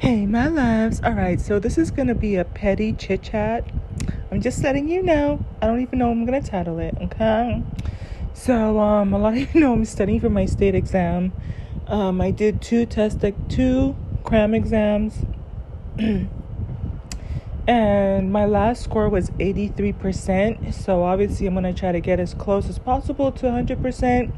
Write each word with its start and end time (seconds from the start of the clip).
Hey, 0.00 0.24
my 0.24 0.48
loves. 0.48 1.02
All 1.04 1.12
right, 1.12 1.38
so 1.38 1.58
this 1.58 1.76
is 1.76 1.90
going 1.90 2.08
to 2.08 2.14
be 2.14 2.36
a 2.36 2.44
petty 2.46 2.94
chit 2.94 3.20
chat. 3.20 3.66
I'm 4.30 4.40
just 4.40 4.62
letting 4.64 4.88
you 4.88 5.02
know. 5.02 5.44
I 5.60 5.66
don't 5.66 5.82
even 5.82 5.98
know 5.98 6.10
I'm 6.10 6.24
going 6.24 6.42
to 6.42 6.50
title 6.50 6.78
it, 6.78 6.96
okay? 7.02 7.62
So, 8.32 8.80
um, 8.80 9.12
a 9.12 9.18
lot 9.18 9.36
of 9.36 9.54
you 9.54 9.60
know 9.60 9.74
I'm 9.74 9.84
studying 9.84 10.18
for 10.18 10.30
my 10.30 10.46
state 10.46 10.74
exam. 10.74 11.34
Um, 11.86 12.22
I 12.22 12.30
did 12.30 12.62
two 12.62 12.86
test, 12.86 13.22
like 13.22 13.50
two 13.50 13.94
cram 14.24 14.54
exams. 14.54 15.18
and 17.68 18.32
my 18.32 18.46
last 18.46 18.82
score 18.82 19.10
was 19.10 19.28
83%. 19.32 20.72
So, 20.72 21.02
obviously, 21.02 21.46
I'm 21.46 21.52
going 21.52 21.64
to 21.64 21.78
try 21.78 21.92
to 21.92 22.00
get 22.00 22.18
as 22.18 22.32
close 22.32 22.70
as 22.70 22.78
possible 22.78 23.30
to 23.32 23.46
100%. 23.48 24.32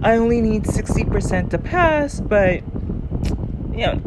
I 0.00 0.16
only 0.16 0.40
need 0.40 0.62
60% 0.62 1.50
to 1.50 1.58
pass, 1.58 2.20
but, 2.20 2.62
you 3.76 3.84
know, 3.84 4.00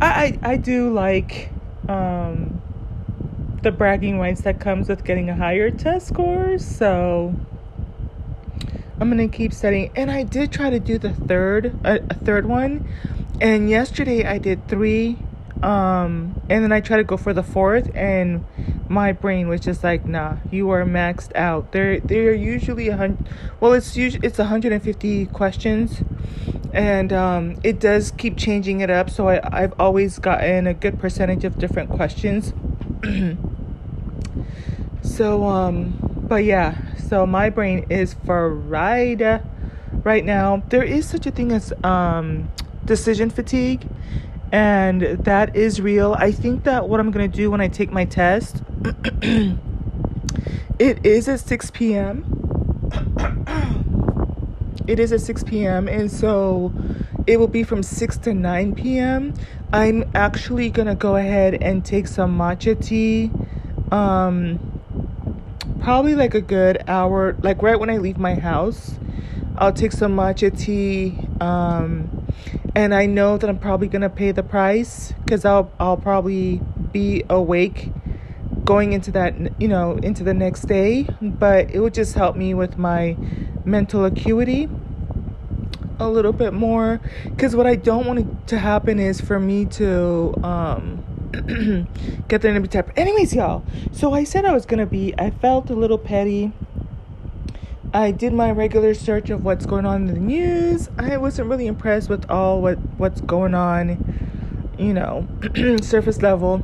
I, 0.00 0.38
I, 0.42 0.52
I 0.52 0.56
do 0.56 0.92
like 0.92 1.50
um, 1.88 2.60
the 3.62 3.72
bragging 3.72 4.18
rights 4.18 4.42
that 4.42 4.60
comes 4.60 4.88
with 4.88 5.04
getting 5.04 5.30
a 5.30 5.34
higher 5.36 5.70
test 5.70 6.08
score. 6.08 6.58
So 6.58 7.34
I'm 9.00 9.08
gonna 9.08 9.28
keep 9.28 9.52
studying. 9.52 9.90
And 9.94 10.10
I 10.10 10.22
did 10.22 10.52
try 10.52 10.70
to 10.70 10.80
do 10.80 10.98
the 10.98 11.12
third, 11.12 11.78
uh, 11.84 11.98
a 12.08 12.14
third 12.14 12.46
one. 12.46 12.88
And 13.40 13.70
yesterday 13.70 14.24
I 14.24 14.38
did 14.38 14.66
three, 14.68 15.18
um, 15.62 16.40
and 16.48 16.62
then 16.62 16.72
I 16.72 16.80
tried 16.80 16.98
to 16.98 17.04
go 17.04 17.16
for 17.16 17.32
the 17.32 17.42
fourth, 17.42 17.90
and 17.94 18.44
my 18.88 19.12
brain 19.12 19.48
was 19.48 19.60
just 19.60 19.82
like, 19.82 20.06
"Nah, 20.06 20.36
you 20.50 20.70
are 20.70 20.84
maxed 20.84 21.34
out." 21.34 21.72
They're 21.72 22.00
they're 22.00 22.34
usually 22.34 22.88
a 22.88 22.96
hundred. 22.96 23.28
Well, 23.60 23.72
it's 23.72 23.96
usually 23.96 24.26
it's 24.26 24.38
150 24.38 25.26
questions, 25.26 26.02
and 26.72 27.12
um, 27.12 27.58
it 27.64 27.80
does 27.80 28.12
keep 28.12 28.36
changing 28.36 28.80
it 28.80 28.90
up. 28.90 29.10
So 29.10 29.28
I, 29.28 29.40
I've 29.62 29.74
always 29.80 30.18
gotten 30.18 30.66
a 30.66 30.74
good 30.74 31.00
percentage 31.00 31.44
of 31.44 31.58
different 31.58 31.90
questions. 31.90 32.52
so, 35.02 35.44
um, 35.44 35.98
but 36.28 36.44
yeah, 36.44 36.76
so 37.08 37.26
my 37.26 37.50
brain 37.50 37.86
is 37.90 38.14
fried 38.24 39.42
right 40.04 40.24
now. 40.24 40.62
There 40.68 40.84
is 40.84 41.08
such 41.08 41.26
a 41.26 41.30
thing 41.30 41.50
as 41.52 41.72
um, 41.82 42.50
decision 42.84 43.30
fatigue, 43.30 43.86
and 44.52 45.02
that 45.02 45.54
is 45.54 45.80
real. 45.80 46.14
I 46.18 46.32
think 46.32 46.64
that 46.64 46.88
what 46.88 47.00
I'm 47.00 47.10
gonna 47.10 47.28
do 47.28 47.50
when 47.50 47.60
I 47.60 47.68
take 47.68 47.90
my 47.90 48.04
test, 48.04 48.62
it 50.78 51.04
is 51.04 51.28
at 51.28 51.40
6 51.40 51.70
p.m. 51.72 52.24
it 54.86 54.98
is 54.98 55.12
at 55.12 55.20
6 55.20 55.44
p.m. 55.44 55.88
and 55.88 56.10
so 56.10 56.72
it 57.26 57.38
will 57.38 57.48
be 57.48 57.62
from 57.62 57.82
6 57.82 58.18
to 58.18 58.32
9 58.32 58.74
p.m. 58.74 59.34
I'm 59.72 60.10
actually 60.14 60.70
gonna 60.70 60.94
go 60.94 61.16
ahead 61.16 61.54
and 61.54 61.84
take 61.84 62.08
some 62.08 62.38
matcha 62.38 62.82
tea. 62.82 63.30
Um, 63.92 64.58
probably 65.80 66.14
like 66.14 66.34
a 66.34 66.40
good 66.40 66.82
hour, 66.88 67.36
like 67.42 67.62
right 67.62 67.78
when 67.78 67.90
I 67.90 67.98
leave 67.98 68.18
my 68.18 68.34
house. 68.34 68.94
I'll 69.58 69.72
take 69.72 69.92
some 69.92 70.16
matcha 70.16 70.56
tea. 70.56 71.18
Um, 71.40 72.24
and 72.74 72.94
I 72.94 73.06
know 73.06 73.38
that 73.38 73.48
I'm 73.48 73.58
probably 73.58 73.88
gonna 73.88 74.10
pay 74.10 74.32
the 74.32 74.42
price 74.42 75.12
because 75.24 75.44
I'll 75.44 75.70
I'll 75.78 75.96
probably 75.96 76.60
be 76.92 77.24
awake 77.28 77.92
going 78.64 78.92
into 78.92 79.10
that 79.12 79.34
you 79.60 79.68
know 79.68 79.96
into 80.02 80.24
the 80.24 80.34
next 80.34 80.62
day 80.62 81.06
but 81.20 81.70
it 81.70 81.80
would 81.80 81.94
just 81.94 82.14
help 82.14 82.36
me 82.36 82.54
with 82.54 82.78
my 82.78 83.16
mental 83.64 84.04
acuity 84.04 84.68
a 86.00 86.08
little 86.08 86.32
bit 86.32 86.52
more 86.52 87.00
because 87.24 87.56
what 87.56 87.66
I 87.66 87.76
don't 87.76 88.06
want 88.06 88.48
to 88.48 88.58
happen 88.58 88.98
is 88.98 89.20
for 89.20 89.38
me 89.38 89.64
to 89.66 90.34
um 90.42 91.04
get 92.28 92.40
there 92.40 92.54
and 92.54 92.62
be 92.62 92.68
type. 92.68 92.90
Anyways, 92.96 93.34
y'all. 93.34 93.62
So 93.92 94.14
I 94.14 94.24
said 94.24 94.46
I 94.46 94.52
was 94.54 94.64
gonna 94.64 94.86
be. 94.86 95.14
I 95.18 95.30
felt 95.30 95.68
a 95.68 95.74
little 95.74 95.98
petty. 95.98 96.52
I 97.92 98.10
did 98.10 98.34
my 98.34 98.50
regular 98.50 98.92
search 98.92 99.30
of 99.30 99.44
what's 99.44 99.64
going 99.64 99.86
on 99.86 100.08
in 100.08 100.14
the 100.14 100.20
news. 100.20 100.90
I 100.98 101.16
wasn't 101.16 101.48
really 101.48 101.66
impressed 101.66 102.10
with 102.10 102.30
all 102.30 102.60
what 102.60 102.76
what's 102.98 103.22
going 103.22 103.54
on, 103.54 104.68
you 104.78 104.92
know, 104.92 105.26
surface 105.80 106.20
level. 106.20 106.62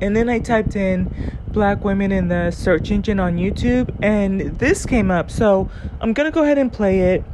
And 0.00 0.16
then 0.16 0.28
I 0.28 0.38
typed 0.38 0.74
in 0.74 1.38
black 1.48 1.84
women 1.84 2.12
in 2.12 2.28
the 2.28 2.50
search 2.50 2.90
engine 2.90 3.20
on 3.20 3.36
YouTube 3.36 3.94
and 4.02 4.40
this 4.58 4.86
came 4.86 5.10
up. 5.10 5.30
So 5.30 5.70
I'm 6.00 6.14
going 6.14 6.30
to 6.30 6.34
go 6.34 6.42
ahead 6.42 6.58
and 6.58 6.72
play 6.72 7.14
it. 7.14 7.24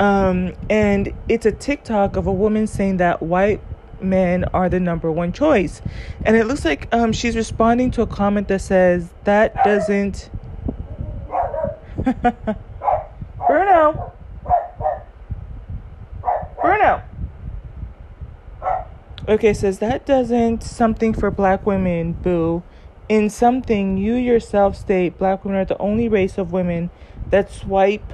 Um, 0.00 0.54
and 0.68 1.14
it's 1.28 1.46
a 1.46 1.52
TikTok 1.52 2.16
of 2.16 2.26
a 2.26 2.32
woman 2.32 2.66
saying 2.66 2.96
that 2.96 3.22
white 3.22 3.60
men 4.02 4.44
are 4.52 4.68
the 4.68 4.80
number 4.80 5.10
one 5.10 5.32
choice. 5.32 5.80
And 6.24 6.36
it 6.36 6.46
looks 6.46 6.64
like 6.64 6.92
um, 6.92 7.12
she's 7.12 7.36
responding 7.36 7.92
to 7.92 8.02
a 8.02 8.06
comment 8.08 8.48
that 8.48 8.60
says, 8.60 9.08
That 9.22 9.54
doesn't. 9.64 10.30
Bruno! 13.46 14.12
Bruno! 16.60 17.02
Okay, 19.26 19.54
says 19.54 19.78
that 19.78 20.04
doesn't 20.04 20.62
something 20.62 21.14
for 21.14 21.30
black 21.30 21.64
women, 21.64 22.12
boo. 22.12 22.62
In 23.08 23.30
something, 23.30 23.96
you 23.96 24.14
yourself 24.14 24.76
state 24.76 25.16
black 25.16 25.44
women 25.44 25.60
are 25.60 25.64
the 25.64 25.78
only 25.78 26.08
race 26.08 26.36
of 26.36 26.52
women 26.52 26.90
that 27.30 27.50
swipe 27.50 28.12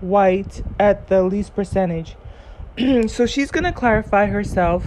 white 0.00 0.64
at 0.80 1.08
the 1.08 1.22
least 1.22 1.54
percentage. 1.54 2.16
so 3.06 3.24
she's 3.26 3.50
going 3.50 3.64
to 3.64 3.72
clarify 3.72 4.26
herself. 4.26 4.84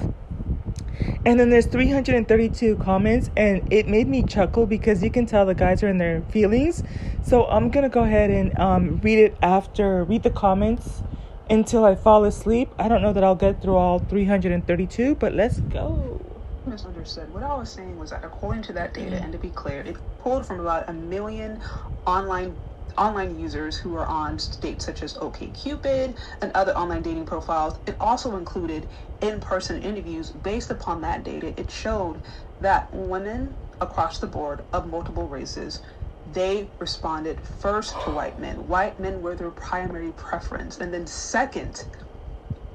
And 1.25 1.39
then 1.39 1.49
there's 1.49 1.65
332 1.65 2.77
comments, 2.77 3.29
and 3.35 3.67
it 3.71 3.87
made 3.87 4.07
me 4.07 4.23
chuckle 4.23 4.65
because 4.65 5.03
you 5.03 5.09
can 5.09 5.25
tell 5.25 5.45
the 5.45 5.55
guys 5.55 5.81
are 5.83 5.87
in 5.87 5.97
their 5.97 6.21
feelings. 6.29 6.83
So 7.23 7.45
I'm 7.47 7.71
to 7.71 7.89
go 7.89 8.03
ahead 8.03 8.29
and 8.29 8.57
um, 8.59 8.99
read 9.01 9.19
it 9.19 9.37
after, 9.41 10.03
read 10.03 10.23
the 10.23 10.29
comments 10.29 11.01
until 11.49 11.85
I 11.85 11.95
fall 11.95 12.23
asleep. 12.25 12.69
I 12.77 12.87
don't 12.87 13.01
know 13.01 13.13
that 13.13 13.23
I'll 13.23 13.35
get 13.35 13.61
through 13.61 13.75
all 13.75 13.99
332, 13.99 15.15
but 15.15 15.33
let's 15.33 15.59
go. 15.59 16.21
Misunderstood. 16.65 17.31
What 17.33 17.43
I 17.43 17.55
was 17.55 17.71
saying 17.71 17.97
was 17.99 18.09
that 18.09 18.23
according 18.23 18.63
to 18.63 18.73
that 18.73 18.93
data, 18.93 19.17
and 19.17 19.31
to 19.31 19.37
be 19.37 19.49
clear, 19.49 19.81
it 19.81 19.97
pulled 20.19 20.45
from 20.45 20.59
about 20.59 20.89
a 20.89 20.93
million 20.93 21.61
online 22.07 22.55
online 22.97 23.39
users 23.39 23.77
who 23.77 23.95
are 23.95 24.07
on 24.07 24.39
dates 24.61 24.85
such 24.85 25.03
as 25.03 25.15
OkCupid 25.15 26.17
and 26.41 26.51
other 26.53 26.77
online 26.77 27.01
dating 27.01 27.25
profiles. 27.25 27.79
It 27.87 27.97
also 27.99 28.37
included 28.37 28.89
in-person 29.21 29.81
interviews. 29.81 30.31
Based 30.31 30.71
upon 30.71 31.01
that 31.01 31.23
data, 31.23 31.59
it 31.59 31.71
showed 31.71 32.21
that 32.61 32.93
women 32.93 33.57
across 33.81 34.19
the 34.19 34.27
board 34.27 34.65
of 34.73 34.87
multiple 34.87 35.27
races 35.29 35.81
they 36.25 36.71
responded 36.79 37.41
first 37.41 37.95
to 38.03 38.11
white 38.11 38.39
men. 38.39 38.67
White 38.67 38.99
men 38.99 39.21
were 39.21 39.35
their 39.35 39.51
primary 39.51 40.11
preference. 40.13 40.79
And 40.79 40.93
then 40.93 41.07
second 41.07 41.85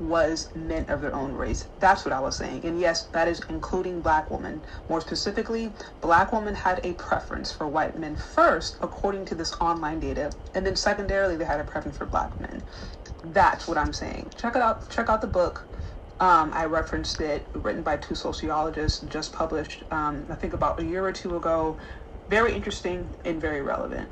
was 0.00 0.48
men 0.54 0.86
of 0.88 1.00
their 1.00 1.14
own 1.14 1.32
race. 1.32 1.66
That's 1.78 2.04
what 2.04 2.12
I 2.12 2.20
was 2.20 2.36
saying. 2.36 2.64
And 2.64 2.80
yes, 2.80 3.04
that 3.12 3.28
is 3.28 3.40
including 3.48 4.00
black 4.00 4.30
women. 4.30 4.60
More 4.88 5.00
specifically, 5.00 5.72
black 6.00 6.32
women 6.32 6.54
had 6.54 6.84
a 6.84 6.94
preference 6.94 7.52
for 7.52 7.68
white 7.68 7.98
men 7.98 8.16
first, 8.16 8.76
according 8.80 9.26
to 9.26 9.34
this 9.34 9.52
online 9.60 10.00
data. 10.00 10.32
And 10.54 10.64
then 10.64 10.74
secondarily, 10.74 11.36
they 11.36 11.44
had 11.44 11.60
a 11.60 11.64
preference 11.64 11.98
for 11.98 12.06
black 12.06 12.38
men. 12.40 12.62
That's 13.24 13.68
what 13.68 13.76
I'm 13.76 13.92
saying. 13.92 14.30
Check 14.36 14.56
it 14.56 14.62
out. 14.62 14.88
Check 14.90 15.08
out 15.08 15.20
the 15.20 15.26
book. 15.26 15.66
Um, 16.20 16.50
I 16.52 16.66
referenced 16.66 17.20
it, 17.20 17.46
written 17.54 17.82
by 17.82 17.96
two 17.96 18.14
sociologists, 18.14 19.00
just 19.08 19.32
published, 19.32 19.84
um, 19.90 20.26
I 20.28 20.34
think 20.34 20.52
about 20.52 20.78
a 20.78 20.84
year 20.84 21.04
or 21.04 21.12
two 21.12 21.36
ago. 21.36 21.78
Very 22.28 22.52
interesting 22.54 23.08
and 23.24 23.40
very 23.40 23.62
relevant. 23.62 24.08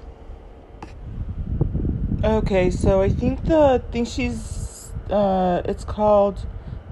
Okay, 2.24 2.70
so 2.70 3.00
I 3.00 3.10
think 3.10 3.44
the 3.44 3.82
thing 3.92 4.04
she's 4.04 4.67
uh, 5.10 5.62
it's 5.64 5.84
called 5.84 6.46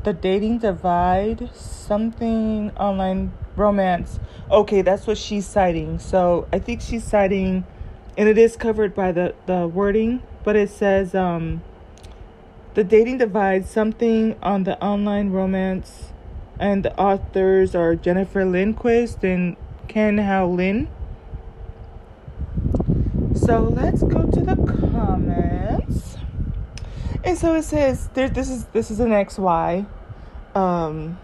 The 0.04 0.12
Dating 0.12 0.58
Divide, 0.58 1.50
something 1.54 2.70
online 2.76 3.32
romance. 3.56 4.18
Okay, 4.50 4.82
that's 4.82 5.06
what 5.06 5.18
she's 5.18 5.46
citing. 5.46 5.98
So 5.98 6.46
I 6.52 6.58
think 6.58 6.80
she's 6.80 7.04
citing, 7.04 7.64
and 8.16 8.28
it 8.28 8.38
is 8.38 8.56
covered 8.56 8.94
by 8.94 9.12
the, 9.12 9.34
the 9.46 9.66
wording, 9.66 10.22
but 10.44 10.56
it 10.56 10.70
says, 10.70 11.14
um, 11.14 11.62
The 12.74 12.84
Dating 12.84 13.18
Divide, 13.18 13.66
something 13.66 14.36
on 14.42 14.64
the 14.64 14.80
online 14.82 15.30
romance, 15.30 16.12
and 16.58 16.84
the 16.84 16.96
authors 16.98 17.74
are 17.74 17.96
Jennifer 17.96 18.44
Lundquist 18.44 19.22
and 19.22 19.56
Ken-Hou 19.88 20.46
Lin. 20.46 20.88
So 23.34 23.60
let's 23.60 24.02
go 24.02 24.22
to 24.30 24.40
the 24.40 24.56
comments. 24.56 25.55
And 27.26 27.36
so 27.36 27.56
it 27.56 27.64
says 27.64 28.08
there 28.14 28.28
this 28.28 28.48
is 28.48 28.66
this 28.66 28.88
is 28.88 29.00
an 29.00 29.10
XY, 29.10 29.84
um, 30.54 31.18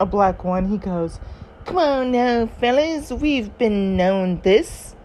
a 0.00 0.04
black 0.04 0.42
one. 0.42 0.66
He 0.66 0.78
goes, 0.78 1.20
Come 1.64 1.78
on 1.78 2.10
now, 2.10 2.46
fellas, 2.46 3.12
we've 3.12 3.56
been 3.56 3.96
known 3.96 4.40
this. 4.40 4.96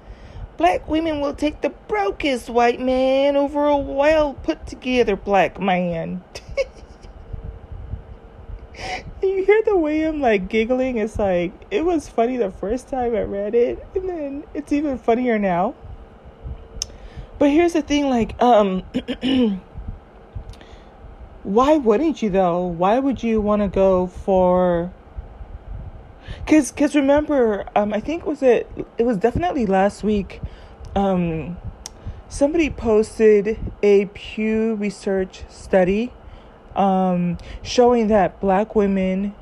Black 0.58 0.90
women 0.90 1.22
will 1.22 1.36
take 1.36 1.62
the 1.62 1.70
brokest 1.70 2.50
white 2.50 2.82
man 2.82 3.36
over 3.36 3.68
a 3.68 3.78
well 3.78 4.34
put 4.34 4.66
together 4.66 5.16
black 5.16 5.62
man. 5.62 6.24
you 9.22 9.46
hear 9.46 9.62
the 9.66 9.78
way 9.78 10.02
I'm 10.02 10.20
like 10.20 10.50
giggling. 10.50 10.98
It's 10.98 11.20
like 11.20 11.52
it 11.70 11.86
was 11.86 12.10
funny 12.10 12.38
the 12.38 12.50
first 12.50 12.90
time 12.90 13.16
I 13.16 13.22
read 13.22 13.54
it, 13.54 13.86
and 13.94 14.10
then 14.10 14.44
it's 14.56 14.72
even 14.72 14.98
funnier 14.98 15.38
now. 15.38 15.76
But 17.38 17.52
here's 17.52 17.72
the 17.72 17.82
thing, 17.82 18.10
like, 18.10 18.36
um, 18.42 18.84
why 21.50 21.78
wouldn't 21.78 22.22
you 22.22 22.30
though? 22.30 22.64
Why 22.64 23.00
would 23.00 23.24
you 23.24 23.42
want 23.42 23.64
to 23.64 23.68
go 23.68 24.06
for? 24.06 24.94
Cause, 26.46 26.72
cause 26.72 26.96
remember, 26.96 27.66
um, 27.76 27.92
I 27.92 28.00
think 28.00 28.24
was 28.24 28.44
it? 28.44 28.70
It 29.00 29.04
was 29.04 29.18
definitely 29.18 29.66
last 29.66 30.04
week. 30.04 30.42
Um, 30.96 31.58
somebody 32.28 32.70
posted 32.70 33.58
a 33.82 34.06
Pew 34.06 34.76
Research 34.76 35.44
study 35.50 36.14
um, 36.76 37.40
showing 37.64 38.10
that 38.10 38.40
black 38.40 38.76
women 38.76 39.34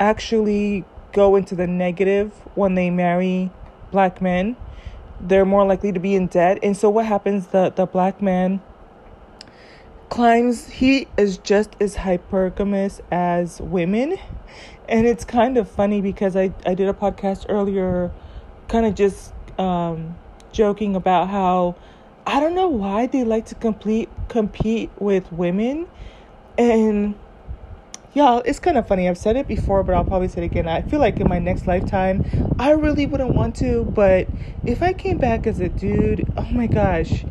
actually 0.00 0.86
go 1.12 1.36
into 1.36 1.54
the 1.54 1.66
negative 1.66 2.32
when 2.54 2.76
they 2.76 2.88
marry 2.88 3.50
black 3.92 4.22
men. 4.22 4.56
They're 5.20 5.44
more 5.44 5.66
likely 5.66 5.92
to 5.92 6.00
be 6.00 6.14
in 6.14 6.28
debt. 6.28 6.58
And 6.62 6.74
so 6.74 6.88
what 6.88 7.04
happens 7.04 7.48
the 7.48 7.68
the 7.68 7.84
black 7.84 8.22
man 8.22 8.62
climbs 10.08 10.68
he 10.68 11.08
is 11.16 11.38
just 11.38 11.76
as 11.80 11.96
hypergamous 11.96 13.00
as 13.10 13.60
women. 13.60 14.18
And 14.88 15.06
it's 15.06 15.24
kind 15.24 15.56
of 15.56 15.68
funny 15.68 16.00
because 16.00 16.36
I, 16.36 16.52
I 16.64 16.74
did 16.74 16.88
a 16.88 16.92
podcast 16.92 17.46
earlier 17.48 18.12
kind 18.68 18.86
of 18.86 18.94
just 18.94 19.32
um, 19.58 20.16
joking 20.52 20.96
about 20.96 21.28
how 21.28 21.76
I 22.26 22.40
don't 22.40 22.54
know 22.54 22.68
why 22.68 23.06
they 23.06 23.24
like 23.24 23.46
to 23.46 23.54
complete 23.54 24.08
compete 24.28 24.90
with 24.98 25.30
women 25.32 25.86
and 26.58 27.14
y'all, 28.14 28.42
it's 28.46 28.58
kind 28.58 28.78
of 28.78 28.88
funny. 28.88 29.08
I've 29.08 29.18
said 29.18 29.36
it 29.36 29.46
before, 29.46 29.82
but 29.82 29.94
I'll 29.94 30.04
probably 30.04 30.28
say 30.28 30.42
it 30.42 30.46
again. 30.46 30.66
I 30.66 30.82
feel 30.82 30.98
like 30.98 31.20
in 31.20 31.28
my 31.28 31.38
next 31.38 31.66
lifetime, 31.66 32.24
I 32.58 32.70
really 32.70 33.06
wouldn't 33.06 33.34
want 33.34 33.56
to, 33.56 33.84
but 33.84 34.26
if 34.64 34.82
I 34.82 34.94
came 34.94 35.18
back 35.18 35.46
as 35.46 35.60
a 35.60 35.68
dude, 35.68 36.32
oh 36.36 36.48
my 36.50 36.66
gosh, 36.66 37.24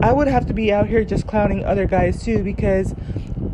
I 0.00 0.12
would 0.12 0.28
have 0.28 0.46
to 0.46 0.54
be 0.54 0.72
out 0.72 0.86
here 0.86 1.04
just 1.04 1.26
clowning 1.26 1.64
other 1.64 1.86
guys 1.86 2.22
too 2.22 2.42
because 2.42 2.94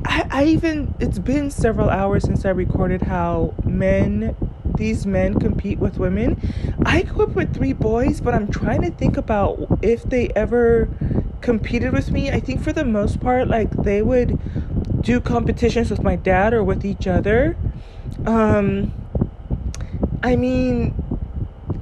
I, 0.05 0.27
I 0.31 0.45
even, 0.45 0.95
it's 1.01 1.19
been 1.19 1.51
several 1.51 1.89
hours 1.89 2.25
since 2.25 2.45
I 2.45 2.51
recorded 2.51 3.03
how 3.03 3.55
men 3.65 4.37
these 4.77 5.07
men 5.07 5.39
compete 5.39 5.79
with 5.79 5.99
women. 5.99 6.41
I 6.85 7.03
grew 7.03 7.25
up 7.25 7.31
with 7.31 7.55
three 7.55 7.73
boys, 7.73 8.21
but 8.21 8.35
I'm 8.35 8.51
trying 8.51 8.83
to 8.83 8.91
think 8.91 9.17
about 9.17 9.79
if 9.83 10.03
they 10.03 10.31
ever 10.31 10.89
competed 11.41 11.93
with 11.93 12.11
me. 12.11 12.31
I 12.31 12.41
think 12.41 12.63
for 12.63 12.73
the 12.73 12.85
most 12.85 13.21
part, 13.21 13.49
like 13.49 13.71
they 13.71 14.03
would 14.03 14.39
do 15.03 15.21
competitions 15.21 15.91
with 15.91 16.03
my 16.03 16.17
dad 16.17 16.53
or 16.53 16.65
with 16.65 16.85
each 16.85 17.07
other. 17.07 17.57
Um, 18.27 18.93
I 20.23 20.37
mean, 20.37 20.95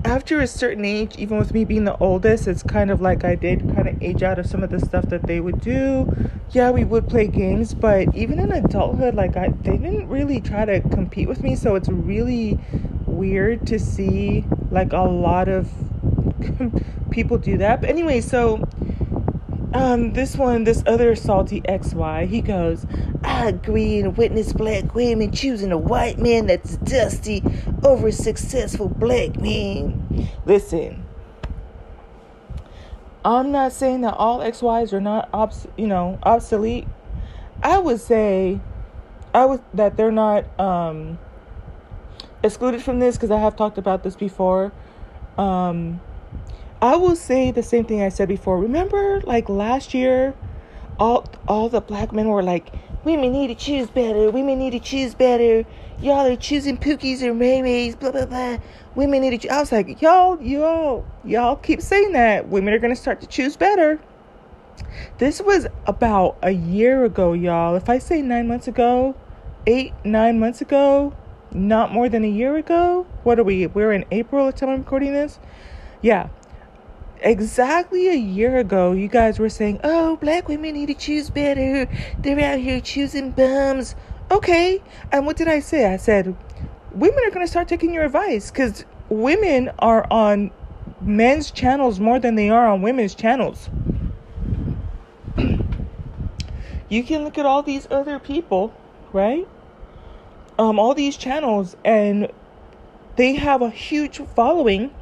after 0.05 0.41
a 0.41 0.47
certain 0.47 0.85
age, 0.85 1.17
even 1.17 1.39
with 1.39 1.55
me 1.55 1.65
being 1.65 1.85
the 1.85 1.97
oldest, 1.99 2.49
it's 2.49 2.63
kind 2.63 2.91
of 2.91 3.01
like 3.01 3.25
I 3.25 3.35
did 3.35 3.61
kind 3.75 3.89
of 3.89 4.03
age 4.03 4.23
out 4.23 4.39
of 4.39 4.47
some 4.47 4.63
of 4.63 4.71
the 4.71 4.81
stuff 4.81 5.07
that 5.11 5.27
they 5.27 5.41
would 5.41 5.61
do. 5.61 6.13
Yeah, 6.51 6.71
we 6.71 6.85
would 6.85 7.09
play 7.09 7.29
games, 7.29 7.75
but 7.75 8.15
even 8.15 8.39
in 8.39 8.51
adulthood, 8.53 9.15
like 9.15 9.37
I, 9.37 9.49
they 9.49 9.77
didn't 9.77 10.09
really 10.09 10.41
try 10.41 10.65
to 10.65 10.81
compete 10.81 11.29
with 11.29 11.43
me. 11.43 11.55
So 11.55 11.77
it's 11.77 11.89
really 11.89 12.59
weird 13.07 13.67
to 13.69 13.79
see 13.79 14.45
like 14.71 14.93
a 14.93 15.03
lot 15.03 15.49
of 15.49 15.71
people 17.11 17.39
do 17.39 17.59
that. 17.59 17.81
But 17.81 17.91
anyway, 17.91 18.21
so 18.21 18.69
um, 19.75 20.13
this 20.13 20.37
one, 20.37 20.65
this 20.65 20.83
other 20.87 21.15
salty 21.15 21.61
XY, 21.63 22.29
he 22.29 22.41
goes, 22.41 22.87
I 23.25 23.49
agree 23.49 24.01
and 24.01 24.17
witness 24.17 24.53
black 24.53 24.95
women 24.95 25.33
choosing 25.33 25.73
a 25.73 25.79
white 25.79 26.19
man 26.19 26.47
that's 26.47 26.77
dusty 26.77 27.43
over 27.85 28.09
a 28.09 28.13
successful 28.13 28.89
black 28.89 29.41
man. 29.41 30.29
Listen, 30.45 31.05
I'm 33.25 33.53
not 33.53 33.73
saying 33.73 34.01
that 34.03 34.15
all 34.15 34.41
XYs 34.41 34.93
are 34.93 35.01
not 35.01 35.29
obs- 35.33 35.69
you 35.77 35.87
know, 35.87 36.19
obsolete. 36.23 36.87
I 37.63 37.79
would 37.79 38.01
say 38.01 38.61
I 39.33 39.47
would 39.47 39.63
that 39.75 39.97
they're 39.97 40.11
not 40.11 40.45
um 40.61 41.19
excluded 42.43 42.83
from 42.83 42.99
this 42.99 43.17
because 43.17 43.31
I 43.31 43.39
have 43.39 43.55
talked 43.57 43.79
about 43.79 44.03
this 44.03 44.17
before. 44.17 44.73
Um 45.39 46.01
I 46.83 46.97
will 46.97 47.15
say 47.15 47.53
the 47.53 47.63
same 47.63 47.85
thing 47.85 48.03
I 48.03 48.09
said 48.09 48.27
before. 48.27 48.59
Remember, 48.59 49.21
like 49.21 49.49
last 49.49 49.95
year, 49.95 50.35
all 50.99 51.25
all 51.47 51.69
the 51.69 51.81
black 51.81 52.13
men 52.13 52.29
were 52.29 52.43
like, 52.43 52.75
"Women 53.05 53.31
need 53.31 53.47
to 53.47 53.55
choose 53.55 53.89
better. 53.89 54.33
Women 54.33 54.59
need 54.59 54.73
to 54.73 54.81
choose 54.81 55.15
better. 55.15 55.65
Y'all 56.01 56.27
are 56.27 56.35
choosing 56.35 56.77
pookies 56.77 57.23
or 57.23 57.35
maymays. 57.35 57.97
Blah 57.97 58.11
blah 58.11 58.27
blah. 58.27 58.59
Women 58.97 59.21
need 59.21 59.43
to." 59.43 59.49
I 59.49 59.61
was 59.61 59.71
like, 59.71 60.03
"Y'all, 60.03 60.43
y'all, 60.43 61.05
y'all 61.25 61.55
keep 61.55 61.81
saying 61.81 62.15
that. 62.15 62.49
Women 62.49 62.75
are 62.75 62.81
gonna 62.81 62.97
start 62.97 63.21
to 63.21 63.29
choose 63.29 63.57
better." 63.57 64.01
This 65.19 65.41
was 65.41 65.69
about 65.87 66.37
a 66.43 66.51
year 66.51 67.05
ago, 67.05 67.33
y'all. 67.33 67.77
If 67.77 67.89
I 67.89 67.99
say 67.99 68.23
nine 68.23 68.49
months 68.49 68.67
ago, 68.67 69.15
eight, 69.69 69.93
nine 70.05 70.41
months 70.41 70.61
ago, 70.61 71.13
not 71.53 71.93
more 71.93 72.09
than 72.09 72.25
a 72.25 72.29
year 72.29 72.57
ago. 72.57 73.07
What 73.23 73.39
are 73.39 73.45
we? 73.45 73.69
We're 73.69 73.93
in 73.93 74.05
April 74.11 74.47
the 74.47 74.53
time 74.53 74.71
I'm 74.71 74.79
recording 74.79 75.13
this. 75.13 75.39
Yeah, 76.01 76.29
exactly 77.23 78.09
a 78.09 78.15
year 78.15 78.59
ago, 78.59 78.93
you 78.93 79.09
guys 79.09 79.39
were 79.39 79.49
saying, 79.49 79.81
oh, 79.85 80.17
black 80.17 80.49
women 80.49 80.75
need 80.75 80.87
to 80.87 80.95
choose 80.95 81.31
better. 81.31 81.89
They're 82.19 82.41
out 82.41 82.59
here 82.59 82.81
choosing 82.81 83.31
bums. 83.31 83.95
Okay. 84.31 84.83
And 85.11 85.27
what 85.27 85.37
did 85.37 85.49
I 85.49 85.61
say? 85.61 85.93
I 85.93 85.97
said, 85.97 86.37
women 86.93 87.19
are 87.25 87.31
going 87.31 87.45
to 87.45 87.51
start 87.51 87.69
taking 87.69 87.95
your 87.95 88.05
advice 88.05 88.51
because 88.51 88.85
women 89.09 89.71
are 89.79 90.07
on 90.11 90.51
men's 91.01 91.51
channels 91.51 92.01
more 92.01 92.19
than 92.19 92.35
they 92.35 92.51
are 92.51 92.67
on 92.67 92.83
women's 92.83 93.15
channels. 93.15 93.69
you 96.89 97.03
can 97.03 97.25
look 97.25 97.39
at 97.39 97.47
all 97.47 97.63
these 97.63 97.89
other 97.91 98.19
people, 98.19 98.75
right? 99.13 99.49
Um, 100.59 100.79
all 100.79 100.95
these 100.95 101.17
channels, 101.17 101.77
and 101.85 102.31
they 103.17 103.35
have 103.35 103.63
a 103.63 103.71
huge 103.71 104.19
following 104.35 104.93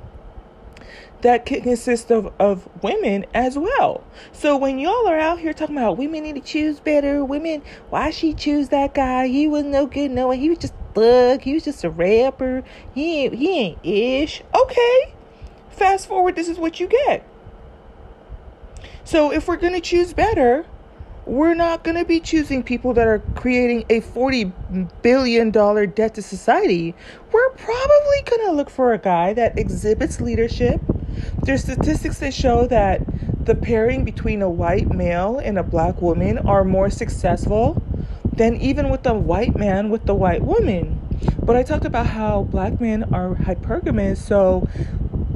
that 1.22 1.46
can 1.46 1.62
consist 1.62 2.10
of, 2.10 2.32
of 2.38 2.68
women 2.82 3.26
as 3.34 3.58
well. 3.58 4.04
So 4.32 4.56
when 4.56 4.78
y'all 4.78 5.08
are 5.08 5.18
out 5.18 5.40
here 5.40 5.52
talking 5.52 5.76
about 5.76 5.98
women 5.98 6.22
need 6.22 6.36
to 6.36 6.40
choose 6.40 6.80
better, 6.80 7.24
women, 7.24 7.62
why 7.90 8.10
she 8.10 8.34
choose 8.34 8.68
that 8.70 8.94
guy? 8.94 9.28
He 9.28 9.46
was 9.46 9.64
no 9.64 9.86
good, 9.86 10.10
no, 10.10 10.30
he 10.30 10.48
was 10.48 10.58
just 10.58 10.74
thug, 10.94 11.42
he 11.42 11.54
was 11.54 11.64
just 11.64 11.84
a 11.84 11.90
rapper, 11.90 12.62
he 12.94 13.24
ain't, 13.24 13.34
he 13.34 13.58
ain't 13.58 13.78
ish. 13.84 14.42
Okay, 14.54 15.14
fast 15.70 16.06
forward, 16.08 16.36
this 16.36 16.48
is 16.48 16.58
what 16.58 16.80
you 16.80 16.86
get. 16.86 17.26
So 19.04 19.32
if 19.32 19.48
we're 19.48 19.56
gonna 19.56 19.80
choose 19.80 20.12
better, 20.12 20.66
we're 21.30 21.54
not 21.54 21.84
going 21.84 21.96
to 21.96 22.04
be 22.04 22.18
choosing 22.18 22.60
people 22.60 22.92
that 22.92 23.06
are 23.06 23.20
creating 23.36 23.84
a 23.88 24.00
$40 24.00 24.52
billion 25.00 25.50
debt 25.50 26.14
to 26.14 26.22
society. 26.22 26.92
We're 27.30 27.50
probably 27.50 28.22
going 28.28 28.46
to 28.46 28.52
look 28.52 28.68
for 28.68 28.92
a 28.92 28.98
guy 28.98 29.32
that 29.34 29.56
exhibits 29.56 30.20
leadership, 30.20 30.80
there's 31.42 31.62
statistics 31.62 32.18
that 32.18 32.34
show 32.34 32.66
that 32.66 33.00
the 33.44 33.54
pairing 33.54 34.04
between 34.04 34.42
a 34.42 34.50
white 34.50 34.92
male 34.92 35.38
and 35.38 35.56
a 35.56 35.62
black 35.62 36.02
woman 36.02 36.38
are 36.38 36.64
more 36.64 36.90
successful 36.90 37.80
than 38.32 38.56
even 38.56 38.90
with 38.90 39.04
the 39.04 39.14
white 39.14 39.56
man 39.56 39.88
with 39.90 40.06
the 40.06 40.14
white 40.14 40.42
woman. 40.42 41.00
But 41.42 41.54
I 41.56 41.62
talked 41.62 41.84
about 41.84 42.06
how 42.06 42.42
black 42.42 42.80
men 42.80 43.14
are 43.14 43.34
hypergamous, 43.36 44.18
so 44.18 44.68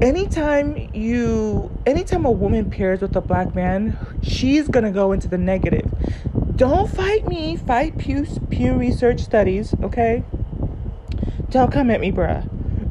anytime 0.01 0.89
you 0.93 1.71
anytime 1.85 2.25
a 2.25 2.31
woman 2.31 2.69
pairs 2.69 3.01
with 3.01 3.15
a 3.15 3.21
black 3.21 3.55
man, 3.55 3.97
she's 4.21 4.67
gonna 4.67 4.91
go 4.91 5.11
into 5.11 5.27
the 5.27 5.37
negative. 5.37 5.91
Don't 6.55 6.89
fight 6.89 7.27
me, 7.27 7.57
fight 7.57 7.97
Pew 7.97 8.25
Pew 8.49 8.73
Research 8.73 9.21
studies, 9.21 9.73
okay? 9.83 10.23
Don't 11.49 11.71
come 11.71 11.89
at 11.89 11.99
me, 11.99 12.11
bruh. 12.11 12.43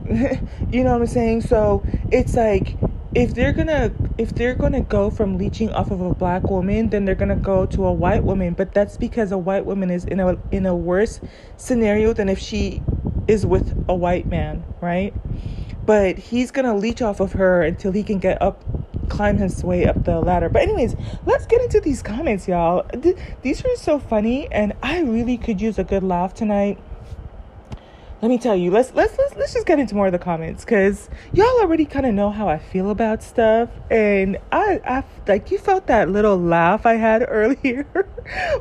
you 0.72 0.84
know 0.84 0.92
what 0.92 1.02
I'm 1.02 1.06
saying? 1.06 1.42
So 1.42 1.82
it's 2.10 2.34
like 2.34 2.76
if 3.14 3.34
they're 3.34 3.52
gonna 3.52 3.92
if 4.18 4.34
they're 4.34 4.54
gonna 4.54 4.80
go 4.80 5.10
from 5.10 5.38
leeching 5.38 5.70
off 5.72 5.90
of 5.90 6.00
a 6.00 6.14
black 6.14 6.44
woman, 6.44 6.90
then 6.90 7.04
they're 7.04 7.14
gonna 7.14 7.36
go 7.36 7.66
to 7.66 7.86
a 7.86 7.92
white 7.92 8.24
woman. 8.24 8.54
But 8.54 8.74
that's 8.74 8.96
because 8.96 9.32
a 9.32 9.38
white 9.38 9.64
woman 9.64 9.90
is 9.90 10.04
in 10.04 10.20
a 10.20 10.36
in 10.50 10.66
a 10.66 10.74
worse 10.74 11.20
scenario 11.56 12.12
than 12.12 12.28
if 12.28 12.38
she 12.38 12.82
is 13.26 13.46
with 13.46 13.74
a 13.88 13.94
white 13.94 14.26
man, 14.26 14.64
right? 14.80 15.14
But 15.86 16.18
he's 16.18 16.50
gonna 16.50 16.74
leech 16.76 17.02
off 17.02 17.20
of 17.20 17.32
her 17.32 17.62
until 17.62 17.92
he 17.92 18.02
can 18.02 18.18
get 18.18 18.40
up 18.40 18.64
climb 19.08 19.36
his 19.36 19.62
way 19.62 19.86
up 19.86 20.04
the 20.04 20.18
ladder. 20.20 20.48
But 20.48 20.62
anyways, 20.62 20.96
let's 21.26 21.46
get 21.46 21.60
into 21.60 21.80
these 21.80 22.02
comments, 22.02 22.48
y'all. 22.48 22.84
Th- 22.84 23.16
these 23.42 23.64
are 23.64 23.76
so 23.76 23.98
funny 23.98 24.50
and 24.50 24.72
I 24.82 25.00
really 25.00 25.36
could 25.36 25.60
use 25.60 25.78
a 25.78 25.84
good 25.84 26.02
laugh 26.02 26.34
tonight 26.34 26.78
let 28.24 28.30
me 28.30 28.38
tell 28.38 28.56
you, 28.56 28.70
let's 28.70 28.94
let's 28.94 29.18
let's, 29.18 29.36
let's 29.36 29.52
just 29.52 29.66
get 29.66 29.78
into 29.78 29.94
more 29.94 30.06
of 30.06 30.12
the 30.12 30.18
comments 30.18 30.64
because 30.64 31.10
y'all 31.34 31.60
already 31.60 31.84
kind 31.84 32.06
of 32.06 32.14
know 32.14 32.30
how 32.30 32.48
I 32.48 32.56
feel 32.56 32.88
about 32.88 33.22
stuff, 33.22 33.68
and 33.90 34.38
I 34.50 34.80
I 34.82 35.04
like 35.28 35.50
you 35.50 35.58
felt 35.58 35.88
that 35.88 36.08
little 36.08 36.38
laugh 36.38 36.86
I 36.86 36.94
had 36.94 37.22
earlier 37.28 37.82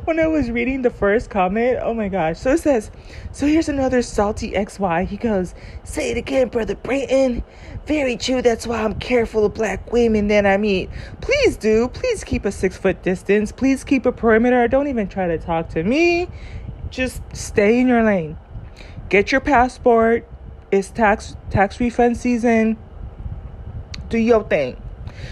when 0.03 0.20
I 0.20 0.27
was 0.27 0.51
reading 0.51 0.82
the 0.82 0.89
first 0.89 1.29
comment. 1.29 1.79
Oh 1.82 1.93
my 1.93 2.10
gosh! 2.10 2.39
So 2.39 2.51
it 2.51 2.60
says, 2.60 2.91
so 3.32 3.48
here's 3.48 3.70
another 3.70 4.01
salty 4.01 4.51
XY. 4.51 5.08
He 5.08 5.15
goes, 5.15 5.55
say 5.86 6.12
it 6.12 6.17
again, 6.17 6.50
brother 6.50 6.75
Brayton. 6.75 7.41
Very 7.86 8.17
true. 8.17 8.41
That's 8.41 8.67
why 8.67 8.84
I'm 8.84 8.96
careful 8.96 9.46
of 9.46 9.53
black 9.53 9.93
women 9.93 10.27
that 10.27 10.46
I 10.46 10.58
meet. 10.58 10.89
Please 11.22 11.55
do. 11.55 11.88
Please 11.88 12.25
keep 12.25 12.43
a 12.43 12.51
six 12.51 12.75
foot 12.75 13.01
distance. 13.01 13.53
Please 13.53 13.86
keep 13.86 14.05
a 14.05 14.12
perimeter. 14.12 14.67
Don't 14.67 14.89
even 14.89 15.08
try 15.08 15.27
to 15.27 15.38
talk 15.38 15.70
to 15.70 15.84
me. 15.84 16.27
Just 16.89 17.22
stay 17.34 17.79
in 17.79 17.88
your 17.88 18.03
lane 18.03 18.36
get 19.10 19.31
your 19.31 19.41
passport. 19.41 20.27
It's 20.72 20.89
tax 20.89 21.36
tax 21.50 21.79
refund 21.79 22.17
season. 22.17 22.77
Do 24.10 24.17
your 24.17 24.43
thing. 24.43 24.81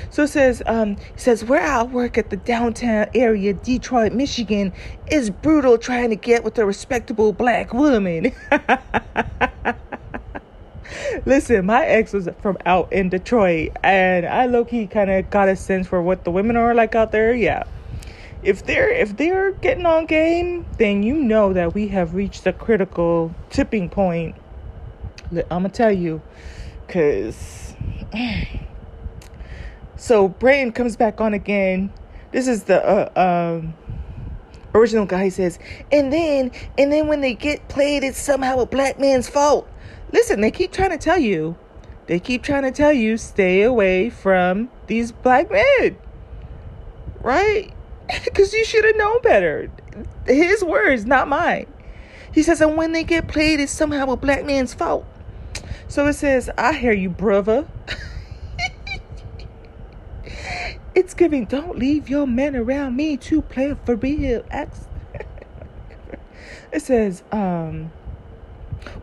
So 0.10 0.24
it 0.24 0.30
says, 0.30 0.64
um, 0.66 0.92
it 0.92 1.20
says 1.20 1.44
where 1.44 1.62
I 1.62 1.84
work 1.84 2.18
at 2.18 2.30
the 2.30 2.38
downtown 2.38 3.08
area, 3.14 3.54
Detroit, 3.54 4.14
Michigan, 4.14 4.74
is 5.08 5.30
brutal 5.30 5.78
trying 5.78 6.10
to 6.10 6.16
get 6.16 6.44
with 6.44 6.58
a 6.58 6.66
respectable 6.66 7.34
black 7.34 7.74
woman. 7.74 8.32
Listen, 11.26 11.66
my 11.66 11.86
ex 11.86 12.14
was 12.14 12.28
from 12.42 12.58
out 12.66 12.92
in 12.92 13.10
Detroit, 13.10 13.72
and 13.84 14.26
I 14.26 14.46
low 14.46 14.66
key 14.66 14.88
kind 14.88 15.10
of 15.10 15.30
got 15.30 15.50
a 15.50 15.56
sense 15.56 15.88
for 15.88 16.02
what 16.02 16.24
the 16.24 16.32
women 16.32 16.58
are 16.58 16.74
like 16.74 16.96
out 16.96 17.12
there. 17.12 17.34
Yeah, 17.34 17.64
if 18.44 18.66
they're 18.66 18.90
if 18.90 19.18
they're 19.18 19.52
getting 19.52 19.86
on 19.86 20.06
game, 20.06 20.66
then 20.78 21.04
you 21.04 21.16
know 21.16 21.54
that 21.54 21.74
we 21.74 21.88
have 21.90 22.16
reached 22.16 22.46
a 22.48 22.54
critical 22.54 23.34
tipping 23.50 23.90
point. 23.90 24.36
I'm 25.32 25.44
gonna 25.50 25.70
tell 25.70 25.92
you, 25.92 26.22
cause 26.88 27.76
so 29.96 30.28
Brayton 30.28 30.72
comes 30.72 30.96
back 30.96 31.22
on 31.22 31.34
again. 31.34 31.94
This 32.32 32.48
is 32.48 32.64
the 32.64 32.84
uh, 32.84 33.60
um, 33.60 33.74
original 34.74 35.06
guy. 35.06 35.26
He 35.26 35.30
says, 35.30 35.60
and 35.92 36.12
then 36.12 36.52
and 36.78 36.92
then 36.92 37.08
when 37.08 37.22
they 37.22 37.36
get 37.36 37.68
played, 37.68 38.04
it's 38.04 38.20
somehow 38.20 38.60
a 38.60 38.66
black 38.66 39.00
man's 39.00 39.30
fault. 39.30 39.70
Listen, 40.12 40.42
they 40.42 40.52
keep 40.52 40.72
trying 40.72 40.90
to 40.90 40.98
tell 40.98 41.20
you, 41.20 41.58
they 42.08 42.20
keep 42.20 42.44
trying 42.44 42.64
to 42.64 42.72
tell 42.72 42.92
you, 42.92 43.18
stay 43.18 43.62
away 43.62 44.10
from 44.10 44.70
these 44.88 45.12
black 45.12 45.50
men, 45.52 45.96
right? 47.22 47.72
Because 48.26 48.54
you 48.54 48.66
should 48.66 48.86
have 48.86 48.96
known 48.98 49.22
better. 49.22 49.72
His 50.26 50.64
words, 50.64 51.06
not 51.06 51.28
mine. 51.28 51.68
He 52.34 52.44
says, 52.44 52.62
and 52.62 52.78
when 52.78 52.94
they 52.94 53.04
get 53.04 53.28
played, 53.28 53.60
it's 53.60 53.72
somehow 53.72 54.12
a 54.12 54.18
black 54.18 54.46
man's 54.46 54.74
fault. 54.74 55.06
So 55.88 56.08
it 56.08 56.14
says, 56.14 56.50
I 56.58 56.74
hear 56.74 56.94
you, 56.94 57.10
brother. 57.10 57.68
it's 60.96 61.14
giving, 61.14 61.46
don't 61.46 61.78
leave 61.78 62.10
your 62.10 62.26
men 62.26 62.56
around 62.56 62.96
me 62.96 63.18
to 63.18 63.42
play 63.42 63.76
for 63.86 63.96
real. 63.96 64.46
it 66.72 66.82
says, 66.82 67.24
um, 67.32 67.92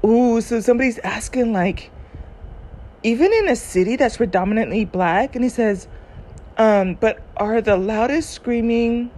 ooh, 0.02 0.40
so 0.40 0.60
somebody's 0.60 0.98
asking, 1.00 1.52
like, 1.52 1.90
even 3.02 3.32
in 3.32 3.48
a 3.48 3.56
city 3.56 3.96
that's 3.96 4.16
predominantly 4.16 4.86
black, 4.86 5.34
and 5.34 5.44
he 5.44 5.50
says, 5.50 5.86
um, 6.58 6.94
but 6.94 7.22
are 7.36 7.60
the 7.60 7.76
loudest 7.76 8.30
screaming 8.30 9.10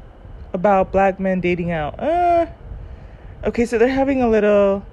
about 0.52 0.92
black 0.92 1.18
men 1.18 1.40
dating 1.40 1.72
out? 1.72 1.98
Uh, 1.98 2.46
okay, 3.44 3.64
so 3.64 3.78
they're 3.78 3.88
having 3.88 4.22
a 4.22 4.28
little. 4.28 4.84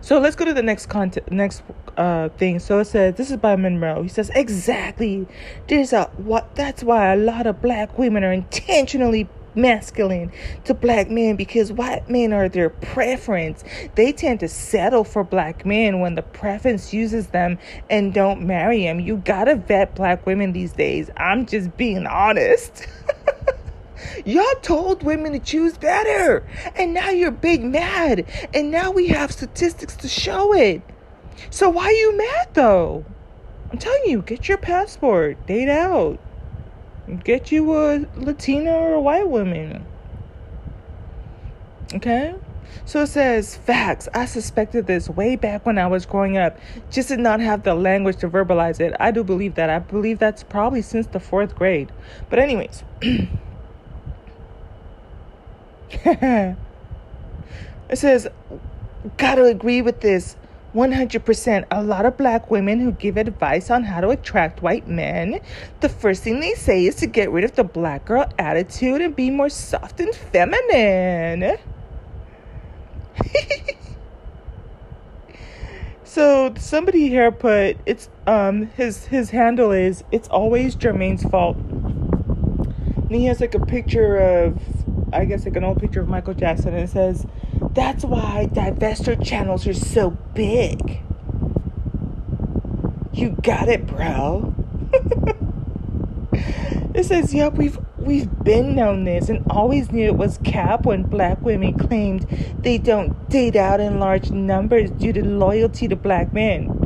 So 0.00 0.18
let's 0.18 0.34
go 0.34 0.44
to 0.44 0.54
the 0.54 0.62
next 0.62 0.86
content, 0.86 1.30
next 1.30 1.62
uh, 1.96 2.30
thing. 2.30 2.58
So 2.58 2.80
it 2.80 2.86
says 2.86 3.14
this 3.14 3.30
is 3.30 3.36
by 3.36 3.56
Monroe. 3.56 4.02
He 4.02 4.08
says 4.08 4.30
exactly. 4.34 5.26
There's 5.68 5.92
a 5.92 6.04
what? 6.16 6.54
That's 6.56 6.82
why 6.82 7.12
a 7.12 7.16
lot 7.16 7.46
of 7.46 7.60
black 7.60 7.98
women 7.98 8.24
are 8.24 8.32
intentionally 8.32 9.28
masculine 9.54 10.32
to 10.64 10.74
black 10.74 11.10
men 11.10 11.36
because 11.36 11.72
white 11.72 12.08
men 12.08 12.32
are 12.32 12.48
their 12.48 12.70
preference. 12.70 13.64
They 13.94 14.12
tend 14.12 14.40
to 14.40 14.48
settle 14.48 15.04
for 15.04 15.24
black 15.24 15.64
men 15.66 16.00
when 16.00 16.14
the 16.14 16.22
preference 16.22 16.92
uses 16.92 17.28
them 17.28 17.58
and 17.90 18.14
don't 18.14 18.42
marry 18.42 18.84
them. 18.84 19.00
You 19.00 19.18
gotta 19.18 19.56
vet 19.56 19.94
black 19.94 20.26
women 20.26 20.52
these 20.52 20.72
days. 20.72 21.10
I'm 21.16 21.46
just 21.46 21.76
being 21.76 22.06
honest. 22.06 22.86
Y'all 24.24 24.44
told 24.62 25.02
women 25.02 25.32
to 25.32 25.38
choose 25.38 25.76
better, 25.76 26.44
and 26.76 26.92
now 26.92 27.10
you're 27.10 27.30
big 27.30 27.62
mad, 27.62 28.26
and 28.52 28.70
now 28.70 28.90
we 28.90 29.08
have 29.08 29.30
statistics 29.30 29.96
to 29.96 30.08
show 30.08 30.52
it. 30.54 30.82
So 31.50 31.70
why 31.70 31.86
are 31.86 31.92
you 31.92 32.16
mad 32.16 32.48
though? 32.54 33.04
I'm 33.70 33.78
telling 33.78 34.02
you, 34.06 34.22
get 34.22 34.48
your 34.48 34.58
passport, 34.58 35.46
date 35.46 35.68
out. 35.68 36.18
Get 37.24 37.50
you 37.50 37.72
a 37.74 38.06
Latina 38.16 38.72
or 38.72 38.94
a 38.94 39.00
white 39.00 39.28
woman. 39.28 39.84
Okay? 41.94 42.34
So 42.84 43.02
it 43.02 43.08
says, 43.08 43.56
facts. 43.56 44.08
I 44.14 44.24
suspected 44.24 44.86
this 44.86 45.08
way 45.08 45.36
back 45.36 45.66
when 45.66 45.78
I 45.78 45.86
was 45.86 46.06
growing 46.06 46.36
up, 46.36 46.58
just 46.90 47.08
did 47.08 47.20
not 47.20 47.40
have 47.40 47.62
the 47.64 47.74
language 47.74 48.16
to 48.18 48.28
verbalize 48.28 48.80
it. 48.80 48.94
I 48.98 49.10
do 49.10 49.22
believe 49.22 49.54
that. 49.56 49.70
I 49.70 49.78
believe 49.78 50.18
that's 50.18 50.42
probably 50.42 50.82
since 50.82 51.06
the 51.06 51.20
fourth 51.20 51.54
grade. 51.54 51.92
But, 52.30 52.38
anyways. 52.38 52.82
it 56.04 56.56
says, 57.94 58.28
gotta 59.16 59.44
agree 59.44 59.82
with 59.82 60.00
this. 60.00 60.36
100% 60.74 61.66
a 61.70 61.82
lot 61.82 62.06
of 62.06 62.16
black 62.16 62.50
women 62.50 62.80
who 62.80 62.92
give 62.92 63.18
advice 63.18 63.70
on 63.70 63.84
how 63.84 64.00
to 64.00 64.08
attract 64.08 64.62
white 64.62 64.88
men, 64.88 65.40
the 65.80 65.88
first 65.88 66.22
thing 66.22 66.40
they 66.40 66.54
say 66.54 66.86
is 66.86 66.96
to 66.96 67.06
get 67.06 67.30
rid 67.30 67.44
of 67.44 67.52
the 67.56 67.64
black 67.64 68.06
girl 68.06 68.26
attitude 68.38 69.02
and 69.02 69.14
be 69.14 69.30
more 69.30 69.50
soft 69.50 70.00
and 70.00 70.14
feminine. 70.14 71.58
so 76.04 76.54
somebody 76.56 77.08
here 77.08 77.30
put 77.30 77.76
it's 77.84 78.08
um 78.26 78.66
his 78.68 79.04
his 79.06 79.28
handle 79.30 79.70
is 79.70 80.02
it's 80.10 80.28
always 80.28 80.74
Jermaine's 80.74 81.24
fault. 81.24 81.58
And 81.58 83.14
he 83.14 83.26
has 83.26 83.40
like 83.40 83.54
a 83.54 83.60
picture 83.60 84.16
of 84.16 84.58
I 85.12 85.26
guess 85.26 85.44
like 85.44 85.56
an 85.56 85.64
old 85.64 85.78
picture 85.80 86.00
of 86.00 86.08
Michael 86.08 86.32
Jackson 86.32 86.72
and 86.72 86.84
it 86.84 86.90
says 86.90 87.26
that's 87.74 88.04
why 88.04 88.48
divestor 88.52 89.22
channels 89.24 89.66
are 89.66 89.72
so 89.72 90.10
big. 90.34 91.00
You 93.12 93.30
got 93.42 93.68
it, 93.68 93.86
bro. 93.86 94.54
it 96.94 97.04
says, 97.04 97.32
"Yep, 97.32 97.54
we've 97.54 97.78
we've 97.96 98.44
been 98.44 98.74
known 98.74 99.04
this 99.04 99.28
and 99.28 99.44
always 99.48 99.90
knew 99.90 100.04
it 100.04 100.16
was 100.16 100.38
cap 100.38 100.84
when 100.84 101.04
black 101.04 101.40
women 101.40 101.78
claimed 101.78 102.26
they 102.58 102.76
don't 102.76 103.28
date 103.30 103.56
out 103.56 103.80
in 103.80 104.00
large 104.00 104.30
numbers 104.30 104.90
due 104.90 105.12
to 105.12 105.24
loyalty 105.24 105.88
to 105.88 105.96
black 105.96 106.32
men." 106.32 106.78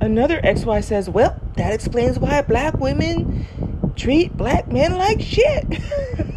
Another 0.00 0.40
XY 0.42 0.84
says, 0.84 1.08
"Well, 1.08 1.40
that 1.56 1.72
explains 1.72 2.18
why 2.18 2.42
black 2.42 2.78
women 2.78 3.46
treat 3.96 4.36
black 4.36 4.70
men 4.70 4.96
like 4.98 5.22
shit." 5.22 5.78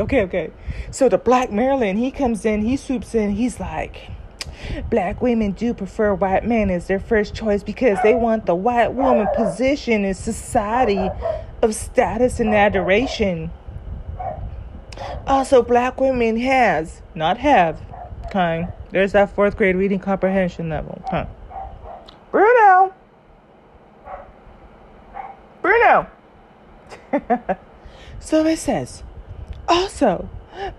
okay, 0.00 0.22
okay. 0.22 0.50
So 0.90 1.08
the 1.08 1.18
Black 1.18 1.50
Maryland, 1.50 1.98
he 1.98 2.10
comes 2.10 2.44
in, 2.44 2.62
he 2.62 2.76
swoops 2.76 3.14
in, 3.14 3.30
he's 3.30 3.60
like, 3.60 4.10
Black 4.90 5.20
women 5.22 5.52
do 5.52 5.72
prefer 5.74 6.14
white 6.14 6.44
men 6.44 6.70
as 6.70 6.86
their 6.86 7.00
first 7.00 7.34
choice 7.34 7.62
because 7.62 7.98
they 8.02 8.14
want 8.14 8.46
the 8.46 8.54
white 8.54 8.92
woman 8.92 9.26
position 9.34 10.04
in 10.04 10.14
society 10.14 11.08
of 11.62 11.74
status 11.74 12.40
and 12.40 12.54
adoration. 12.54 13.50
Also, 15.26 15.62
black 15.62 16.00
women 16.00 16.38
has, 16.38 17.00
not 17.14 17.38
have, 17.38 17.80
kind. 18.30 18.72
There's 18.90 19.12
that 19.12 19.34
fourth 19.34 19.56
grade 19.56 19.76
reading 19.76 19.98
comprehension 19.98 20.68
level. 20.68 21.02
Huh. 21.10 21.26
Bruno! 22.30 22.92
Bruno! 25.62 26.06
so 28.20 28.44
it 28.44 28.58
says, 28.58 29.02
also, 29.70 30.28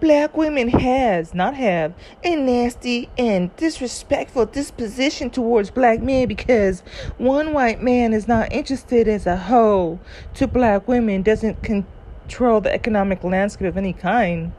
black 0.02 0.36
women 0.36 0.68
has, 0.68 1.34
not 1.34 1.56
have, 1.56 1.94
a 2.24 2.36
nasty 2.36 3.10
and 3.18 3.56
disrespectful 3.56 4.46
disposition 4.46 5.30
towards 5.30 5.72
black 5.72 6.02
men 6.02 6.28
because 6.28 6.82
one 7.18 7.54
white 7.54 7.82
man 7.82 8.14
is 8.14 8.28
not 8.28 8.52
interested 8.52 9.08
as 9.08 9.26
a 9.26 9.38
whole 9.38 9.98
to 10.34 10.46
black 10.46 10.88
women 10.90 11.22
doesn't 11.22 11.64
control 11.64 12.60
the 12.60 12.74
economic 12.74 13.24
landscape 13.24 13.68
of 13.68 13.78
any 13.78 13.94
kind. 13.94 14.52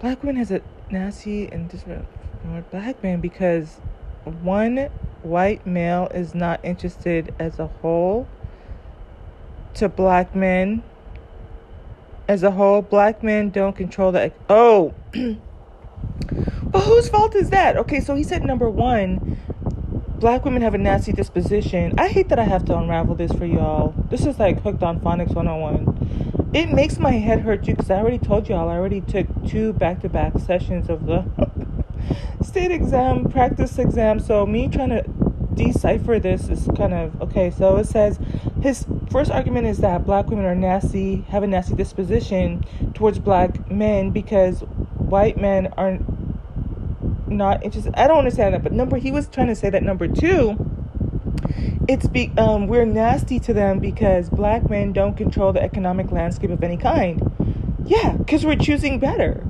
Black 0.00 0.20
women 0.22 0.36
has 0.36 0.50
a 0.50 0.60
nasty 0.90 1.50
and 1.52 1.70
disrespectful 1.70 2.64
black 2.72 3.00
man 3.04 3.20
because 3.20 3.78
one 4.42 4.88
white 5.22 5.64
male 5.64 6.08
is 6.12 6.34
not 6.34 6.58
interested 6.64 7.32
as 7.38 7.60
a 7.60 7.68
whole 7.68 8.26
to 9.74 9.88
black 9.88 10.34
men 10.34 10.82
as 12.28 12.42
a 12.42 12.50
whole 12.50 12.82
black 12.82 13.22
men 13.22 13.50
don't 13.50 13.76
control 13.76 14.12
the 14.12 14.32
oh. 14.48 14.94
Well 16.72 16.82
whose 16.82 17.08
fault 17.08 17.34
is 17.34 17.50
that? 17.50 17.76
Okay 17.76 18.00
so 18.00 18.14
he 18.14 18.22
said 18.22 18.44
number 18.44 18.68
one 18.70 19.38
black 20.18 20.44
women 20.44 20.62
have 20.62 20.74
a 20.74 20.78
nasty 20.78 21.12
disposition. 21.12 21.94
I 21.98 22.08
hate 22.08 22.28
that 22.30 22.38
i 22.38 22.44
have 22.44 22.64
to 22.66 22.76
unravel 22.76 23.14
this 23.14 23.32
for 23.32 23.44
y'all. 23.44 23.94
This 24.10 24.24
is 24.24 24.38
like 24.38 24.62
hooked 24.62 24.82
on 24.82 25.00
phonics 25.00 25.34
101 25.34 26.50
it 26.54 26.70
makes 26.70 26.98
my 26.98 27.12
head 27.12 27.40
hurt 27.40 27.64
too 27.64 27.72
because 27.72 27.90
i 27.90 27.96
already 27.96 28.18
told 28.18 28.46
y'all 28.46 28.68
i 28.68 28.74
already 28.74 29.00
took 29.00 29.26
two 29.48 29.72
back-to-back 29.72 30.38
sessions 30.38 30.90
of 30.90 31.06
the 31.06 31.24
state 32.42 32.70
exam, 32.70 33.30
practice 33.30 33.78
exam. 33.78 34.20
So 34.20 34.46
me 34.46 34.68
trying 34.68 34.90
to 34.90 35.04
decipher 35.54 36.18
this 36.18 36.48
is 36.48 36.68
kind 36.76 36.94
of 36.94 37.20
okay. 37.22 37.50
So 37.50 37.76
it 37.76 37.86
says 37.86 38.18
his 38.60 38.86
first 39.10 39.30
argument 39.30 39.66
is 39.66 39.78
that 39.78 40.04
black 40.06 40.28
women 40.28 40.44
are 40.44 40.54
nasty, 40.54 41.22
have 41.28 41.42
a 41.42 41.46
nasty 41.46 41.74
disposition 41.74 42.64
towards 42.94 43.18
black 43.18 43.70
men 43.70 44.10
because 44.10 44.60
white 44.60 45.36
men 45.36 45.72
are 45.76 45.98
not 47.26 47.62
interested. 47.62 47.94
I 47.96 48.06
don't 48.06 48.18
understand 48.18 48.54
that, 48.54 48.62
but 48.62 48.72
number 48.72 48.96
he 48.96 49.12
was 49.12 49.28
trying 49.28 49.48
to 49.48 49.54
say 49.54 49.70
that 49.70 49.82
number 49.82 50.08
two, 50.08 50.56
it's 51.88 52.06
be 52.06 52.32
um 52.36 52.66
we're 52.66 52.84
nasty 52.84 53.38
to 53.40 53.52
them 53.52 53.78
because 53.78 54.28
black 54.28 54.68
men 54.70 54.92
don't 54.92 55.16
control 55.16 55.52
the 55.52 55.62
economic 55.62 56.10
landscape 56.10 56.50
of 56.50 56.62
any 56.62 56.76
kind. 56.76 57.20
Yeah, 57.84 58.12
because 58.16 58.44
we're 58.44 58.56
choosing 58.56 58.98
better 58.98 59.44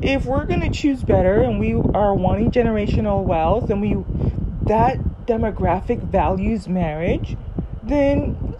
if 0.00 0.24
we're 0.24 0.46
to 0.46 0.70
choose 0.70 1.02
better 1.02 1.42
and 1.42 1.58
we 1.58 1.74
are 1.74 2.14
wanting 2.14 2.50
generational 2.50 3.24
wealth 3.24 3.70
and 3.70 3.80
we 3.80 3.96
that 4.66 4.98
demographic 5.28 6.02
values 6.04 6.68
marriage 6.68 7.36
then 7.82 8.56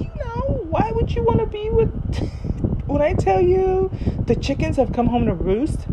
you 0.00 0.10
know 0.16 0.66
why 0.68 0.90
would 0.92 1.14
you 1.14 1.22
want 1.22 1.38
to 1.38 1.46
be 1.46 1.70
with 1.70 1.88
when 2.86 3.00
i 3.00 3.12
tell 3.12 3.40
you 3.40 3.88
the 4.26 4.34
chickens 4.34 4.76
have 4.76 4.92
come 4.92 5.06
home 5.06 5.26
to 5.26 5.34
roost? 5.34 5.86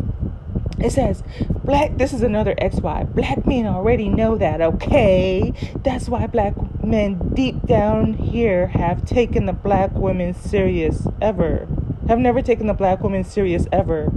It 0.78 0.90
says 0.92 1.22
black 1.62 1.98
this 1.98 2.12
is 2.14 2.22
another 2.22 2.54
xy 2.54 3.14
black 3.14 3.46
men 3.46 3.66
already 3.66 4.08
know 4.08 4.36
that 4.36 4.60
okay? 4.60 5.52
That's 5.84 6.08
why 6.08 6.26
black 6.26 6.54
men 6.82 7.34
deep 7.34 7.66
down 7.66 8.14
here 8.14 8.68
have 8.68 9.04
taken 9.04 9.44
the 9.44 9.52
black 9.52 9.92
women 9.92 10.32
serious 10.32 11.06
ever 11.20 11.68
have 12.10 12.18
never 12.18 12.42
taken 12.42 12.66
the 12.66 12.74
black 12.74 13.02
women 13.02 13.22
serious 13.22 13.66
ever. 13.70 14.12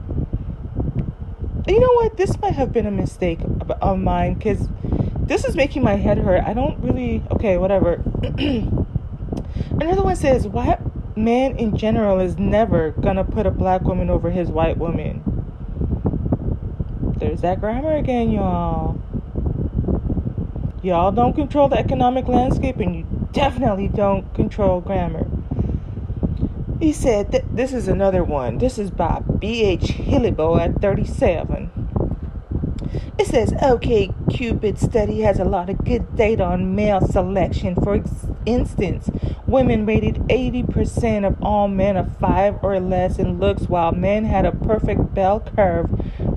You 1.67 1.79
know 1.79 1.93
what? 1.93 2.17
This 2.17 2.39
might 2.39 2.55
have 2.55 2.73
been 2.73 2.87
a 2.87 2.91
mistake 2.91 3.39
of 3.81 3.99
mine 3.99 4.33
because 4.33 4.67
this 5.27 5.45
is 5.45 5.55
making 5.55 5.83
my 5.83 5.95
head 5.95 6.17
hurt. 6.17 6.43
I 6.43 6.53
don't 6.53 6.79
really. 6.79 7.23
Okay, 7.31 7.57
whatever. 7.57 8.01
Another 9.71 10.03
one 10.03 10.15
says, 10.15 10.47
"White 10.47 10.79
man 11.17 11.57
in 11.57 11.77
general 11.77 12.19
is 12.19 12.37
never 12.37 12.91
gonna 12.91 13.23
put 13.23 13.45
a 13.45 13.51
black 13.51 13.81
woman 13.81 14.09
over 14.09 14.29
his 14.31 14.49
white 14.49 14.77
woman." 14.77 15.23
There's 17.17 17.41
that 17.41 17.59
grammar 17.59 17.95
again, 17.95 18.31
y'all. 18.31 18.99
Y'all 20.81 21.11
don't 21.13 21.33
control 21.33 21.69
the 21.69 21.77
economic 21.77 22.27
landscape, 22.27 22.77
and 22.77 22.93
you 22.93 23.05
definitely 23.31 23.87
don't 23.87 24.33
control 24.33 24.81
grammar. 24.81 25.25
He 26.81 26.91
said, 26.91 27.31
th- 27.31 27.45
This 27.49 27.71
is 27.71 27.87
another 27.87 28.25
one. 28.25 28.57
This 28.57 28.77
is 28.77 28.91
by 28.91 29.21
B.H. 29.39 29.83
Hillibo 29.83 30.59
at 30.59 30.81
37. 30.81 31.82
It 33.17 33.27
says, 33.27 33.53
OK, 33.61 34.11
Cupid 34.29 34.79
study 34.79 35.21
has 35.21 35.39
a 35.39 35.45
lot 35.45 35.69
of 35.69 35.83
good 35.83 36.15
data 36.15 36.43
on 36.43 36.75
male 36.75 37.01
selection. 37.01 37.75
For 37.75 38.03
instance, 38.45 39.09
women 39.45 39.85
rated 39.85 40.15
80% 40.15 41.25
of 41.27 41.41
all 41.41 41.67
men 41.67 41.97
of 41.97 42.17
five 42.17 42.57
or 42.63 42.79
less 42.79 43.19
in 43.19 43.39
looks, 43.39 43.63
while 43.63 43.91
men 43.91 44.25
had 44.25 44.45
a 44.45 44.51
perfect 44.51 45.13
bell 45.13 45.39
curve, 45.39 45.89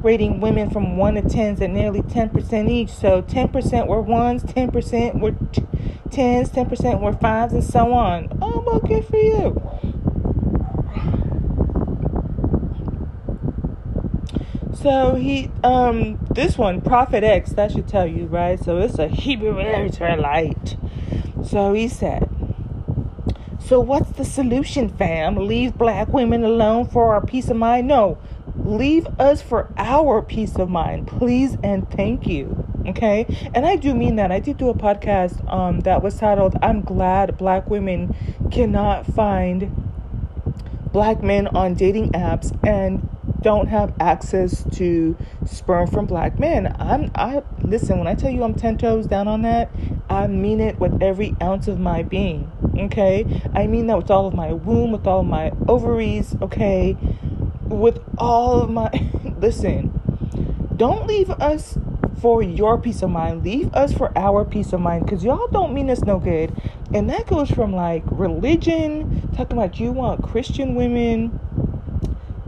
rating 0.04 0.40
women 0.40 0.70
from 0.70 0.96
1 0.96 1.14
to 1.14 1.22
10s 1.22 1.60
at 1.60 1.70
nearly 1.70 2.02
10% 2.02 2.68
each. 2.68 2.90
So 2.90 3.22
10% 3.22 3.86
were 3.86 4.00
ones, 4.00 4.42
10% 4.44 5.20
were 5.20 5.32
t- 5.32 5.62
10s, 6.10 6.50
10% 6.50 7.00
were 7.00 7.12
fives, 7.12 7.52
and 7.52 7.64
so 7.64 7.92
on. 7.92 8.28
Oh, 8.40 8.62
well, 8.66 8.80
good 8.80 9.04
for 9.06 9.16
you. 9.18 9.60
So 14.86 15.16
he, 15.16 15.50
um, 15.64 16.16
this 16.30 16.56
one, 16.56 16.80
Prophet 16.80 17.24
X, 17.24 17.50
that 17.54 17.72
should 17.72 17.88
tell 17.88 18.06
you, 18.06 18.26
right? 18.26 18.56
So 18.62 18.78
it's 18.78 19.00
a 19.00 19.08
Hebrew 19.08 19.58
Israelite. 19.58 20.76
So 21.44 21.72
he 21.72 21.88
said, 21.88 22.28
So 23.58 23.80
what's 23.80 24.12
the 24.12 24.24
solution, 24.24 24.88
fam? 24.88 25.34
Leave 25.48 25.76
black 25.76 26.06
women 26.06 26.44
alone 26.44 26.86
for 26.86 27.12
our 27.12 27.20
peace 27.20 27.48
of 27.48 27.56
mind? 27.56 27.88
No, 27.88 28.16
leave 28.54 29.08
us 29.18 29.42
for 29.42 29.72
our 29.76 30.22
peace 30.22 30.54
of 30.54 30.70
mind, 30.70 31.08
please 31.08 31.56
and 31.64 31.90
thank 31.90 32.28
you. 32.28 32.64
Okay, 32.86 33.26
and 33.56 33.66
I 33.66 33.74
do 33.74 33.92
mean 33.92 34.14
that. 34.14 34.30
I 34.30 34.38
did 34.38 34.56
do 34.56 34.68
a 34.68 34.74
podcast 34.74 35.52
um, 35.52 35.80
that 35.80 36.00
was 36.00 36.16
titled 36.16 36.54
"I'm 36.62 36.82
Glad 36.82 37.36
Black 37.36 37.68
Women 37.68 38.14
Cannot 38.52 39.04
Find 39.04 39.68
Black 40.92 41.24
Men 41.24 41.48
on 41.48 41.74
Dating 41.74 42.12
Apps," 42.12 42.56
and 42.64 43.08
don't 43.42 43.68
have 43.68 43.94
access 44.00 44.64
to 44.76 45.16
sperm 45.44 45.86
from 45.88 46.06
black 46.06 46.38
men. 46.38 46.74
I'm 46.78 47.10
I 47.14 47.42
listen, 47.62 47.98
when 47.98 48.06
I 48.06 48.14
tell 48.14 48.30
you 48.30 48.42
I'm 48.42 48.54
10 48.54 48.78
toes 48.78 49.06
down 49.06 49.28
on 49.28 49.42
that, 49.42 49.70
I 50.08 50.26
mean 50.26 50.60
it 50.60 50.78
with 50.78 51.02
every 51.02 51.36
ounce 51.42 51.68
of 51.68 51.78
my 51.78 52.02
being. 52.02 52.50
Okay? 52.78 53.42
I 53.54 53.66
mean 53.66 53.86
that 53.88 53.98
with 53.98 54.10
all 54.10 54.26
of 54.26 54.34
my 54.34 54.52
womb, 54.52 54.92
with 54.92 55.06
all 55.06 55.20
of 55.20 55.26
my 55.26 55.52
ovaries, 55.68 56.34
okay? 56.42 56.96
With 57.64 57.98
all 58.18 58.62
of 58.62 58.70
my 58.70 58.90
listen. 59.38 59.92
Don't 60.76 61.06
leave 61.06 61.30
us 61.30 61.78
for 62.20 62.42
your 62.42 62.78
peace 62.78 63.02
of 63.02 63.10
mind. 63.10 63.44
Leave 63.44 63.72
us 63.74 63.92
for 63.92 64.16
our 64.16 64.44
peace 64.44 64.72
of 64.72 64.80
mind 64.80 65.04
because 65.04 65.24
y'all 65.24 65.48
don't 65.48 65.72
mean 65.72 65.90
us 65.90 66.02
no 66.02 66.18
good. 66.18 66.54
And 66.92 67.08
that 67.10 67.26
goes 67.26 67.50
from 67.50 67.74
like 67.74 68.02
religion, 68.06 69.28
talking 69.34 69.56
about 69.56 69.78
you 69.80 69.92
want 69.92 70.22
Christian 70.22 70.74
women 70.74 71.38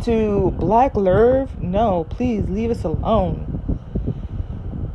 to 0.05 0.53
Black 0.59 0.95
Lerv, 0.95 1.61
no, 1.61 2.05
please 2.05 2.49
leave 2.49 2.71
us 2.71 2.85
alone. 2.85 3.55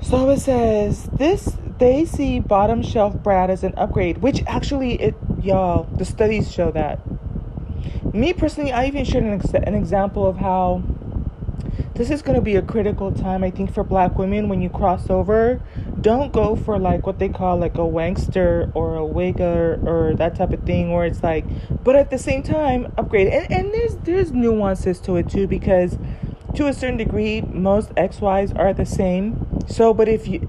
So 0.01 0.29
it 0.29 0.39
says 0.39 1.05
this 1.13 1.57
they 1.79 2.05
see 2.05 2.39
bottom 2.39 2.81
shelf 2.81 3.15
Brad 3.23 3.49
as 3.49 3.63
an 3.63 3.73
upgrade, 3.75 4.19
which 4.19 4.43
actually 4.45 5.01
it 5.01 5.15
y'all 5.41 5.83
the 5.97 6.05
studies 6.05 6.51
show 6.51 6.71
that. 6.71 6.99
Me 8.13 8.31
personally, 8.33 8.71
I 8.71 8.85
even 8.85 9.05
shared 9.05 9.23
an, 9.23 9.33
ex- 9.33 9.53
an 9.53 9.73
example 9.73 10.27
of 10.27 10.37
how 10.37 10.83
this 11.95 12.09
is 12.09 12.21
going 12.21 12.35
to 12.35 12.41
be 12.41 12.55
a 12.55 12.61
critical 12.61 13.11
time, 13.11 13.43
I 13.43 13.51
think, 13.51 13.73
for 13.73 13.83
black 13.83 14.17
women 14.17 14.49
when 14.49 14.61
you 14.61 14.69
cross 14.69 15.09
over. 15.09 15.61
Don't 16.03 16.31
go 16.31 16.55
for 16.55 16.77
like 16.77 17.07
what 17.07 17.17
they 17.17 17.29
call 17.29 17.57
like 17.57 17.75
a 17.75 17.79
wankster 17.79 18.71
or 18.75 18.97
a 18.97 19.01
wigger 19.01 19.83
or 19.83 20.13
that 20.15 20.35
type 20.35 20.53
of 20.53 20.61
thing 20.63 20.91
where 20.91 21.05
it's 21.05 21.23
like, 21.23 21.45
but 21.83 21.95
at 21.95 22.11
the 22.11 22.19
same 22.19 22.43
time, 22.43 22.93
upgrade. 22.97 23.27
And, 23.27 23.51
and 23.51 23.73
there's 23.73 23.95
there's 24.03 24.31
nuances 24.31 24.99
to 25.01 25.15
it 25.15 25.29
too 25.29 25.47
because 25.47 25.97
to 26.55 26.67
a 26.67 26.73
certain 26.73 26.97
degree, 26.97 27.41
most 27.41 27.89
XYs 27.95 28.57
are 28.59 28.73
the 28.73 28.85
same. 28.85 29.63
So, 29.67 29.93
but 29.93 30.07
if 30.07 30.27
you, 30.27 30.47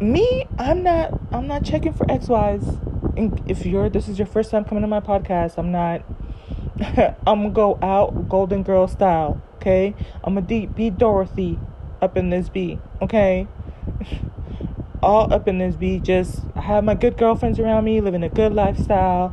me, 0.00 0.46
I'm 0.58 0.84
not, 0.84 1.18
I'm 1.32 1.48
not 1.48 1.64
checking 1.64 1.92
for 1.92 2.06
XYs. 2.06 3.16
And 3.16 3.42
if 3.50 3.66
you're, 3.66 3.88
this 3.88 4.06
is 4.06 4.18
your 4.18 4.26
first 4.26 4.52
time 4.52 4.64
coming 4.64 4.82
to 4.82 4.88
my 4.88 5.00
podcast, 5.00 5.58
I'm 5.58 5.72
not. 5.72 6.04
I'm 7.26 7.42
gonna 7.42 7.50
go 7.50 7.78
out 7.82 8.28
Golden 8.28 8.62
Girl 8.62 8.86
style 8.86 9.40
okay? 9.66 9.94
I'm 10.22 10.38
a 10.38 10.42
deep 10.42 10.76
be 10.76 10.90
Dorothy 10.90 11.58
up 12.00 12.16
in 12.16 12.30
this 12.30 12.48
B, 12.48 12.78
okay? 13.02 13.48
All 15.06 15.32
up 15.32 15.46
in 15.46 15.58
this 15.58 15.76
B, 15.76 16.00
just 16.00 16.42
have 16.56 16.82
my 16.82 16.94
good 16.94 17.16
girlfriends 17.16 17.60
around 17.60 17.84
me, 17.84 18.00
living 18.00 18.24
a 18.24 18.28
good 18.28 18.52
lifestyle, 18.52 19.32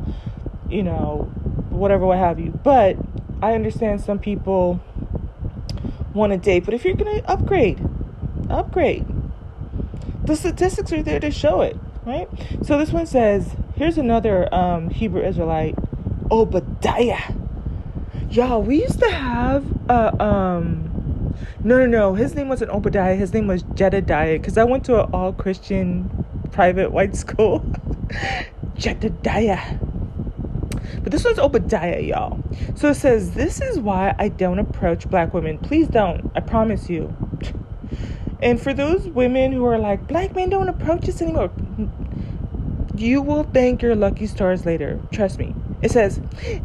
you 0.68 0.84
know, 0.84 1.32
whatever, 1.70 2.06
what 2.06 2.18
have 2.18 2.38
you. 2.38 2.52
But 2.62 2.96
I 3.42 3.54
understand 3.54 4.00
some 4.00 4.20
people 4.20 4.80
want 6.14 6.32
to 6.32 6.38
date, 6.38 6.64
but 6.64 6.74
if 6.74 6.84
you're 6.84 6.94
gonna 6.94 7.22
upgrade, 7.26 7.84
upgrade. 8.48 9.04
The 10.24 10.36
statistics 10.36 10.92
are 10.92 11.02
there 11.02 11.18
to 11.18 11.32
show 11.32 11.60
it, 11.62 11.76
right? 12.06 12.28
So 12.62 12.78
this 12.78 12.92
one 12.92 13.06
says, 13.06 13.56
here's 13.74 13.98
another 13.98 14.52
um, 14.54 14.90
Hebrew 14.90 15.22
Israelite, 15.22 15.74
Obadiah 16.30 17.34
y'all 18.34 18.60
we 18.60 18.82
used 18.82 18.98
to 18.98 19.10
have 19.10 19.64
a 19.88 20.22
um 20.22 20.83
no 21.64 21.78
no 21.78 21.86
no 21.86 22.14
his 22.14 22.34
name 22.34 22.48
wasn't 22.48 22.70
obadiah 22.70 23.16
his 23.16 23.32
name 23.32 23.46
was 23.46 23.62
jedediah 23.74 24.38
because 24.38 24.56
i 24.56 24.64
went 24.64 24.84
to 24.84 25.02
an 25.02 25.10
all 25.12 25.32
christian 25.32 26.24
private 26.52 26.92
white 26.92 27.16
school 27.24 27.64
jedediah 28.76 29.78
But 31.02 31.12
this 31.12 31.24
one's 31.24 31.38
Obadiah, 31.38 32.00
y'all. 32.00 32.42
So 32.76 32.90
it 32.90 32.94
says, 32.94 33.32
This 33.32 33.60
is 33.60 33.78
why 33.78 34.14
I 34.18 34.28
don't 34.28 34.58
approach 34.58 35.08
black 35.08 35.34
women. 35.34 35.58
Please 35.58 35.86
don't. 35.86 36.30
I 36.34 36.40
promise 36.40 36.88
you. 36.88 37.14
And 38.40 38.60
for 38.60 38.72
those 38.72 39.06
women 39.08 39.52
who 39.52 39.64
are 39.66 39.78
like, 39.78 40.06
Black 40.06 40.34
men 40.34 40.50
don't 40.50 40.68
approach 40.68 41.08
us 41.08 41.20
anymore, 41.20 41.50
you 42.96 43.20
will 43.20 43.44
thank 43.44 43.82
your 43.82 43.94
lucky 43.94 44.26
stars 44.26 44.64
later. 44.64 45.00
Trust 45.12 45.38
me. 45.38 45.54
It 45.84 45.90
says, 45.90 46.18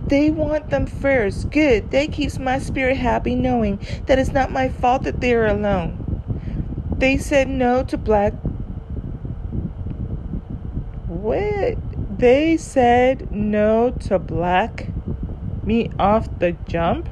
They 0.08 0.30
want 0.30 0.70
them 0.70 0.86
first. 0.86 1.52
Good. 1.52 1.92
That 1.92 2.14
keeps 2.14 2.40
my 2.40 2.58
spirit 2.58 2.96
happy 2.96 3.36
knowing 3.36 3.78
that 4.06 4.18
it's 4.18 4.32
not 4.32 4.50
my 4.50 4.70
fault 4.70 5.04
that 5.04 5.20
they 5.20 5.34
are 5.34 5.46
alone. 5.46 6.06
They 6.98 7.18
said 7.18 7.50
no 7.50 7.84
to 7.84 7.98
black. 7.98 8.32
What? 11.08 11.78
They 12.18 12.56
said 12.56 13.30
no 13.30 13.92
to 13.92 14.20
black 14.20 14.88
me 15.66 15.92
off 16.00 16.30
the 16.40 16.54
jump. 16.66 17.10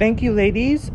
Thank 0.00 0.20
you, 0.20 0.32
ladies. 0.32 0.90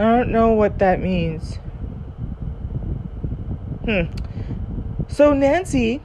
I 0.00 0.02
don't 0.02 0.32
know 0.32 0.50
what 0.50 0.80
that 0.80 1.00
means. 1.00 1.60
Hmm. 3.84 4.10
So 5.06 5.32
Nancy, 5.32 6.00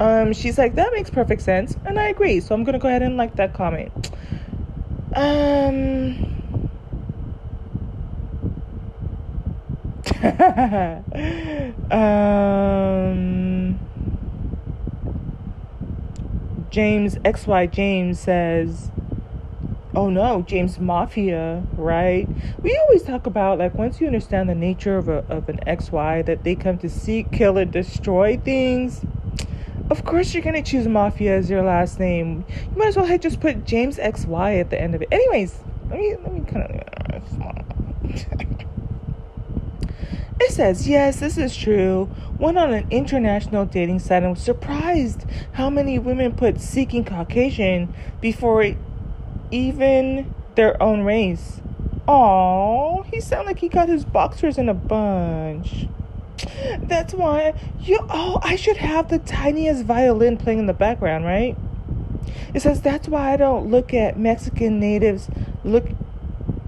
um, 0.00 0.32
she's 0.32 0.58
like, 0.58 0.74
that 0.74 0.92
makes 0.92 1.10
perfect 1.10 1.42
sense, 1.42 1.76
and 1.84 1.98
I 1.98 2.08
agree. 2.08 2.40
So 2.40 2.54
I'm 2.54 2.64
gonna 2.64 2.78
go 2.78 2.88
ahead 2.88 3.02
and 3.02 3.16
like 3.16 3.36
that 3.36 3.52
comment. 3.52 4.10
Um. 5.14 6.30
um, 11.90 13.78
James 16.70 17.14
XY 17.16 17.70
James 17.70 18.18
says, 18.18 18.90
"Oh 19.94 20.10
no, 20.10 20.42
James 20.42 20.80
Mafia, 20.80 21.62
right? 21.76 22.28
We 22.62 22.76
always 22.76 23.02
talk 23.04 23.26
about 23.26 23.58
like 23.58 23.74
once 23.74 24.00
you 24.00 24.06
understand 24.08 24.48
the 24.48 24.54
nature 24.54 24.96
of 24.96 25.08
a, 25.08 25.24
of 25.28 25.48
an 25.48 25.60
XY 25.66 26.26
that 26.26 26.42
they 26.42 26.56
come 26.56 26.78
to 26.78 26.88
seek, 26.88 27.30
kill, 27.30 27.56
and 27.58 27.70
destroy 27.70 28.36
things." 28.36 29.04
Of 29.94 30.04
course, 30.04 30.34
you're 30.34 30.42
gonna 30.42 30.60
choose 30.60 30.88
Mafia 30.88 31.36
as 31.36 31.48
your 31.48 31.62
last 31.62 32.00
name. 32.00 32.44
You 32.48 32.76
might 32.76 32.88
as 32.88 32.96
well 32.96 33.16
just 33.16 33.38
put 33.38 33.64
James 33.64 33.96
XY 33.96 34.58
at 34.58 34.68
the 34.68 34.80
end 34.80 34.96
of 34.96 35.02
it. 35.02 35.08
Anyways, 35.12 35.56
let 35.88 36.00
me 36.00 36.16
let 36.16 36.32
me 36.32 36.40
kind 36.40 36.82
of. 37.14 38.66
It 40.40 40.50
says, 40.50 40.88
yes, 40.88 41.20
this 41.20 41.38
is 41.38 41.56
true. 41.56 42.10
Went 42.40 42.58
on 42.58 42.74
an 42.74 42.88
international 42.90 43.66
dating 43.66 44.00
site 44.00 44.24
and 44.24 44.32
was 44.32 44.42
surprised 44.42 45.26
how 45.52 45.70
many 45.70 46.00
women 46.00 46.32
put 46.32 46.60
seeking 46.60 47.04
Caucasian 47.04 47.94
before 48.20 48.74
even 49.52 50.34
their 50.56 50.82
own 50.82 51.02
race. 51.02 51.60
Oh, 52.08 53.04
he 53.12 53.20
sounded 53.20 53.46
like 53.46 53.60
he 53.60 53.68
got 53.68 53.88
his 53.88 54.04
boxers 54.04 54.58
in 54.58 54.68
a 54.68 54.74
bunch. 54.74 55.86
That's 56.78 57.14
why 57.14 57.54
you 57.80 57.98
oh, 58.10 58.38
I 58.42 58.56
should 58.56 58.76
have 58.76 59.08
the 59.08 59.18
tiniest 59.18 59.84
violin 59.84 60.36
playing 60.36 60.60
in 60.60 60.66
the 60.66 60.74
background, 60.74 61.24
right? 61.24 61.56
It 62.52 62.62
says 62.62 62.80
that's 62.80 63.08
why 63.08 63.32
I 63.32 63.36
don't 63.36 63.70
look 63.70 63.94
at 63.94 64.18
Mexican 64.18 64.78
natives 64.80 65.28
look 65.64 65.86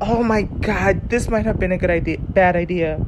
Oh 0.01 0.23
my 0.23 0.43
god, 0.43 1.09
this 1.09 1.29
might 1.29 1.47
have 1.47 1.59
been 1.59 1.73
a 1.73 1.79
good 1.79 1.91
idea 1.91 2.19
bad 2.19 2.55
idea. 2.55 3.05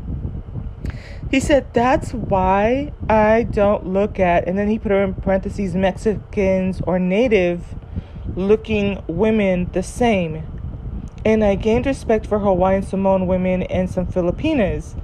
He 1.30 1.40
said, 1.40 1.66
That's 1.74 2.14
why 2.14 2.92
I 3.08 3.42
don't 3.42 3.86
look 3.86 4.18
at, 4.18 4.48
and 4.48 4.56
then 4.56 4.68
he 4.68 4.78
put 4.78 4.90
her 4.92 5.04
in 5.04 5.14
parentheses, 5.14 5.74
Mexicans 5.74 6.80
or 6.86 6.98
native 6.98 7.74
looking 8.34 9.02
women 9.06 9.68
the 9.72 9.82
same. 9.82 10.46
And 11.24 11.44
I 11.44 11.56
gained 11.56 11.84
respect 11.84 12.26
for 12.26 12.38
Hawaiian 12.38 12.82
Samoan 12.82 13.26
women 13.26 13.62
and 13.64 13.90
some 13.90 14.06
Filipinas. 14.06 14.94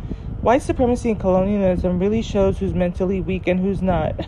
White 0.45 0.61
supremacy 0.61 1.11
and 1.11 1.19
colonialism 1.19 1.99
really 1.99 2.21
shows 2.21 2.59
who's 2.59 2.75
mentally 2.75 3.23
weak 3.23 3.47
and 3.47 3.59
who's 3.59 3.81
not. 3.81 4.15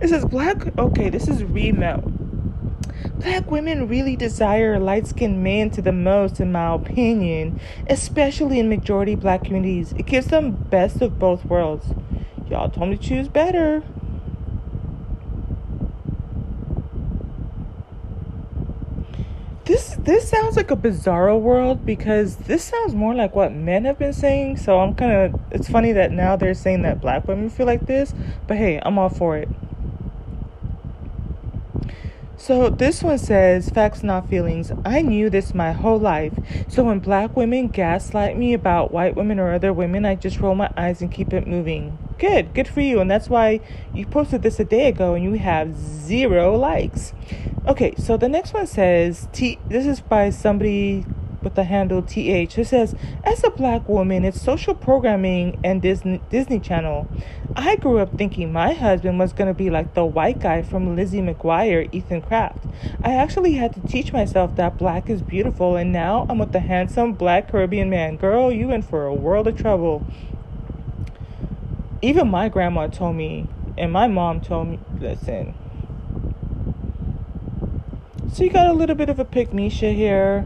it 0.00 0.08
says 0.08 0.24
black, 0.24 0.76
okay, 0.76 1.10
this 1.10 1.28
is 1.28 1.44
remelt. 1.44 2.12
Black 3.20 3.48
women 3.48 3.86
really 3.86 4.16
desire 4.16 4.80
light 4.80 5.06
skinned 5.06 5.44
men 5.44 5.70
to 5.70 5.80
the 5.80 5.92
most, 5.92 6.40
in 6.40 6.50
my 6.50 6.74
opinion, 6.74 7.60
especially 7.88 8.58
in 8.58 8.68
majority 8.68 9.14
black 9.14 9.44
communities. 9.44 9.92
It 9.92 10.06
gives 10.06 10.26
them 10.26 10.50
best 10.50 11.00
of 11.00 11.20
both 11.20 11.44
worlds. 11.44 11.86
Y'all 12.50 12.68
told 12.68 12.90
me 12.90 12.96
to 12.96 13.02
choose 13.02 13.28
better. 13.28 13.84
This 19.66 19.96
this 19.98 20.28
sounds 20.30 20.54
like 20.54 20.70
a 20.70 20.76
bizarro 20.76 21.40
world 21.40 21.84
because 21.84 22.36
this 22.36 22.62
sounds 22.62 22.94
more 22.94 23.14
like 23.14 23.34
what 23.34 23.52
men 23.52 23.84
have 23.84 23.98
been 23.98 24.12
saying. 24.12 24.58
So 24.58 24.78
I'm 24.78 24.94
kind 24.94 25.12
of 25.12 25.40
it's 25.50 25.68
funny 25.68 25.90
that 25.90 26.12
now 26.12 26.36
they're 26.36 26.54
saying 26.54 26.82
that 26.82 27.00
black 27.00 27.26
women 27.26 27.50
feel 27.50 27.66
like 27.66 27.84
this, 27.86 28.14
but 28.46 28.56
hey, 28.56 28.80
I'm 28.84 28.96
all 28.96 29.08
for 29.08 29.36
it. 29.36 29.48
So 32.36 32.70
this 32.70 33.02
one 33.02 33.18
says, 33.18 33.68
facts 33.70 34.04
not 34.04 34.28
feelings. 34.28 34.70
I 34.84 35.02
knew 35.02 35.28
this 35.28 35.52
my 35.52 35.72
whole 35.72 35.98
life. 35.98 36.34
So 36.68 36.84
when 36.84 37.00
black 37.00 37.34
women 37.34 37.66
gaslight 37.66 38.38
me 38.38 38.54
about 38.54 38.92
white 38.92 39.16
women 39.16 39.40
or 39.40 39.52
other 39.52 39.72
women, 39.72 40.04
I 40.04 40.14
just 40.14 40.38
roll 40.38 40.54
my 40.54 40.70
eyes 40.76 41.02
and 41.02 41.10
keep 41.10 41.32
it 41.32 41.48
moving. 41.48 41.98
Good, 42.18 42.54
good 42.54 42.66
for 42.66 42.80
you. 42.80 43.00
And 43.00 43.10
that's 43.10 43.28
why 43.28 43.60
you 43.92 44.06
posted 44.06 44.42
this 44.42 44.58
a 44.58 44.64
day 44.64 44.88
ago 44.88 45.14
and 45.14 45.22
you 45.22 45.34
have 45.34 45.76
zero 45.76 46.56
likes. 46.56 47.12
Okay, 47.66 47.94
so 47.98 48.16
the 48.16 48.28
next 48.28 48.54
one 48.54 48.66
says, 48.66 49.28
T 49.32 49.58
this 49.68 49.86
is 49.86 50.00
by 50.00 50.30
somebody 50.30 51.04
with 51.42 51.54
the 51.54 51.64
handle 51.64 52.02
TH. 52.02 52.54
who 52.54 52.64
says, 52.64 52.94
As 53.22 53.44
a 53.44 53.50
black 53.50 53.88
woman, 53.88 54.24
it's 54.24 54.40
social 54.40 54.74
programming 54.74 55.60
and 55.62 55.80
Disney, 55.80 56.20
Disney 56.28 56.58
Channel. 56.58 57.06
I 57.54 57.76
grew 57.76 57.98
up 57.98 58.18
thinking 58.18 58.52
my 58.52 58.72
husband 58.72 59.18
was 59.18 59.32
going 59.32 59.48
to 59.48 59.54
be 59.54 59.70
like 59.70 59.94
the 59.94 60.04
white 60.04 60.40
guy 60.40 60.62
from 60.62 60.96
Lizzie 60.96 61.20
McGuire, 61.20 61.88
Ethan 61.92 62.22
Craft. 62.22 62.64
I 63.04 63.12
actually 63.12 63.52
had 63.52 63.74
to 63.74 63.80
teach 63.86 64.12
myself 64.12 64.56
that 64.56 64.76
black 64.76 65.08
is 65.08 65.22
beautiful, 65.22 65.76
and 65.76 65.92
now 65.92 66.26
I'm 66.28 66.38
with 66.38 66.52
the 66.52 66.60
handsome 66.60 67.12
black 67.12 67.50
Caribbean 67.50 67.90
man. 67.90 68.16
Girl, 68.16 68.50
you 68.50 68.72
in 68.72 68.82
for 68.82 69.06
a 69.06 69.14
world 69.14 69.46
of 69.46 69.56
trouble. 69.56 70.04
Even 72.02 72.28
my 72.28 72.48
grandma 72.48 72.86
told 72.88 73.16
me, 73.16 73.46
and 73.78 73.92
my 73.92 74.06
mom 74.06 74.40
told 74.40 74.68
me, 74.68 74.78
listen. 74.98 75.54
So 78.32 78.44
you 78.44 78.50
got 78.50 78.66
a 78.66 78.72
little 78.74 78.96
bit 78.96 79.08
of 79.08 79.18
a 79.18 79.26
Misha 79.52 79.92
here. 79.92 80.44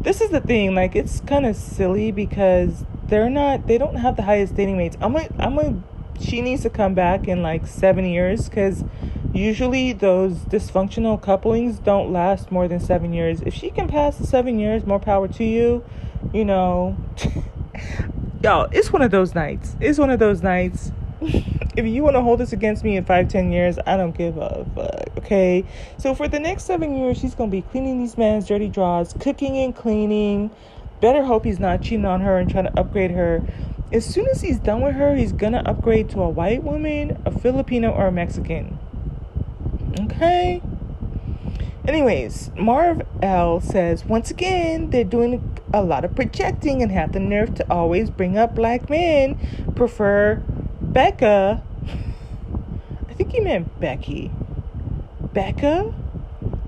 This 0.00 0.20
is 0.20 0.30
the 0.30 0.40
thing 0.40 0.74
like 0.74 0.94
it's 0.94 1.20
kind 1.20 1.46
of 1.46 1.56
silly 1.56 2.10
because 2.12 2.84
they're 3.06 3.30
not 3.30 3.66
they 3.66 3.78
don't 3.78 3.96
have 3.96 4.16
the 4.16 4.22
highest 4.22 4.56
dating 4.56 4.76
rates. 4.76 4.96
I'm 5.00 5.14
like 5.14 5.30
i'm 5.38 5.56
like 5.56 5.74
she 6.20 6.42
needs 6.42 6.62
to 6.62 6.70
come 6.70 6.92
back 6.94 7.28
in 7.28 7.42
like 7.42 7.66
seven 7.66 8.04
years 8.04 8.48
because 8.48 8.84
usually 9.32 9.92
those 9.92 10.38
dysfunctional 10.38 11.20
couplings 11.20 11.78
don't 11.78 12.12
last 12.12 12.50
more 12.50 12.68
than 12.68 12.80
seven 12.80 13.14
years. 13.14 13.40
If 13.42 13.54
she 13.54 13.70
can 13.70 13.88
pass 13.88 14.18
the 14.18 14.26
seven 14.26 14.58
years 14.58 14.84
more 14.84 15.00
power 15.00 15.28
to 15.28 15.44
you 15.44 15.84
you 16.34 16.44
know 16.44 16.96
y'all 18.42 18.68
it's 18.72 18.92
one 18.92 19.02
of 19.02 19.10
those 19.10 19.34
nights 19.34 19.76
it's 19.80 19.98
one 19.98 20.10
of 20.10 20.18
those 20.18 20.42
nights 20.42 20.92
if 21.76 21.84
you 21.84 22.02
want 22.02 22.16
to 22.16 22.22
hold 22.22 22.40
this 22.40 22.52
against 22.52 22.82
me 22.82 22.96
in 22.96 23.04
five, 23.04 23.28
ten 23.28 23.52
years, 23.52 23.78
I 23.86 23.96
don't 23.96 24.16
give 24.16 24.36
a 24.38 24.64
fuck. 24.74 25.18
Okay. 25.18 25.64
So 25.98 26.14
for 26.14 26.28
the 26.28 26.38
next 26.38 26.64
seven 26.64 26.96
years, 26.96 27.18
she's 27.18 27.34
gonna 27.34 27.50
be 27.50 27.62
cleaning 27.62 27.98
these 27.98 28.16
man's 28.16 28.46
dirty 28.46 28.68
drawers, 28.68 29.14
cooking 29.20 29.58
and 29.58 29.74
cleaning. 29.74 30.50
Better 31.00 31.24
hope 31.24 31.44
he's 31.44 31.58
not 31.58 31.82
cheating 31.82 32.04
on 32.04 32.20
her 32.20 32.38
and 32.38 32.50
trying 32.50 32.64
to 32.64 32.80
upgrade 32.80 33.10
her. 33.10 33.42
As 33.92 34.04
soon 34.06 34.28
as 34.28 34.40
he's 34.40 34.58
done 34.58 34.80
with 34.80 34.94
her, 34.94 35.14
he's 35.14 35.32
gonna 35.32 35.62
upgrade 35.66 36.08
to 36.10 36.22
a 36.22 36.28
white 36.28 36.62
woman, 36.62 37.20
a 37.24 37.30
Filipino, 37.30 37.90
or 37.90 38.06
a 38.06 38.12
Mexican. 38.12 38.78
Okay. 40.00 40.62
Anyways, 41.86 42.50
Marv 42.56 43.02
L 43.22 43.60
says 43.60 44.04
once 44.04 44.30
again 44.30 44.90
they're 44.90 45.04
doing 45.04 45.58
a 45.72 45.82
lot 45.82 46.04
of 46.04 46.14
projecting 46.14 46.82
and 46.82 46.90
have 46.90 47.12
the 47.12 47.20
nerve 47.20 47.54
to 47.54 47.72
always 47.72 48.10
bring 48.10 48.36
up 48.36 48.54
black 48.54 48.90
men 48.90 49.38
prefer 49.76 50.42
Becca, 50.80 51.62
I 53.08 53.12
think 53.14 53.32
he 53.32 53.40
meant 53.40 53.78
Becky. 53.80 54.30
Becca? 55.32 55.84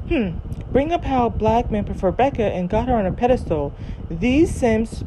Hmm. 0.09 0.31
Bring 0.71 0.93
up 0.93 1.05
how 1.05 1.29
black 1.29 1.71
men 1.71 1.85
prefer 1.85 2.13
Becca 2.13 2.45
and 2.45 2.69
got 2.69 2.89
her 2.89 2.95
on 2.95 3.07
a 3.07 3.13
pedestal. 3.13 3.75
These 4.09 4.55
Sims 4.55 5.05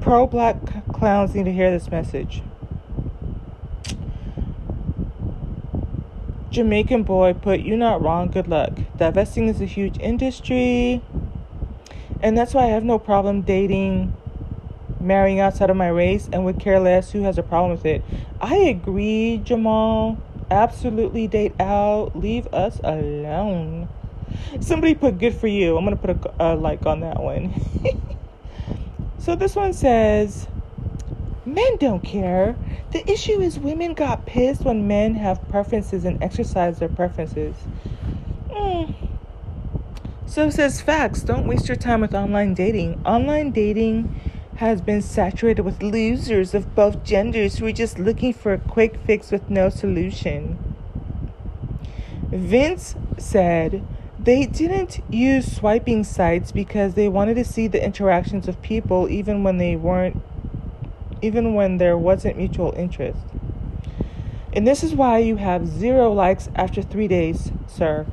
pro 0.00 0.26
black 0.26 0.56
clowns 0.92 1.34
need 1.34 1.44
to 1.44 1.52
hear 1.52 1.70
this 1.70 1.90
message. 1.90 2.42
Jamaican 6.50 7.02
boy 7.02 7.34
put, 7.34 7.60
You 7.60 7.76
not 7.76 8.02
wrong, 8.02 8.28
good 8.28 8.48
luck. 8.48 8.72
Divesting 8.96 9.48
is 9.48 9.60
a 9.60 9.66
huge 9.66 9.98
industry. 9.98 11.02
And 12.24 12.38
that's 12.38 12.54
why 12.54 12.62
I 12.62 12.68
have 12.68 12.84
no 12.84 12.98
problem 12.98 13.42
dating 13.42 14.14
marrying 14.98 15.40
outside 15.40 15.68
of 15.68 15.76
my 15.76 15.88
race 15.88 16.26
and 16.32 16.42
would 16.46 16.58
care 16.58 16.80
less 16.80 17.12
who 17.12 17.22
has 17.24 17.36
a 17.36 17.42
problem 17.42 17.72
with 17.72 17.84
it. 17.84 18.02
I 18.40 18.56
agree, 18.56 19.42
Jamal. 19.44 20.16
Absolutely 20.50 21.26
date 21.26 21.52
out. 21.60 22.16
Leave 22.16 22.46
us 22.46 22.80
alone. 22.82 23.90
Somebody 24.60 24.94
put 24.94 25.18
good 25.18 25.34
for 25.34 25.48
you. 25.48 25.76
I'm 25.76 25.84
going 25.84 25.98
to 25.98 26.14
put 26.14 26.32
a, 26.40 26.54
a 26.54 26.56
like 26.56 26.86
on 26.86 27.00
that 27.00 27.22
one. 27.22 27.52
so 29.18 29.36
this 29.36 29.54
one 29.54 29.74
says 29.74 30.48
men 31.44 31.76
don't 31.76 32.02
care. 32.02 32.56
The 32.92 33.06
issue 33.06 33.42
is 33.42 33.58
women 33.58 33.92
got 33.92 34.24
pissed 34.24 34.62
when 34.62 34.88
men 34.88 35.14
have 35.16 35.46
preferences 35.50 36.06
and 36.06 36.22
exercise 36.22 36.78
their 36.78 36.88
preferences. 36.88 37.54
Mm. 38.48 39.03
So 40.34 40.50
says 40.50 40.80
facts. 40.80 41.22
Don't 41.22 41.46
waste 41.46 41.68
your 41.68 41.76
time 41.76 42.00
with 42.00 42.12
online 42.12 42.54
dating. 42.54 43.00
Online 43.06 43.52
dating 43.52 44.20
has 44.56 44.80
been 44.80 45.00
saturated 45.00 45.62
with 45.62 45.80
losers 45.80 46.54
of 46.54 46.74
both 46.74 47.04
genders 47.04 47.58
who 47.58 47.66
are 47.66 47.72
just 47.72 48.00
looking 48.00 48.32
for 48.32 48.52
a 48.52 48.58
quick 48.58 48.96
fix 49.06 49.30
with 49.30 49.48
no 49.48 49.68
solution. 49.68 50.74
Vince 52.32 52.96
said 53.16 53.86
they 54.18 54.44
didn't 54.44 54.98
use 55.08 55.54
swiping 55.54 56.02
sites 56.02 56.50
because 56.50 56.94
they 56.94 57.06
wanted 57.06 57.34
to 57.34 57.44
see 57.44 57.68
the 57.68 57.84
interactions 57.84 58.48
of 58.48 58.60
people 58.60 59.08
even 59.08 59.44
when 59.44 59.58
they 59.58 59.76
weren't 59.76 60.20
even 61.22 61.54
when 61.54 61.76
there 61.76 61.96
wasn't 61.96 62.36
mutual 62.36 62.74
interest. 62.76 63.20
And 64.52 64.66
this 64.66 64.82
is 64.82 64.96
why 64.96 65.18
you 65.18 65.36
have 65.36 65.68
zero 65.68 66.12
likes 66.12 66.48
after 66.56 66.82
3 66.82 67.06
days, 67.06 67.52
sir. 67.68 68.04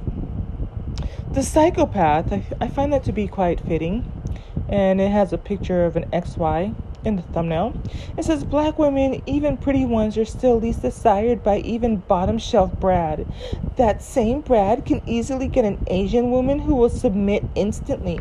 The 1.34 1.44
psychopath, 1.44 2.34
I, 2.34 2.44
I 2.60 2.68
find 2.68 2.92
that 2.92 3.06
to 3.06 3.14
be 3.14 3.28
quite 3.28 3.62
fitting 3.62 4.12
and 4.68 5.00
it 5.00 5.12
has 5.12 5.32
a 5.32 5.38
picture 5.38 5.86
of 5.86 5.96
an 5.96 6.10
XY 6.12 6.76
in 7.06 7.16
the 7.16 7.22
thumbnail. 7.22 7.74
It 8.18 8.26
says 8.26 8.44
black 8.44 8.78
women, 8.78 9.22
even 9.26 9.58
pretty 9.58 9.86
ones, 9.86 10.18
are 10.18 10.26
still 10.26 10.60
least 10.60 10.82
desired 10.82 11.44
by 11.44 11.60
even 11.60 11.98
bottom 11.98 12.38
shelf 12.38 12.78
Brad. 12.80 13.26
That 13.78 14.02
same 14.02 14.42
Brad 14.42 14.86
can 14.86 15.02
easily 15.06 15.48
get 15.48 15.66
an 15.66 15.84
Asian 15.88 16.32
woman 16.32 16.60
who 16.60 16.76
will 16.76 16.90
submit 16.90 17.44
instantly. 17.56 18.20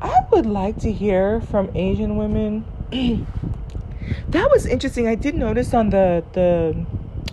I 0.00 0.20
would 0.30 0.46
like 0.46 0.78
to 0.78 0.92
hear 0.92 1.40
from 1.40 1.70
Asian 1.74 2.16
women. 2.16 2.64
that 4.28 4.50
was 4.50 4.66
interesting. 4.66 5.06
I 5.06 5.14
did 5.14 5.34
notice 5.34 5.72
on 5.72 5.90
the 5.90 6.24
the 6.32 6.84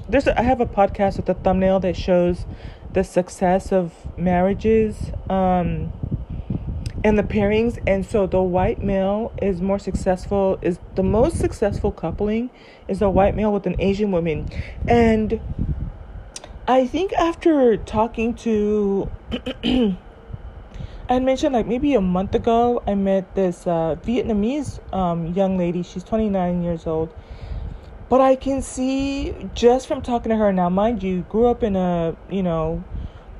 there's 0.07 0.27
a, 0.27 0.39
I 0.39 0.43
have 0.43 0.61
a 0.61 0.65
podcast 0.65 1.17
with 1.17 1.29
a 1.29 1.33
thumbnail 1.33 1.79
that 1.81 1.95
shows 1.95 2.45
the 2.93 3.03
success 3.03 3.71
of 3.71 3.93
marriages. 4.17 5.11
Um, 5.29 5.93
and 7.03 7.17
the 7.17 7.23
pairings. 7.23 7.79
And 7.87 8.05
so 8.05 8.27
the 8.27 8.41
white 8.41 8.83
male 8.83 9.31
is 9.41 9.61
more 9.61 9.79
successful 9.79 10.59
is 10.61 10.79
the 10.95 11.03
most 11.03 11.37
successful 11.37 11.91
coupling 11.91 12.49
is 12.87 13.01
a 13.01 13.09
white 13.09 13.35
male 13.35 13.53
with 13.53 13.65
an 13.65 13.75
asian 13.79 14.11
woman. 14.11 14.49
And 14.87 15.39
i 16.67 16.85
think 16.85 17.13
after 17.13 17.77
talking 17.77 18.33
to 18.35 19.09
i 21.09 21.19
mentioned 21.19 21.53
like 21.53 21.65
maybe 21.65 21.95
a 21.95 22.01
month 22.01 22.35
ago 22.35 22.83
i 22.85 22.93
met 22.93 23.33
this 23.33 23.65
uh, 23.65 23.95
vietnamese 24.03 24.79
um, 24.93 25.27
young 25.33 25.57
lady. 25.57 25.83
She's 25.83 26.03
29 26.03 26.63
years 26.63 26.85
old 26.85 27.13
but 28.09 28.19
i 28.19 28.35
can 28.35 28.61
see 28.61 29.33
just 29.53 29.87
from 29.87 30.01
talking 30.01 30.29
to 30.29 30.35
her 30.35 30.51
now 30.51 30.69
mind 30.69 31.01
you 31.01 31.21
grew 31.29 31.47
up 31.47 31.63
in 31.63 31.75
a 31.75 32.15
you 32.29 32.43
know 32.43 32.83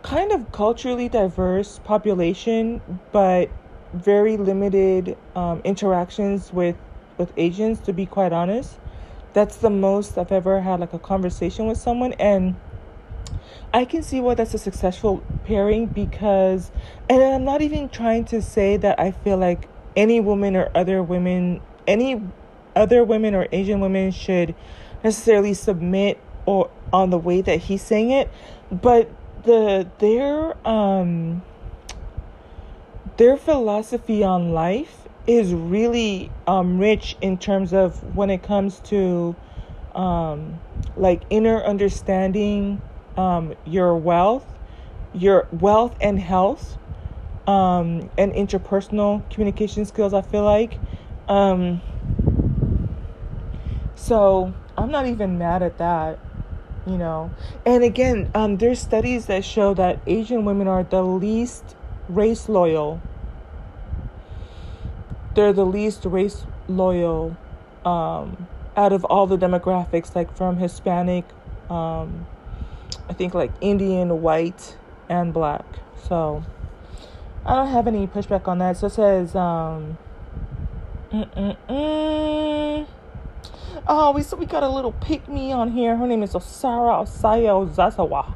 kind 0.04 0.32
of 0.32 0.52
culturally 0.52 1.10
diverse 1.10 1.80
population, 1.80 2.82
but 3.12 3.50
very 3.94 4.38
limited 4.38 5.18
um, 5.36 5.62
interactions 5.64 6.54
with 6.54 6.76
with 7.18 7.34
Asians. 7.38 7.80
To 7.82 7.94
be 7.94 8.06
quite 8.06 8.32
honest, 8.32 8.78
that's 9.34 9.58
the 9.58 9.70
most 9.70 10.18
I've 10.18 10.32
ever 10.32 10.62
had 10.62 10.80
like 10.80 10.94
a 10.94 11.00
conversation 11.00 11.68
with 11.68 11.78
someone, 11.78 12.14
and 12.14 12.56
I 13.74 13.86
can 13.86 14.04
see 14.04 14.22
why 14.22 14.36
that's 14.36 14.54
a 14.54 14.58
successful 14.58 15.24
pairing 15.46 15.88
because, 15.88 16.72
and 17.10 17.22
I'm 17.22 17.44
not 17.44 17.62
even 17.62 17.90
trying 17.90 18.26
to 18.26 18.42
say 18.42 18.78
that 18.78 19.00
I 19.00 19.12
feel 19.12 19.38
like 19.38 19.68
any 19.96 20.20
woman 20.20 20.56
or 20.56 20.72
other 20.74 21.04
women, 21.04 21.62
any 21.88 22.22
other 22.76 23.04
women 23.04 23.36
or 23.36 23.48
Asian 23.52 23.80
women 23.80 24.12
should 24.12 24.56
necessarily 25.04 25.54
submit 25.54 26.20
or 26.46 26.70
on 26.92 27.10
the 27.10 27.18
way 27.18 27.42
that 27.42 27.60
he's 27.60 27.82
saying 27.82 28.12
it, 28.12 28.30
but 28.72 29.10
the 29.44 29.88
their 30.00 30.68
um 30.68 31.42
their 33.18 33.38
philosophy 33.38 34.24
on 34.24 34.52
life 34.52 35.08
is 35.28 35.54
really 35.54 36.32
um 36.48 36.80
rich 36.80 37.16
in 37.22 37.38
terms 37.38 37.74
of 37.74 38.16
when 38.16 38.30
it 38.30 38.42
comes 38.44 38.80
to 38.80 39.36
um 39.96 40.60
like 40.98 41.22
inner 41.30 41.64
understanding 41.64 42.82
um 43.18 43.54
your 43.66 43.96
wealth 43.96 44.46
your 45.14 45.48
wealth 45.52 45.96
and 46.02 46.20
health 46.20 46.78
um 47.48 48.10
and 48.18 48.34
interpersonal 48.34 49.28
communication 49.30 49.86
skills 49.86 50.14
i 50.14 50.22
feel 50.22 50.44
like 50.44 50.80
um 51.28 51.82
so 54.00 54.54
i'm 54.78 54.90
not 54.90 55.06
even 55.06 55.38
mad 55.38 55.62
at 55.62 55.78
that 55.78 56.18
you 56.88 56.98
know? 56.98 57.30
And 57.66 57.84
again 57.84 58.32
um, 58.34 58.58
there's 58.58 58.80
studies 58.80 59.26
that 59.28 59.44
show 59.44 59.74
that 59.76 60.00
asian 60.08 60.46
women 60.46 60.68
are 60.68 60.84
the 60.84 61.04
least 61.04 61.76
race 62.08 62.50
loyal. 62.50 63.02
They're 65.36 65.54
the 65.54 65.66
least 65.66 66.06
race 66.06 66.46
loyal 66.68 67.38
um, 67.86 68.48
out 68.76 68.94
of 68.94 69.06
all 69.06 69.28
the 69.28 69.38
demographics 69.38 70.16
like 70.16 70.36
from 70.36 70.58
hispanic 70.58 71.26
um, 71.70 72.26
i 73.08 73.14
think 73.14 73.34
like 73.34 73.52
indian 73.62 74.22
white 74.22 74.78
and 75.10 75.34
black. 75.34 75.66
So 76.08 76.44
i 77.46 77.56
don't 77.56 77.68
have 77.68 77.88
any 77.88 78.08
pushback 78.08 78.48
on 78.48 78.60
that. 78.60 78.78
So 78.78 78.88
it 78.88 78.94
says 78.94 79.36
um, 79.36 79.98
mm-mm-mm. 81.12 82.88
Oh, 83.88 84.12
we 84.12 84.24
so 84.24 84.36
we 84.38 84.46
got 84.46 84.64
a 84.64 84.70
little 84.70 84.92
pick 84.92 85.28
me 85.28 85.52
on 85.52 85.72
here. 85.72 85.96
Her 85.96 86.08
name 86.08 86.24
is 86.24 86.34
Osara 86.34 87.04
Osaya 87.04 87.68
Ozasawa. 87.68 88.34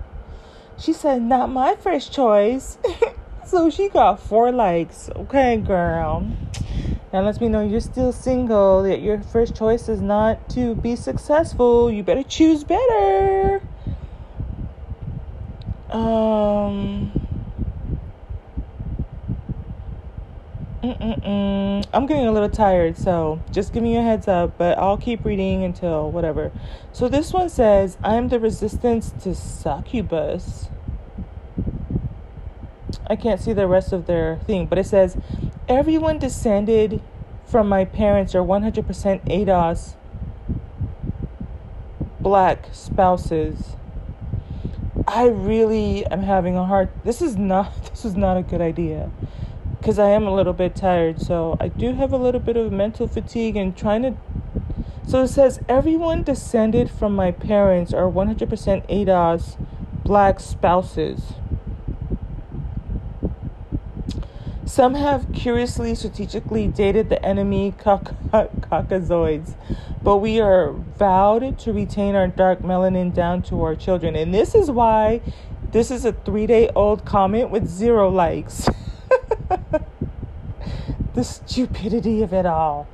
She 0.78 0.94
said, 0.94 1.22
"Not 1.22 1.50
my 1.50 1.76
first 1.76 2.14
choice." 2.14 2.78
so 3.46 3.70
she 3.70 3.90
got 3.90 4.20
four 4.20 4.52
likes. 4.52 5.10
Okay, 5.16 5.58
girl. 5.58 6.28
That 7.12 7.26
lets 7.26 7.40
me 7.40 7.50
know 7.50 7.62
you're 7.62 7.80
still 7.80 8.12
single. 8.12 8.84
That 8.84 9.02
your 9.02 9.22
first 9.22 9.56
choice 9.56 9.90
is 9.90 10.02
not 10.02 10.50
to 10.52 10.76
be 10.76 10.96
successful. 10.96 11.92
You 11.92 12.04
better 12.04 12.24
choose 12.24 12.64
better. 12.64 13.62
Um. 15.90 17.23
Mm-mm-mm. 20.84 21.86
I'm 21.94 22.06
getting 22.06 22.28
a 22.28 22.32
little 22.34 22.50
tired, 22.50 22.98
so 22.98 23.42
just 23.52 23.72
give 23.72 23.82
me 23.82 23.96
a 23.96 24.02
heads 24.02 24.28
up, 24.28 24.58
but 24.58 24.78
I'll 24.78 24.98
keep 24.98 25.24
reading 25.24 25.64
until 25.64 26.12
whatever. 26.12 26.52
So 26.92 27.08
this 27.08 27.32
one 27.32 27.48
says, 27.48 27.98
I'm 28.04 28.28
the 28.28 28.38
resistance 28.38 29.14
to 29.22 29.34
succubus. 29.34 30.68
I 33.08 33.16
can't 33.16 33.40
see 33.40 33.54
the 33.54 33.66
rest 33.66 33.94
of 33.94 34.08
their 34.08 34.40
thing, 34.40 34.66
but 34.66 34.78
it 34.78 34.86
says, 34.86 35.16
Everyone 35.70 36.20
descended 36.20 37.02
from 37.46 37.70
my 37.70 37.86
parents 37.86 38.36
are 38.36 38.44
100% 38.44 38.84
ADOS 38.84 39.96
black 42.20 42.68
spouses. 42.74 43.78
I 45.08 45.28
really 45.28 46.06
am 46.08 46.24
having 46.24 46.58
a 46.58 46.66
hard 46.66 46.90
this 47.06 47.22
is 47.22 47.38
not 47.38 47.72
this 47.90 48.04
is 48.04 48.16
not 48.16 48.36
a 48.36 48.42
good 48.42 48.62
idea 48.62 49.12
because 49.84 50.00
I 50.00 50.12
am 50.12 50.26
a 50.26 50.34
little 50.34 50.54
bit 50.54 50.78
tired. 50.78 51.22
So 51.22 51.58
I 51.60 51.68
do 51.68 51.92
have 51.92 52.14
a 52.14 52.18
little 52.18 52.40
bit 52.40 52.56
of 52.56 52.72
mental 52.72 53.06
fatigue 53.06 53.58
and 53.58 53.76
trying 53.76 54.04
to. 54.04 54.16
So 55.06 55.24
it 55.24 55.28
says 55.28 55.60
everyone 55.68 56.24
descended 56.24 56.90
from 56.90 57.14
my 57.14 57.32
parents 57.32 57.94
are 57.94 58.10
100% 58.10 58.48
ADOS 58.88 59.58
black 60.06 60.40
spouses. 60.40 61.34
Some 64.66 64.96
have 64.96 65.34
curiously 65.34 65.96
strategically 65.96 66.68
dated 66.68 67.10
the 67.10 67.22
enemy 67.22 67.74
Caucasoids, 67.78 69.56
but 70.02 70.18
we 70.20 70.40
are 70.40 70.72
vowed 70.72 71.60
to 71.60 71.74
retain 71.74 72.16
our 72.16 72.30
dark 72.30 72.60
melanin 72.60 73.14
down 73.14 73.42
to 73.44 73.62
our 73.62 73.76
children. 73.76 74.16
And 74.16 74.34
this 74.34 74.56
is 74.56 74.72
why 74.72 75.20
this 75.74 75.92
is 75.92 76.06
a 76.06 76.14
three 76.14 76.48
day 76.48 76.70
old 76.74 77.04
comment 77.04 77.50
with 77.50 77.68
zero 77.68 78.10
likes. 78.10 78.70
the 81.14 81.24
stupidity 81.24 82.22
of 82.22 82.34
it 82.34 82.46
all. 82.46 82.88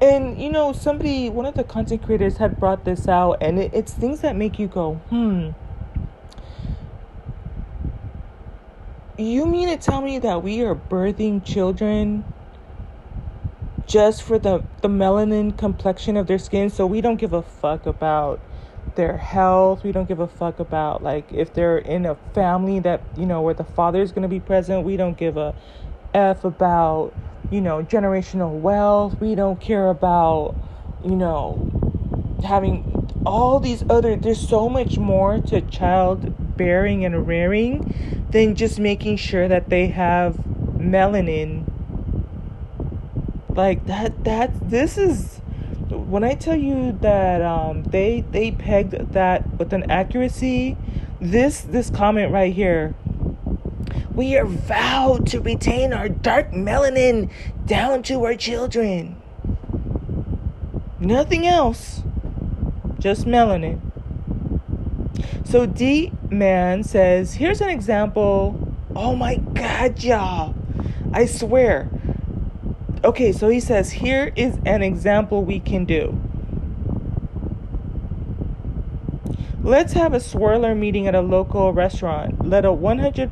And 0.00 0.40
you 0.40 0.50
know, 0.50 0.72
somebody, 0.72 1.30
one 1.30 1.46
of 1.46 1.54
the 1.54 1.64
content 1.64 2.02
creators 2.02 2.36
had 2.36 2.58
brought 2.58 2.84
this 2.84 3.08
out, 3.08 3.38
and 3.40 3.58
it, 3.58 3.72
it's 3.74 3.92
things 3.92 4.20
that 4.20 4.36
make 4.36 4.58
you 4.58 4.68
go, 4.68 4.94
hmm. 5.10 5.50
You 9.18 9.46
mean 9.46 9.68
to 9.68 9.78
tell 9.78 10.02
me 10.02 10.18
that 10.18 10.42
we 10.42 10.60
are 10.60 10.74
birthing 10.74 11.42
children 11.42 12.22
just 13.86 14.22
for 14.22 14.38
the 14.38 14.62
the 14.82 14.88
melanin 14.88 15.56
complexion 15.56 16.18
of 16.18 16.26
their 16.26 16.38
skin. 16.38 16.68
So 16.68 16.84
we 16.86 17.00
don't 17.00 17.16
give 17.16 17.32
a 17.32 17.40
fuck 17.40 17.86
about 17.86 18.40
their 18.94 19.16
health. 19.16 19.84
We 19.84 19.92
don't 19.92 20.06
give 20.06 20.20
a 20.20 20.26
fuck 20.26 20.58
about 20.58 21.02
like 21.02 21.32
if 21.32 21.54
they're 21.54 21.78
in 21.78 22.04
a 22.04 22.16
family 22.34 22.78
that, 22.80 23.00
you 23.16 23.24
know, 23.24 23.40
where 23.40 23.54
the 23.54 23.64
father 23.64 24.02
is 24.02 24.12
going 24.12 24.22
to 24.22 24.28
be 24.28 24.40
present. 24.40 24.84
We 24.84 24.98
don't 24.98 25.16
give 25.16 25.38
a 25.38 25.54
f 26.14 26.44
about, 26.44 27.12
you 27.50 27.60
know, 27.60 27.82
generational 27.82 28.60
wealth. 28.60 29.20
We 29.20 29.34
don't 29.34 29.60
care 29.60 29.88
about, 29.88 30.54
you 31.04 31.16
know, 31.16 31.70
having 32.44 32.92
all 33.24 33.58
these 33.58 33.82
other 33.90 34.16
there's 34.16 34.48
so 34.48 34.68
much 34.68 34.98
more 34.98 35.40
to 35.40 35.60
child 35.62 36.56
bearing 36.56 37.04
and 37.04 37.26
rearing 37.26 38.26
than 38.30 38.54
just 38.54 38.78
making 38.78 39.16
sure 39.16 39.48
that 39.48 39.68
they 39.68 39.88
have 39.88 40.36
melanin 40.76 41.64
like 43.56 43.84
that 43.86 44.22
that 44.24 44.70
this 44.70 44.96
is 44.96 45.40
when 45.90 46.24
I 46.24 46.34
tell 46.34 46.56
you 46.56 46.92
that 47.00 47.42
um, 47.42 47.84
they 47.84 48.22
they 48.30 48.50
pegged 48.50 49.12
that 49.12 49.58
with 49.58 49.72
an 49.72 49.90
accuracy, 49.90 50.76
this 51.20 51.60
this 51.62 51.90
comment 51.90 52.32
right 52.32 52.52
here. 52.52 52.94
We 54.16 54.36
are 54.36 54.46
vowed 54.46 55.26
to 55.28 55.40
retain 55.40 55.92
our 55.92 56.08
dark 56.08 56.50
melanin 56.50 57.30
down 57.66 58.02
to 58.04 58.24
our 58.24 58.34
children. 58.34 59.20
Nothing 60.98 61.46
else, 61.46 62.02
just 62.98 63.26
melanin. 63.26 63.80
So 65.44 65.66
D 65.66 66.12
Man 66.30 66.82
says, 66.82 67.34
here's 67.34 67.60
an 67.60 67.68
example. 67.68 68.74
Oh 68.96 69.14
my 69.14 69.36
God, 69.36 70.02
y'all! 70.02 70.54
I 71.12 71.26
swear, 71.26 71.90
Okay, 73.06 73.30
so 73.30 73.48
he 73.48 73.60
says, 73.60 73.92
here 73.92 74.32
is 74.34 74.58
an 74.66 74.82
example 74.82 75.44
we 75.44 75.60
can 75.60 75.84
do. 75.84 76.20
Let's 79.62 79.92
have 79.92 80.12
a 80.12 80.18
swirler 80.18 80.76
meeting 80.76 81.06
at 81.06 81.14
a 81.14 81.20
local 81.20 81.72
restaurant. 81.72 82.44
Let 82.44 82.64
a 82.64 82.72
100 82.72 83.30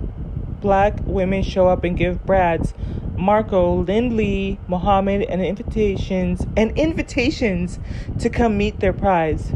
black 0.64 0.98
women 1.04 1.42
show 1.42 1.68
up 1.68 1.84
and 1.84 1.94
give 1.94 2.24
Brads, 2.24 2.72
Marco, 3.18 3.82
Lindley, 3.82 4.58
Mohammed, 4.66 5.20
and 5.22 5.44
invitations 5.44 6.46
and 6.56 6.76
invitations 6.78 7.78
to 8.18 8.30
come 8.30 8.56
meet 8.56 8.80
their 8.80 8.94
prize. 8.94 9.52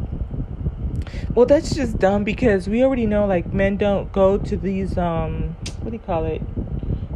Well, 1.34 1.46
that's 1.46 1.74
just 1.74 1.98
dumb 1.98 2.24
because 2.24 2.68
we 2.68 2.84
already 2.84 3.06
know 3.06 3.26
like 3.26 3.54
men 3.54 3.78
don't 3.78 4.12
go 4.12 4.36
to 4.36 4.54
these 4.54 4.98
um 4.98 5.56
what 5.80 5.92
do 5.92 5.96
you 5.96 6.02
call 6.04 6.26
it? 6.26 6.42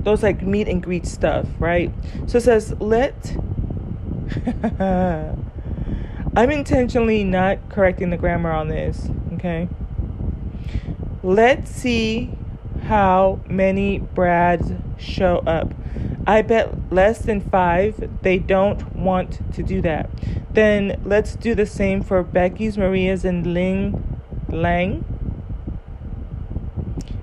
those 0.05 0.22
like 0.22 0.40
meet 0.42 0.68
and 0.68 0.83
greet 0.83 1.07
stuff, 1.07 1.46
right? 1.59 1.92
So 2.26 2.38
it 2.38 2.42
says, 2.42 2.74
let. 2.81 3.37
I'm 6.35 6.50
intentionally 6.50 7.24
not 7.24 7.68
correcting 7.68 8.09
the 8.09 8.16
grammar 8.16 8.50
on 8.50 8.68
this, 8.68 9.11
okay? 9.35 9.68
Let's 11.22 11.70
see 11.70 12.31
how 12.83 13.40
many 13.49 13.99
Brads 13.99 14.73
show 14.99 15.38
up. 15.47 15.73
I 16.27 16.42
bet 16.42 16.92
less 16.92 17.18
than 17.18 17.40
five. 17.40 18.11
They 18.23 18.38
don't 18.38 18.95
want 18.97 19.40
to 19.55 19.62
do 19.62 19.81
that. 19.83 20.09
Then 20.53 21.01
let's 21.05 21.35
do 21.35 21.55
the 21.55 21.66
same 21.66 22.03
for 22.03 22.23
Becky's, 22.23 22.79
Maria's, 22.79 23.25
and 23.25 23.47
Ling 23.47 24.21
Lang 24.49 25.05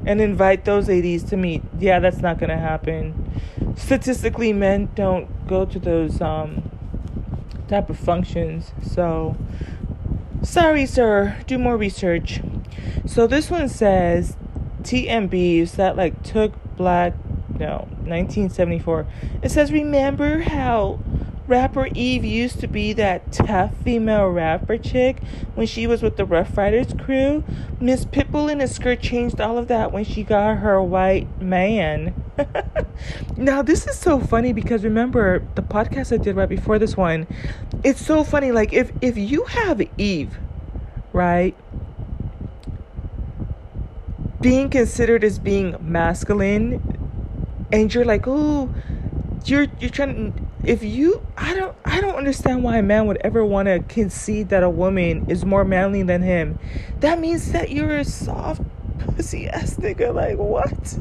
and 0.05 0.21
invite 0.21 0.65
those 0.65 0.87
ladies 0.87 1.23
to 1.23 1.37
meet. 1.37 1.61
Yeah, 1.77 1.99
that's 1.99 2.17
not 2.17 2.39
going 2.39 2.49
to 2.49 2.57
happen. 2.57 3.31
Statistically, 3.75 4.53
men 4.53 4.89
don't 4.95 5.47
go 5.47 5.65
to 5.65 5.79
those 5.79 6.19
um, 6.19 6.69
type 7.67 7.89
of 7.89 7.99
functions. 7.99 8.71
So, 8.81 9.37
sorry, 10.41 10.85
sir. 10.85 11.37
Do 11.45 11.59
more 11.59 11.77
research. 11.77 12.41
So 13.05 13.27
this 13.27 13.51
one 13.51 13.69
says 13.69 14.35
TMBs 14.83 15.73
that 15.73 15.95
like 15.95 16.23
took 16.23 16.53
black. 16.75 17.13
No, 17.59 17.87
1974. 18.05 19.05
It 19.43 19.51
says 19.51 19.71
remember 19.71 20.41
how 20.41 20.99
rapper 21.49 21.87
Eve 21.95 22.23
used 22.23 22.59
to 22.59 22.67
be 22.67 22.93
that 22.93 23.31
tough 23.31 23.75
female 23.83 24.29
rapper 24.29 24.77
chick 24.77 25.21
when 25.55 25.65
she 25.65 25.87
was 25.87 26.03
with 26.03 26.15
the 26.15 26.23
Ruff 26.23 26.55
Ryders 26.55 26.93
crew. 26.93 27.43
Miss 27.79 28.05
Pitbull 28.05 28.51
in 28.51 28.61
a 28.61 28.67
skirt 28.67 29.01
changed 29.01 29.41
all 29.41 29.57
of 29.57 29.67
that 29.67 29.91
when 29.91 30.03
she 30.03 30.23
got 30.23 30.57
her 30.57 30.81
white 30.81 31.41
man. 31.41 32.13
now 33.37 33.61
this 33.61 33.87
is 33.87 33.97
so 33.97 34.19
funny 34.19 34.53
because 34.53 34.83
remember 34.83 35.39
the 35.55 35.63
podcast 35.63 36.13
I 36.13 36.23
did 36.23 36.35
right 36.35 36.47
before 36.47 36.77
this 36.77 36.95
one. 36.95 37.27
It's 37.83 38.05
so 38.05 38.23
funny 38.23 38.51
like 38.51 38.71
if 38.71 38.91
if 39.01 39.17
you 39.17 39.43
have 39.45 39.81
Eve, 39.97 40.37
right? 41.11 41.55
Being 44.41 44.69
considered 44.69 45.23
as 45.23 45.37
being 45.39 45.75
masculine 45.81 46.81
and 47.71 47.93
you're 47.93 48.05
like, 48.05 48.23
"Oh, 48.25 48.69
you're 49.45 49.67
you're 49.79 49.89
trying 49.89 50.33
if 50.63 50.83
you 50.83 51.25
I 51.37 51.53
don't 51.55 51.75
I 51.85 52.01
don't 52.01 52.15
understand 52.15 52.63
why 52.63 52.77
a 52.77 52.83
man 52.83 53.07
would 53.07 53.17
ever 53.21 53.45
want 53.45 53.67
to 53.67 53.79
concede 53.79 54.49
that 54.49 54.63
a 54.63 54.69
woman 54.69 55.25
is 55.29 55.45
more 55.45 55.63
manly 55.63 56.03
than 56.03 56.21
him. 56.21 56.59
That 56.99 57.19
means 57.19 57.51
that 57.51 57.71
you're 57.71 57.97
a 57.97 58.05
soft 58.05 58.61
pussy 58.99 59.47
ass 59.47 59.75
nigga. 59.75 60.13
Like 60.13 60.37
what? 60.37 60.97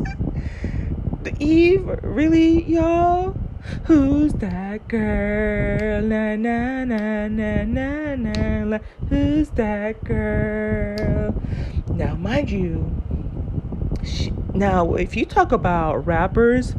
the 1.22 1.34
Eve, 1.44 1.86
really, 2.02 2.64
y'all? 2.64 3.36
Who's 3.84 4.32
that 4.34 4.86
girl? 4.88 6.02
Na 6.02 6.36
na 6.36 6.84
na 6.84 7.28
na 7.28 7.64
na 7.64 8.14
na. 8.14 8.78
Who's 9.08 9.50
that 9.50 10.02
girl? 10.04 11.34
Now, 11.88 12.14
mind 12.14 12.50
you, 12.50 12.90
she, 14.04 14.32
now 14.54 14.94
if 14.94 15.16
you 15.16 15.24
talk 15.24 15.52
about 15.52 16.06
rappers 16.06 16.74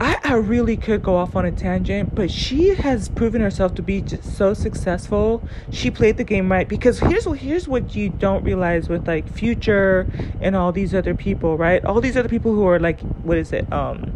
I, 0.00 0.18
I 0.24 0.34
really 0.36 0.78
could 0.78 1.02
go 1.02 1.16
off 1.16 1.36
on 1.36 1.44
a 1.44 1.52
tangent, 1.52 2.14
but 2.14 2.30
she 2.30 2.68
has 2.68 3.10
proven 3.10 3.42
herself 3.42 3.74
to 3.74 3.82
be 3.82 4.00
just 4.00 4.34
so 4.34 4.54
successful. 4.54 5.46
She 5.70 5.90
played 5.90 6.16
the 6.16 6.24
game 6.24 6.50
right 6.50 6.66
because 6.66 7.00
here's 7.00 7.26
what 7.26 7.38
here's 7.38 7.68
what 7.68 7.94
you 7.94 8.08
don't 8.08 8.42
realize 8.42 8.88
with 8.88 9.06
like 9.06 9.30
Future 9.30 10.10
and 10.40 10.56
all 10.56 10.72
these 10.72 10.94
other 10.94 11.14
people, 11.14 11.58
right? 11.58 11.84
All 11.84 12.00
these 12.00 12.16
other 12.16 12.30
people 12.30 12.54
who 12.54 12.66
are 12.66 12.80
like, 12.80 13.00
what 13.00 13.36
is 13.36 13.52
it? 13.52 13.70
Um, 13.70 14.10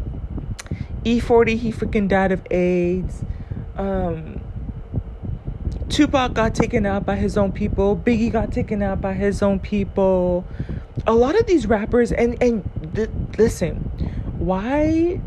E40, 1.05 1.59
he 1.59 1.71
freaking 1.71 2.09
died 2.09 2.33
of 2.33 2.47
AIDS. 2.51 3.23
Um, 3.77 4.41
Tupac 5.89 6.35
got 6.35 6.55
taken 6.55 6.87
out 6.87 7.07
by 7.07 7.17
his 7.17 7.37
own 7.37 7.53
people. 7.53 7.97
Biggie 7.97 8.33
got 8.33 8.53
taken 8.53 8.83
out 8.83 9.01
by 9.01 9.15
his 9.15 9.43
own 9.43 9.61
people. 9.61 10.47
A 11.07 11.15
lot 11.15 11.39
of 11.39 11.47
these 11.47 11.67
rappers, 11.67 12.13
and 12.13 12.41
and 12.43 12.69
th- 12.95 13.11
listen, 13.39 13.77
why 14.39 15.21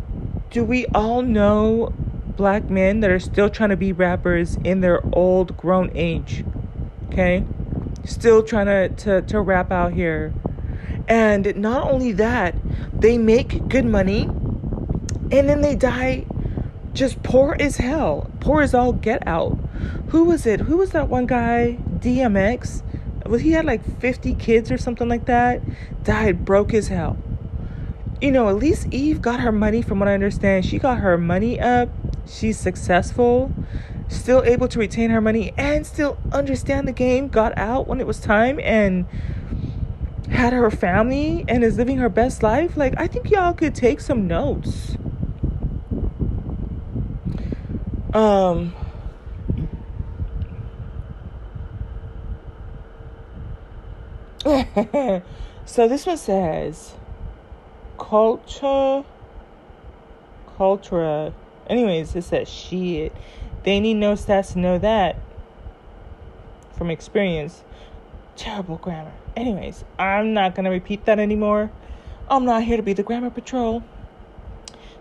do 0.50 0.64
we 0.64 0.86
all 0.88 1.22
know 1.22 1.94
black 2.38 2.70
men 2.70 3.00
that 3.02 3.10
are 3.10 3.20
still 3.20 3.50
trying 3.50 3.70
to 3.70 3.78
be 3.78 3.92
rappers 3.92 4.58
in 4.64 4.82
their 4.82 5.02
old 5.14 5.58
grown 5.58 5.92
age? 5.96 6.44
Okay? 7.08 7.44
Still 8.06 8.44
trying 8.44 8.68
to, 8.68 8.90
to, 8.90 9.22
to 9.24 9.42
rap 9.42 9.72
out 9.72 9.94
here. 9.94 10.34
And 11.08 11.56
not 11.56 11.90
only 11.90 12.12
that, 12.14 12.56
they 12.94 13.18
make 13.18 13.68
good 13.68 13.86
money 13.86 14.24
and 14.24 15.50
then 15.50 15.62
they 15.62 15.76
die 15.76 16.26
just 16.98 17.22
poor 17.24 17.56
as 17.60 17.78
hell. 17.78 18.30
Poor 18.40 18.62
as 18.62 18.74
all 18.74 18.94
get 18.94 19.26
out. 19.28 19.58
Who 20.10 20.26
was 20.26 20.46
it? 20.46 20.62
Who 20.62 20.78
was 20.78 20.92
that 20.92 21.10
one 21.10 21.26
guy? 21.26 21.78
DMX? 22.00 22.84
Was 23.26 23.42
he 23.42 23.52
had 23.52 23.66
like 23.66 23.84
50 24.00 24.36
kids 24.36 24.72
or 24.72 24.78
something 24.78 25.08
like 25.08 25.26
that? 25.26 25.62
Died 26.04 26.46
broke 26.46 26.74
as 26.74 26.88
hell 26.88 27.18
you 28.22 28.32
know, 28.32 28.50
at 28.50 28.56
least 28.56 28.88
Eve 28.92 29.22
got 29.22 29.40
her 29.42 29.52
money 29.52 29.82
from 29.82 30.00
what 30.00 30.10
I 30.10 30.14
understand. 30.14 30.66
She 30.66 30.80
got 30.80 30.98
her 31.00 31.18
money 31.18 31.60
up. 31.60 31.90
She's 32.26 32.58
successful, 32.58 33.52
still 34.08 34.44
able 34.44 34.68
to 34.70 34.80
retain 34.80 35.12
her 35.12 35.22
money 35.22 35.54
and 35.58 35.86
still 35.86 36.18
understand 36.32 36.88
the 36.88 36.92
game, 36.92 37.28
got 37.28 37.58
out 37.58 37.88
when 37.88 38.02
it 38.02 38.08
was 38.08 38.20
time 38.20 38.60
and 38.60 39.06
had 40.30 40.52
her 40.52 40.70
family 40.70 41.46
and 41.48 41.64
is 41.64 41.78
living 41.78 41.98
her 41.98 42.10
best 42.10 42.44
life. 42.44 42.76
Like, 42.76 42.96
I 42.98 43.08
think 43.08 43.30
y'all 43.32 43.54
could 43.54 43.76
take 43.76 44.02
some 44.02 44.28
notes. 44.28 44.97
Um, 48.18 48.74
so 55.66 55.88
this 55.88 56.08
one 56.08 56.18
says, 56.18 56.96
culture 58.00 59.04
culture 60.58 61.32
anyways 61.68 62.16
it 62.16 62.24
says 62.24 62.50
shit. 62.50 63.14
They 63.62 63.80
need 63.80 63.96
no 63.96 64.14
stats 64.14 64.54
to 64.54 64.60
know 64.60 64.80
that 64.80 65.18
from 66.72 66.90
experience. 66.90 67.64
Terrible 68.36 68.78
grammar. 68.78 69.14
Anyways 69.36 69.86
i'm 70.00 70.34
not 70.34 70.56
gonna 70.56 70.72
repeat 70.72 71.06
that 71.06 71.20
anymore. 71.20 71.70
I'm 72.32 72.46
not 72.46 72.64
here 72.64 72.78
to 72.78 72.84
be 72.84 72.94
the 72.94 73.04
grammar 73.04 73.30
patrol. 73.30 73.84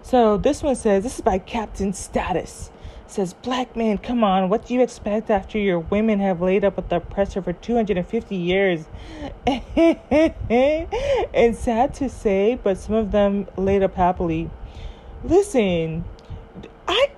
So 0.02 0.36
this 0.36 0.62
one 0.62 0.76
says 0.76 1.02
this 1.02 1.14
is 1.14 1.22
by 1.22 1.38
captain 1.38 1.94
status 1.94 2.70
says, 3.10 3.34
Black 3.34 3.76
man, 3.76 3.98
come 3.98 4.24
on, 4.24 4.48
what 4.48 4.66
do 4.66 4.74
you 4.74 4.82
expect 4.82 5.30
after 5.30 5.58
your 5.58 5.78
women 5.78 6.20
have 6.20 6.40
laid 6.40 6.64
up 6.64 6.76
with 6.76 6.88
the 6.88 6.96
oppressor 6.96 7.42
for 7.42 7.52
250 7.52 8.36
years? 8.36 8.86
and 9.46 11.56
sad 11.56 11.94
to 11.94 12.08
say, 12.08 12.58
but 12.62 12.78
some 12.78 12.94
of 12.94 13.12
them 13.12 13.46
laid 13.56 13.82
up 13.82 13.94
happily. 13.94 14.50
Listen, 15.24 16.04
I 16.86 17.10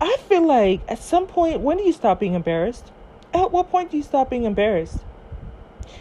I 0.00 0.16
feel 0.28 0.46
like 0.46 0.80
at 0.88 0.98
some 0.98 1.26
point, 1.26 1.60
when 1.60 1.76
do 1.76 1.84
you 1.84 1.92
stop 1.92 2.20
being 2.20 2.34
embarrassed? 2.34 2.90
At 3.32 3.52
what 3.52 3.70
point 3.70 3.90
do 3.90 3.96
you 3.96 4.02
stop 4.02 4.30
being 4.30 4.44
embarrassed? 4.44 4.98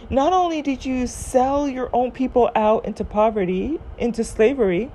Not 0.10 0.34
only 0.34 0.62
did 0.62 0.86
you 0.86 1.08
sell 1.08 1.70
your 1.70 1.90
own 1.94 2.12
people 2.12 2.50
out 2.56 2.86
into 2.86 3.06
poverty, 3.06 3.80
into 3.98 4.24
slavery, 4.24 4.92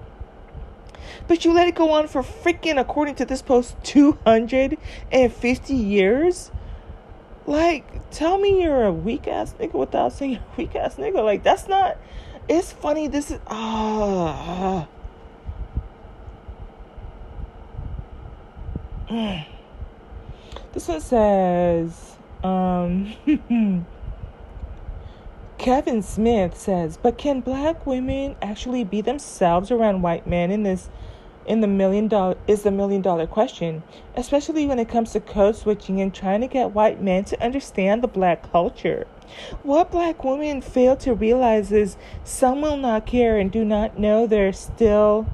but 1.28 1.44
you 1.44 1.52
let 1.52 1.68
it 1.68 1.74
go 1.74 1.90
on 1.90 2.08
for 2.08 2.22
freaking, 2.22 2.80
according 2.80 3.16
to 3.16 3.24
this 3.24 3.42
post, 3.42 3.76
250 3.84 5.74
years? 5.74 6.50
Like, 7.46 8.10
tell 8.10 8.38
me 8.38 8.62
you're 8.62 8.84
a 8.84 8.92
weak 8.92 9.28
ass 9.28 9.54
nigga 9.54 9.74
without 9.74 10.12
saying 10.12 10.40
weak 10.56 10.74
ass 10.74 10.96
nigga. 10.96 11.22
Like, 11.24 11.42
that's 11.42 11.68
not. 11.68 11.96
It's 12.48 12.72
funny. 12.72 13.08
This 13.08 13.30
is. 13.30 13.40
Ah. 13.46 14.88
this 20.72 20.88
one 20.88 21.00
says. 21.00 22.16
Um. 22.42 23.86
Kevin 25.58 26.02
Smith 26.02 26.56
says, 26.56 26.98
but 27.00 27.16
can 27.16 27.40
black 27.40 27.86
women 27.86 28.36
actually 28.42 28.84
be 28.84 29.00
themselves 29.00 29.70
around 29.70 30.02
white 30.02 30.26
men 30.26 30.50
in 30.50 30.62
this 30.62 30.88
in 31.46 31.60
the 31.60 31.66
million 31.66 32.08
dollar 32.08 32.36
is 32.46 32.62
the 32.62 32.70
million 32.70 33.00
dollar 33.00 33.26
question, 33.26 33.82
especially 34.16 34.66
when 34.66 34.78
it 34.78 34.88
comes 34.88 35.12
to 35.12 35.20
code 35.20 35.56
switching 35.56 36.00
and 36.00 36.12
trying 36.12 36.40
to 36.40 36.46
get 36.46 36.72
white 36.72 37.00
men 37.00 37.24
to 37.24 37.42
understand 37.42 38.02
the 38.02 38.08
black 38.08 38.50
culture. 38.50 39.06
What 39.62 39.90
black 39.90 40.24
women 40.24 40.60
fail 40.60 40.96
to 40.98 41.14
realize 41.14 41.72
is 41.72 41.96
some 42.24 42.60
will 42.60 42.76
not 42.76 43.06
care 43.06 43.38
and 43.38 43.50
do 43.50 43.64
not 43.64 43.98
know 43.98 44.26
they're 44.26 44.52
still 44.52 45.26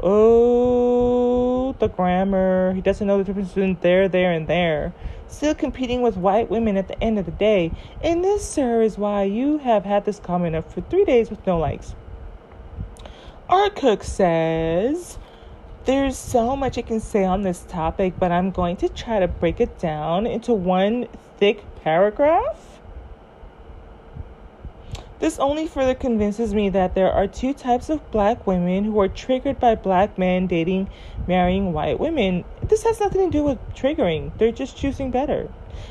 oh 0.00 1.74
the 1.78 1.88
grammar. 1.88 2.72
He 2.74 2.80
doesn't 2.80 3.06
know 3.06 3.18
the 3.18 3.24
difference 3.24 3.48
between 3.48 3.78
there, 3.82 4.08
there, 4.08 4.32
and 4.32 4.46
there 4.46 4.94
still 5.34 5.54
competing 5.54 6.02
with 6.02 6.16
white 6.16 6.50
women 6.50 6.76
at 6.76 6.88
the 6.88 7.02
end 7.02 7.18
of 7.18 7.26
the 7.26 7.32
day. 7.32 7.72
And 8.02 8.22
this, 8.22 8.48
sir, 8.48 8.82
is 8.82 8.96
why 8.96 9.24
you 9.24 9.58
have 9.58 9.84
had 9.84 10.04
this 10.04 10.18
comment 10.18 10.56
up 10.56 10.72
for 10.72 10.80
three 10.82 11.04
days 11.04 11.30
with 11.30 11.46
no 11.46 11.58
likes. 11.58 11.94
Art 13.48 13.76
Cook 13.76 14.02
says, 14.02 15.18
There's 15.84 16.16
so 16.16 16.56
much 16.56 16.78
I 16.78 16.82
can 16.82 17.00
say 17.00 17.24
on 17.24 17.42
this 17.42 17.64
topic, 17.68 18.14
but 18.18 18.32
I'm 18.32 18.50
going 18.50 18.76
to 18.78 18.88
try 18.88 19.20
to 19.20 19.28
break 19.28 19.60
it 19.60 19.78
down 19.78 20.26
into 20.26 20.52
one 20.52 21.08
thick 21.38 21.62
paragraph. 21.82 22.63
This 25.20 25.38
only 25.38 25.66
further 25.66 25.94
convinces 25.94 26.54
me 26.54 26.68
that 26.70 26.94
there 26.94 27.12
are 27.12 27.26
two 27.26 27.54
types 27.54 27.88
of 27.88 28.10
black 28.10 28.46
women 28.46 28.84
who 28.84 28.98
are 29.00 29.08
triggered 29.08 29.60
by 29.60 29.74
black 29.74 30.18
men 30.18 30.46
dating, 30.46 30.90
marrying 31.26 31.72
white 31.72 32.00
women. 32.00 32.44
This 32.62 32.82
has 32.82 33.00
nothing 33.00 33.30
to 33.30 33.38
do 33.38 33.44
with 33.44 33.58
triggering, 33.74 34.36
they're 34.38 34.52
just 34.52 34.76
choosing 34.76 35.10
better. 35.10 35.48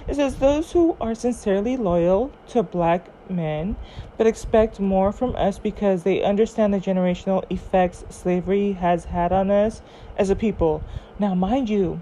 It 0.08 0.16
says 0.16 0.36
those 0.36 0.72
who 0.72 0.98
are 1.00 1.16
sincerely 1.16 1.78
loyal 1.78 2.32
to 2.50 2.64
black 2.64 3.08
men 3.30 3.76
but 4.18 4.28
expect 4.28 4.80
more 4.80 5.12
from 5.12 5.36
us 5.36 5.60
because 5.60 6.04
they 6.04 6.24
understand 6.24 6.74
the 6.74 6.80
generational 6.80 7.44
effects 7.50 8.04
slavery 8.10 8.74
has 8.74 9.06
had 9.06 9.32
on 9.32 9.50
us 9.50 9.82
as 10.18 10.30
a 10.30 10.36
people. 10.36 10.84
Now, 11.20 11.34
mind 11.36 11.70
you, 11.70 12.02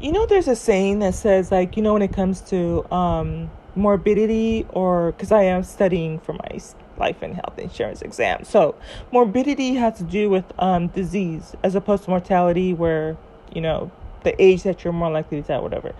you 0.00 0.12
know, 0.12 0.26
there's 0.26 0.48
a 0.48 0.56
saying 0.56 1.00
that 1.00 1.14
says, 1.14 1.50
like, 1.50 1.76
you 1.76 1.82
know, 1.82 1.94
when 1.94 2.02
it 2.02 2.12
comes 2.12 2.40
to, 2.42 2.84
um, 2.92 3.50
morbidity 3.76 4.66
or 4.70 5.12
because 5.12 5.32
I 5.32 5.42
am 5.44 5.62
studying 5.62 6.18
for 6.20 6.32
my 6.32 6.60
life 6.96 7.22
and 7.22 7.34
health 7.34 7.58
insurance 7.58 8.02
exam. 8.02 8.44
So 8.44 8.74
morbidity 9.12 9.74
has 9.74 9.98
to 9.98 10.04
do 10.04 10.30
with 10.30 10.44
um, 10.58 10.88
disease 10.88 11.54
as 11.62 11.74
opposed 11.74 12.04
to 12.04 12.10
mortality, 12.10 12.72
where 12.72 13.16
you 13.54 13.60
know 13.60 13.90
the 14.22 14.40
age 14.42 14.62
that 14.62 14.84
you're 14.84 14.92
more 14.92 15.10
likely 15.10 15.42
to 15.42 15.48
die, 15.48 15.58
whatever. 15.58 15.94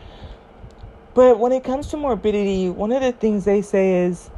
But 1.15 1.39
when 1.39 1.53
it 1.53 1.63
comes 1.63 1.89
to 1.89 1.97
morbidity, 1.97 2.69
one 2.69 2.91
of 2.91 3.03
the 3.03 3.13
things 3.13 3.45
they 3.45 3.63
say 3.63 4.07
is 4.07 4.31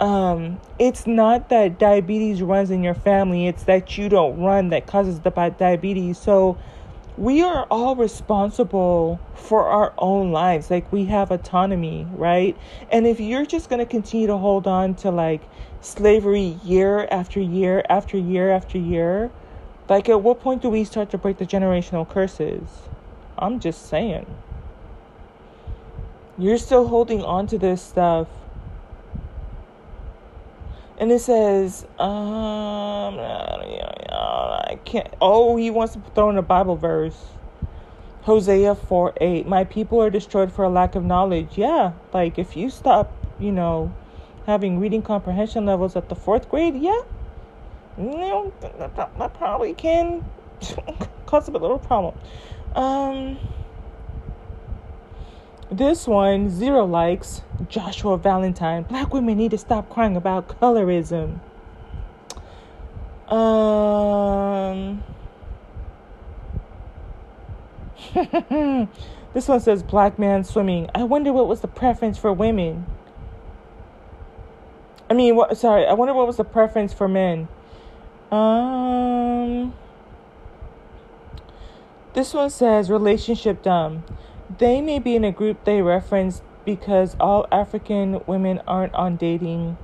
um, 0.00 0.60
it's 0.80 1.06
not 1.06 1.48
that 1.50 1.78
diabetes 1.78 2.42
runs 2.42 2.70
in 2.70 2.82
your 2.82 2.94
family; 2.94 3.46
it's 3.46 3.64
that 3.64 3.96
you 3.96 4.08
don't 4.08 4.40
run 4.40 4.70
that 4.70 4.86
causes 4.86 5.20
the 5.20 5.30
diabetes. 5.30 6.18
So 6.18 6.58
we 7.18 7.42
are 7.42 7.66
all 7.70 7.94
responsible 7.94 9.20
for 9.34 9.66
our 9.66 9.92
own 9.98 10.32
lives. 10.32 10.70
Like 10.70 10.90
we 10.92 11.06
have 11.06 11.30
autonomy, 11.30 12.06
right? 12.12 12.56
And 12.90 13.06
if 13.06 13.20
you're 13.20 13.46
just 13.46 13.68
going 13.68 13.80
to 13.80 13.86
continue 13.86 14.26
to 14.28 14.38
hold 14.38 14.66
on 14.66 14.94
to 14.96 15.10
like 15.10 15.42
slavery 15.80 16.58
year 16.64 17.06
after 17.10 17.40
year 17.40 17.84
after 17.88 18.16
year 18.16 18.50
after 18.50 18.78
year, 18.78 19.30
like 19.88 20.08
at 20.08 20.22
what 20.22 20.40
point 20.40 20.62
do 20.62 20.70
we 20.70 20.84
start 20.84 21.10
to 21.10 21.18
break 21.18 21.38
the 21.38 21.46
generational 21.46 22.08
curses? 22.08 22.62
I'm 23.38 23.60
just 23.60 23.88
saying. 23.88 24.26
You're 26.38 26.58
still 26.58 26.88
holding 26.88 27.22
on 27.22 27.46
to 27.48 27.58
this 27.58 27.82
stuff 27.82 28.28
and 31.02 31.10
it 31.10 31.18
says, 31.18 31.84
um, 31.98 33.18
I 33.18 34.78
can't. 34.84 35.12
Oh, 35.20 35.56
he 35.56 35.68
wants 35.68 35.94
to 35.94 36.02
throw 36.14 36.30
in 36.30 36.38
a 36.38 36.42
Bible 36.42 36.76
verse. 36.76 37.20
Hosea 38.20 38.76
4 38.76 39.14
8. 39.20 39.48
My 39.48 39.64
people 39.64 40.00
are 40.00 40.10
destroyed 40.10 40.52
for 40.52 40.64
a 40.64 40.68
lack 40.68 40.94
of 40.94 41.02
knowledge. 41.02 41.58
Yeah, 41.58 41.94
like 42.14 42.38
if 42.38 42.56
you 42.56 42.70
stop, 42.70 43.12
you 43.40 43.50
know, 43.50 43.92
having 44.46 44.78
reading 44.78 45.02
comprehension 45.02 45.66
levels 45.66 45.96
at 45.96 46.08
the 46.08 46.14
fourth 46.14 46.48
grade, 46.48 46.76
yeah, 46.76 47.00
that, 47.98 48.94
that, 48.94 49.18
that 49.18 49.34
probably 49.34 49.74
can 49.74 50.24
cause 51.26 51.48
a 51.48 51.50
little 51.50 51.80
problem. 51.80 52.14
Um, 52.76 53.38
this 55.72 56.06
one, 56.06 56.50
zero 56.50 56.84
likes. 56.84 57.42
Joshua 57.68 58.18
Valentine. 58.18 58.82
Black 58.82 59.12
women 59.14 59.38
need 59.38 59.52
to 59.52 59.58
stop 59.58 59.88
crying 59.88 60.16
about 60.16 60.48
colorism. 60.60 61.40
Um. 63.32 65.02
this 69.32 69.48
one 69.48 69.60
says 69.60 69.82
black 69.82 70.18
man 70.18 70.44
swimming. 70.44 70.90
I 70.94 71.04
wonder 71.04 71.32
what 71.32 71.48
was 71.48 71.60
the 71.60 71.68
preference 71.68 72.18
for 72.18 72.32
women. 72.32 72.84
I 75.08 75.14
mean, 75.14 75.36
what? 75.36 75.56
Sorry, 75.56 75.86
I 75.86 75.94
wonder 75.94 76.12
what 76.12 76.26
was 76.26 76.36
the 76.36 76.44
preference 76.44 76.92
for 76.92 77.08
men. 77.08 77.48
Um. 78.30 79.72
This 82.12 82.34
one 82.34 82.50
says 82.50 82.90
relationship 82.90 83.62
dumb. 83.62 84.04
They 84.58 84.80
may 84.80 84.98
be 84.98 85.14
in 85.14 85.24
a 85.24 85.32
group 85.32 85.64
they 85.64 85.82
reference 85.82 86.42
because 86.64 87.16
all 87.18 87.46
African 87.50 88.20
women 88.26 88.60
aren't 88.66 88.94
on 88.94 89.16
dating 89.16 89.78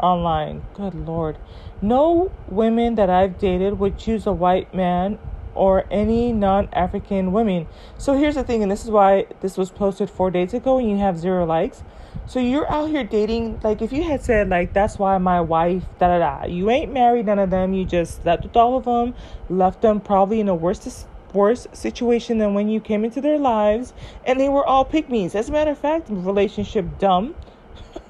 online. 0.00 0.62
Good 0.74 0.94
lord. 0.94 1.38
No 1.80 2.32
women 2.48 2.94
that 2.96 3.10
I've 3.10 3.38
dated 3.38 3.78
would 3.78 3.98
choose 3.98 4.26
a 4.26 4.32
white 4.32 4.74
man 4.74 5.18
or 5.54 5.84
any 5.90 6.32
non 6.32 6.68
African 6.72 7.32
women. 7.32 7.66
So 7.98 8.14
here's 8.14 8.34
the 8.34 8.42
thing, 8.42 8.62
and 8.62 8.72
this 8.72 8.84
is 8.84 8.90
why 8.90 9.26
this 9.40 9.56
was 9.56 9.70
posted 9.70 10.10
four 10.10 10.30
days 10.30 10.52
ago 10.52 10.78
and 10.78 10.90
you 10.90 10.96
have 10.98 11.18
zero 11.18 11.44
likes. 11.44 11.82
So 12.26 12.40
you're 12.40 12.70
out 12.70 12.88
here 12.88 13.04
dating, 13.04 13.60
like 13.62 13.82
if 13.82 13.92
you 13.92 14.02
had 14.02 14.22
said, 14.22 14.48
like, 14.48 14.72
that's 14.72 14.98
why 14.98 15.18
my 15.18 15.40
wife, 15.40 15.84
da 15.98 16.08
da 16.08 16.18
da, 16.18 16.46
you 16.46 16.70
ain't 16.70 16.92
married 16.92 17.26
none 17.26 17.38
of 17.38 17.50
them, 17.50 17.74
you 17.74 17.84
just 17.84 18.22
slept 18.22 18.44
with 18.44 18.56
all 18.56 18.76
of 18.76 18.84
them, 18.84 19.14
left 19.48 19.82
them 19.82 20.00
probably 20.00 20.40
in 20.40 20.48
a 20.48 20.54
worse 20.54 21.06
worse 21.34 21.66
situation 21.72 22.38
than 22.38 22.54
when 22.54 22.68
you 22.68 22.80
came 22.80 23.04
into 23.04 23.20
their 23.20 23.38
lives, 23.38 23.92
and 24.24 24.40
they 24.40 24.48
were 24.48 24.64
all 24.64 24.84
pygmies. 24.84 25.34
As 25.34 25.48
a 25.48 25.52
matter 25.52 25.72
of 25.72 25.78
fact, 25.78 26.06
relationship 26.08 26.98
dumb. 26.98 27.34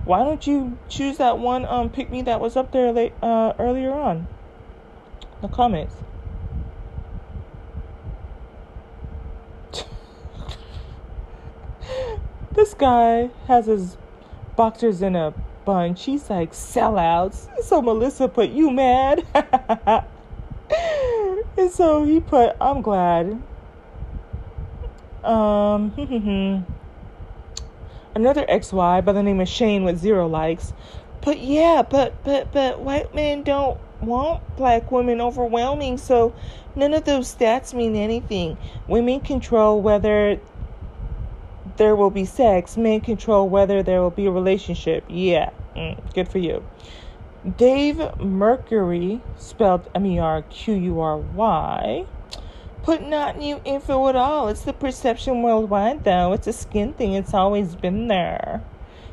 Why 0.04 0.24
don't 0.24 0.46
you 0.46 0.78
choose 0.88 1.18
that 1.18 1.38
one 1.38 1.64
um 1.66 1.90
pygmy 1.90 2.24
that 2.24 2.40
was 2.40 2.56
up 2.56 2.72
there 2.72 2.90
late, 2.92 3.12
uh, 3.22 3.52
earlier 3.58 3.92
on? 3.92 4.26
The 5.40 5.48
comments. 5.48 5.94
this 12.54 12.74
guy 12.74 13.30
has 13.46 13.66
his 13.66 13.96
boxers 14.56 15.02
in 15.02 15.14
a 15.14 15.32
bunch. 15.64 16.04
He's 16.04 16.28
like 16.30 16.52
sellouts. 16.52 17.62
So 17.62 17.82
Melissa 17.82 18.26
put 18.28 18.50
you 18.50 18.70
mad. 18.70 19.24
and 21.58 21.70
so 21.70 22.04
he 22.04 22.20
put, 22.20 22.56
I'm 22.60 22.82
glad. 22.82 23.42
Um, 25.24 25.92
another 28.14 28.46
XY 28.46 29.04
by 29.04 29.12
the 29.12 29.22
name 29.22 29.40
of 29.40 29.48
Shane 29.48 29.84
with 29.84 29.98
zero 29.98 30.26
likes. 30.26 30.72
But 31.20 31.40
yeah, 31.40 31.82
but 31.82 32.22
but 32.24 32.52
but 32.52 32.80
white 32.80 33.14
men 33.14 33.42
don't 33.42 33.78
want 34.00 34.56
black 34.56 34.90
women 34.92 35.20
overwhelming, 35.20 35.98
so 35.98 36.32
none 36.76 36.94
of 36.94 37.04
those 37.04 37.34
stats 37.34 37.74
mean 37.74 37.96
anything. 37.96 38.56
Women 38.86 39.20
control 39.20 39.82
whether 39.82 40.40
there 41.76 41.96
will 41.96 42.10
be 42.10 42.24
sex, 42.24 42.76
men 42.76 43.00
control 43.00 43.48
whether 43.48 43.82
there 43.82 44.00
will 44.00 44.10
be 44.10 44.26
a 44.26 44.30
relationship. 44.30 45.04
Yeah, 45.08 45.50
mm, 45.76 45.98
good 46.14 46.28
for 46.28 46.38
you. 46.38 46.64
Dave 47.56 47.98
Merqury, 48.18 49.20
spelled 49.36 49.88
M 49.94 50.04
E 50.06 50.18
R 50.18 50.42
Q 50.42 50.74
U 50.74 51.00
R 51.00 51.18
Y, 51.18 52.04
put 52.82 53.06
not 53.06 53.38
new 53.38 53.60
info 53.64 54.08
at 54.08 54.16
all. 54.16 54.48
It's 54.48 54.62
the 54.62 54.72
perception 54.72 55.42
worldwide, 55.42 56.02
though. 56.02 56.32
It's 56.32 56.48
a 56.48 56.52
skin 56.52 56.94
thing, 56.94 57.12
it's 57.12 57.34
always 57.34 57.76
been 57.76 58.08
there. 58.08 58.62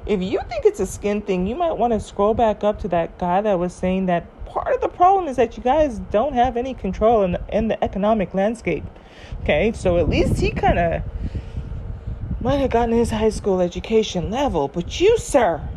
If 0.08 0.22
you 0.22 0.40
think 0.50 0.66
it's 0.66 0.80
a 0.80 0.88
skin 0.88 1.22
thing, 1.22 1.46
you 1.46 1.56
might 1.56 1.74
want 1.74 1.94
to 1.94 2.00
scroll 2.00 2.34
back 2.34 2.64
up 2.64 2.80
to 2.82 2.88
that 2.90 3.18
guy 3.20 3.42
that 3.42 3.60
was 3.60 3.74
saying 3.74 4.08
that 4.08 4.26
part 4.46 4.74
of 4.74 4.82
the 4.82 4.90
problem 4.90 5.28
is 5.28 5.36
that 5.36 5.58
you 5.58 5.64
guys 5.64 6.00
don't 6.12 6.34
have 6.34 6.58
any 6.58 6.74
control 6.74 7.24
in 7.24 7.34
the, 7.34 7.42
in 7.52 7.68
the 7.68 7.84
economic 7.84 8.34
landscape. 8.34 8.86
Okay, 9.44 9.72
so 9.72 9.98
at 9.98 10.10
least 10.10 10.38
he 10.38 10.50
kind 10.50 10.80
of 10.80 11.04
might 12.42 12.58
have 12.58 12.72
gotten 12.72 12.96
his 12.96 13.12
high 13.12 13.30
school 13.30 13.62
education 13.62 14.32
level, 14.32 14.68
but 14.68 15.00
you, 15.00 15.18
sir, 15.18 15.68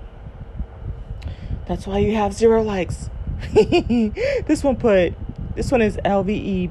that's 1.68 1.86
why 1.86 1.98
you 1.98 2.16
have 2.16 2.32
zero 2.32 2.62
likes. 2.62 3.10
this 3.52 4.64
one 4.64 4.76
put, 4.76 5.12
this 5.54 5.70
one 5.70 5.82
is 5.82 5.98
LVE. 5.98 6.70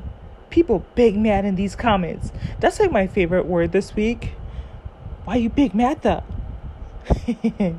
People 0.49 0.83
big 0.95 1.15
mad 1.15 1.45
in 1.45 1.55
these 1.55 1.75
comments. 1.75 2.31
That's 2.59 2.79
like 2.79 2.91
my 2.91 3.05
favorite 3.05 3.45
word 3.45 3.71
this 3.71 3.95
week. 3.95 4.31
Why 5.25 5.35
you 5.35 5.49
big 5.49 5.75
mad 5.75 6.01
though? 6.01 6.23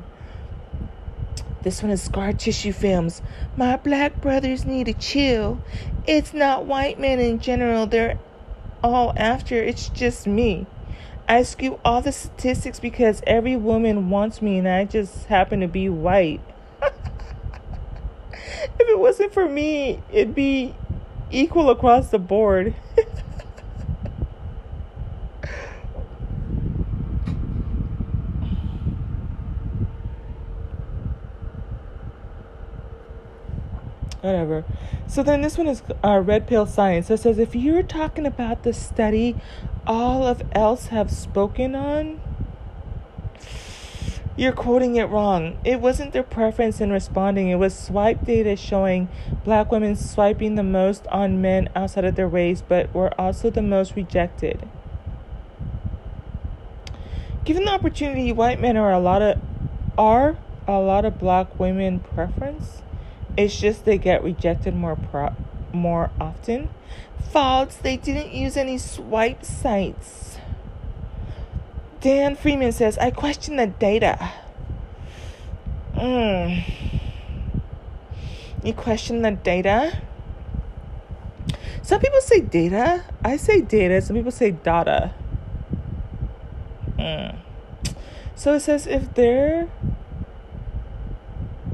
this 1.61 1.83
one 1.83 1.91
is 1.91 2.01
scar 2.01 2.31
tissue 2.31 2.71
films. 2.71 3.21
My 3.57 3.75
black 3.75 4.21
brothers 4.21 4.63
need 4.63 4.85
to 4.85 4.93
chill. 4.93 5.61
It's 6.07 6.33
not 6.33 6.65
white 6.65 6.99
men 6.99 7.19
in 7.19 7.39
general. 7.39 7.85
They're 7.85 8.17
all 8.81 9.13
after. 9.17 9.55
It's 9.55 9.89
just 9.89 10.25
me. 10.25 10.67
I 11.27 11.43
skew 11.43 11.79
all 11.83 12.01
the 12.01 12.13
statistics 12.13 12.79
because 12.79 13.21
every 13.27 13.57
woman 13.57 14.09
wants 14.09 14.41
me 14.41 14.57
and 14.57 14.67
I 14.67 14.85
just 14.85 15.25
happen 15.25 15.59
to 15.59 15.67
be 15.67 15.89
white. 15.89 16.41
If 16.81 16.93
it 18.79 18.99
wasn't 18.99 19.33
for 19.33 19.47
me, 19.47 20.01
it'd 20.11 20.35
be 20.35 20.75
equal 21.31 21.69
across 21.69 22.09
the 22.09 22.19
board. 22.19 22.73
whatever. 34.21 34.63
So 35.07 35.23
then 35.23 35.41
this 35.41 35.57
one 35.57 35.67
is 35.67 35.81
uh, 36.03 36.19
red 36.19 36.47
pill 36.47 36.65
science. 36.65 37.09
It 37.09 37.17
says 37.17 37.39
if 37.39 37.55
you're 37.55 37.83
talking 37.83 38.25
about 38.25 38.63
the 38.63 38.73
study 38.73 39.35
all 39.87 40.25
of 40.25 40.43
else 40.51 40.87
have 40.87 41.11
spoken 41.11 41.75
on, 41.75 42.21
you're 44.39 44.53
quoting 44.53 44.95
it 44.95 45.09
wrong. 45.09 45.57
It 45.65 45.81
wasn't 45.81 46.13
their 46.13 46.23
preference 46.23 46.79
in 46.79 46.91
responding. 46.91 47.49
It 47.49 47.55
was 47.55 47.77
swipe 47.77 48.25
data 48.25 48.55
showing 48.55 49.09
black 49.43 49.69
women 49.69 49.97
swiping 49.97 50.55
the 50.55 50.63
most 50.63 51.05
on 51.07 51.41
men 51.41 51.67
outside 51.75 52.05
of 52.05 52.15
their 52.15 52.27
race, 52.27 52.63
but 52.65 52.93
were 52.93 53.13
also 53.19 53.49
the 53.49 53.61
most 53.61 53.97
rejected. 53.97 54.65
Given 57.43 57.65
the 57.65 57.71
opportunity, 57.71 58.31
white 58.31 58.61
men 58.61 58.77
are 58.77 58.93
a 58.93 58.99
lot 58.99 59.21
of 59.21 59.41
are 59.97 60.37
a 60.65 60.79
lot 60.79 61.03
of 61.03 61.19
black 61.19 61.59
women 61.59 61.99
preference. 61.99 62.81
It's 63.35 63.59
just 63.59 63.83
they 63.83 63.97
get 63.97 64.23
rejected 64.23 64.73
more 64.73 64.95
pro- 64.95 65.35
more 65.73 66.11
often. 66.19 66.69
False, 67.29 67.75
they 67.75 67.97
didn't 67.97 68.31
use 68.31 68.55
any 68.55 68.77
swipe 68.77 69.43
sites. 69.43 70.38
Dan 72.01 72.35
Freeman 72.35 72.71
says, 72.71 72.97
I 72.97 73.11
question 73.11 73.57
the 73.57 73.67
data. 73.67 74.31
Mm. 75.95 76.63
You 78.63 78.73
question 78.73 79.21
the 79.21 79.31
data? 79.31 80.01
Some 81.81 81.99
people 81.99 82.21
say 82.21 82.39
data. 82.39 83.03
I 83.23 83.35
say 83.35 83.61
data. 83.61 84.01
Some 84.01 84.15
people 84.15 84.31
say 84.31 84.51
data. 84.51 85.13
Mm. 86.97 87.35
So 88.35 88.53
it 88.53 88.61
says 88.61 88.87
if 88.87 89.13
they're 89.13 89.67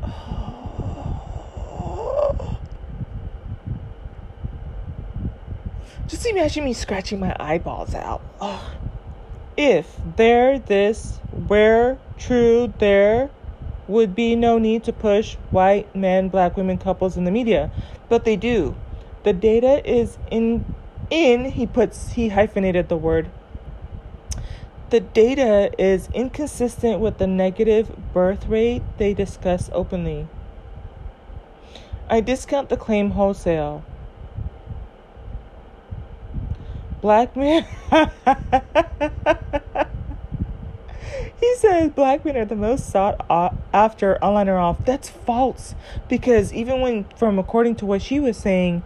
Just 6.08 6.26
imagine 6.26 6.66
me 6.66 6.74
scratching 6.74 7.20
my 7.20 7.36
eyeballs 7.40 7.94
out. 7.94 8.24
If 9.58 10.00
there, 10.18 10.60
this, 10.60 11.20
were 11.48 11.98
true, 12.18 12.74
there, 12.80 13.30
would 13.88 14.16
be 14.16 14.36
no 14.36 14.58
need 14.58 14.84
to 14.84 14.94
push 14.94 15.36
white 15.52 15.96
men, 15.96 16.30
black 16.30 16.58
women, 16.58 16.78
couples 16.78 17.16
in 17.16 17.24
the 17.24 17.32
media. 17.32 17.72
But 18.10 18.26
they 18.26 18.36
do. 18.36 18.76
The 19.24 19.34
data 19.34 19.88
is 19.90 20.18
in, 20.30 20.66
in, 21.10 21.46
he 21.46 21.66
puts, 21.66 22.14
he 22.14 22.30
hyphenated 22.30 22.90
the 22.90 22.98
word. 22.98 23.30
The 24.90 25.00
data 25.00 25.72
is 25.80 26.10
inconsistent 26.14 27.00
with 27.00 27.18
the 27.18 27.28
negative 27.28 27.96
birth 28.14 28.48
rate 28.48 28.84
they 28.98 29.14
discuss 29.14 29.70
openly. 29.74 30.28
I 32.08 32.22
discount 32.22 32.70
the 32.70 32.78
claim 32.78 33.12
wholesale. 33.12 33.84
Black 37.06 37.38
men. 37.38 37.64
he 41.40 41.56
says 41.58 41.92
black 41.92 42.26
men 42.26 42.36
are 42.36 42.46
the 42.46 42.56
most 42.56 42.90
sought 42.90 43.24
after 43.72 44.18
online 44.24 44.50
or 44.50 44.58
off. 44.58 44.84
That's 44.86 45.08
false 45.08 45.76
because 46.10 46.52
even 46.52 46.82
when, 46.82 47.04
from 47.16 47.38
according 47.38 47.76
to 47.76 47.86
what 47.86 48.02
she 48.02 48.20
was 48.20 48.38
saying, 48.38 48.82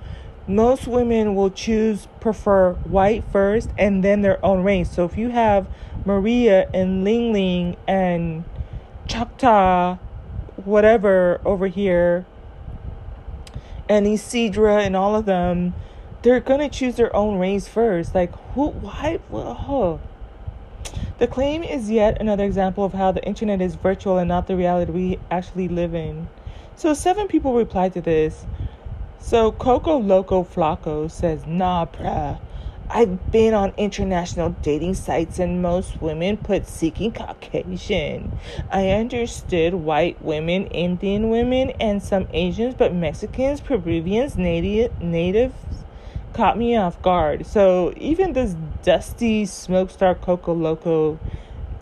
most 0.47 0.85
women 0.85 1.33
will 1.33 1.49
choose 1.49 2.09
prefer 2.19 2.73
white 2.73 3.23
first 3.31 3.69
and 3.77 4.03
then 4.03 4.21
their 4.21 4.45
own 4.45 4.65
race. 4.65 4.91
So 4.91 5.05
if 5.05 5.17
you 5.17 5.29
have 5.29 5.65
Maria 6.03 6.69
and 6.73 7.05
Ling 7.05 7.31
Ling 7.31 7.77
and 7.87 8.43
Choctaw, 9.07 9.95
whatever 10.65 11.39
over 11.45 11.67
here, 11.67 12.25
and 13.87 14.05
Isidra 14.05 14.81
and 14.85 14.97
all 14.97 15.15
of 15.15 15.23
them 15.23 15.73
they're 16.21 16.39
gonna 16.39 16.69
choose 16.69 16.95
their 16.95 17.15
own 17.15 17.39
race 17.39 17.67
first. 17.67 18.13
Like 18.13 18.33
who? 18.53 18.67
Why? 18.69 19.19
Well, 19.29 19.99
The 21.17 21.27
claim 21.27 21.63
is 21.63 21.89
yet 21.89 22.19
another 22.19 22.43
example 22.43 22.83
of 22.83 22.93
how 22.93 23.11
the 23.11 23.23
internet 23.25 23.61
is 23.61 23.75
virtual 23.75 24.17
and 24.17 24.27
not 24.27 24.47
the 24.47 24.55
reality 24.55 24.91
we 24.91 25.19
actually 25.31 25.67
live 25.67 25.93
in. 25.93 26.27
So 26.75 26.93
seven 26.93 27.27
people 27.27 27.53
replied 27.53 27.93
to 27.93 28.01
this. 28.01 28.45
So 29.19 29.51
Coco 29.51 29.97
Loco 29.97 30.43
Flaco 30.43 31.09
says, 31.09 31.45
Nah, 31.45 31.85
bruh. 31.85 32.39
I've 32.91 33.31
been 33.31 33.53
on 33.53 33.71
international 33.77 34.55
dating 34.63 34.95
sites 34.95 35.37
and 35.37 35.61
most 35.61 36.01
women 36.01 36.37
put 36.37 36.65
seeking 36.65 37.11
Caucasian. 37.11 38.31
I 38.71 38.89
understood 38.89 39.75
white 39.75 40.19
women, 40.23 40.65
Indian 40.67 41.29
women, 41.29 41.69
and 41.79 42.01
some 42.01 42.27
Asians, 42.33 42.73
but 42.73 42.95
Mexicans, 42.95 43.61
Peruvians, 43.61 44.37
native 44.37 44.99
natives 44.99 45.53
caught 46.33 46.57
me 46.57 46.75
off 46.75 47.01
guard. 47.01 47.45
So 47.45 47.93
even 47.97 48.33
this 48.33 48.55
dusty 48.83 49.45
smoke 49.45 49.89
star 49.89 50.15
Coco 50.15 50.53
Loco 50.53 51.19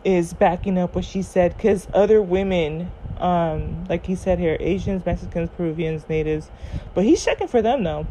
is 0.04 0.34
backing 0.34 0.78
up 0.78 0.95
what 0.95 1.06
she 1.06 1.22
said 1.22 1.56
because 1.56 1.88
other 1.93 2.22
women, 2.22 2.91
um, 3.20 3.86
like 3.86 4.06
he 4.06 4.16
said 4.16 4.39
here, 4.39 4.58
Asians, 4.60 5.06
Mexicans, 5.06 5.50
Peruvians, 5.56 6.08
natives, 6.08 6.50
but 6.93 7.04
he's 7.04 7.24
checking 7.24 7.48
for 7.48 7.62
them 7.62 7.84
though. 7.84 8.08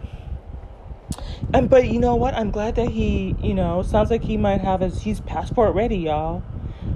And 1.55 1.70
but 1.70 1.89
you 1.89 2.01
know 2.01 2.16
what? 2.16 2.34
I'm 2.34 2.51
glad 2.51 2.74
that 2.76 2.89
he, 2.89 3.37
you 3.41 3.55
know, 3.55 3.82
sounds 3.82 4.11
like 4.11 4.22
he 4.22 4.37
might 4.37 4.61
have 4.61 4.80
his 4.80 5.03
he's 5.03 5.20
passport 5.20 5.74
ready, 5.74 5.97
y'all. 5.97 6.43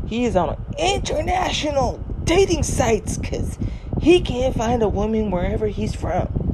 He 0.07 0.25
is 0.25 0.37
on 0.37 0.63
international 0.79 2.05
dating 2.25 2.63
sites 2.63 3.17
because 3.17 3.59
he 4.01 4.21
can't 4.21 4.55
find 4.55 4.83
a 4.83 4.89
woman 4.89 5.31
wherever 5.31 5.67
he's 5.67 5.95
from. 5.95 6.50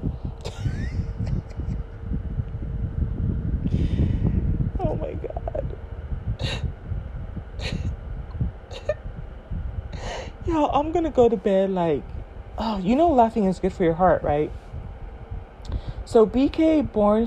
Yo, 10.47 10.66
I'm 10.72 10.92
gonna 10.92 11.11
go 11.11 11.28
to 11.28 11.36
bed 11.36 11.70
like, 11.70 12.03
oh, 12.59 12.78
you 12.78 12.97
know, 12.97 13.11
laughing 13.11 13.44
is 13.44 13.59
good 13.59 13.72
for 13.72 13.84
your 13.84 13.94
heart, 13.94 14.22
right? 14.22 14.51
So 16.05 16.24
BK 16.26 16.92
Born 16.92 17.26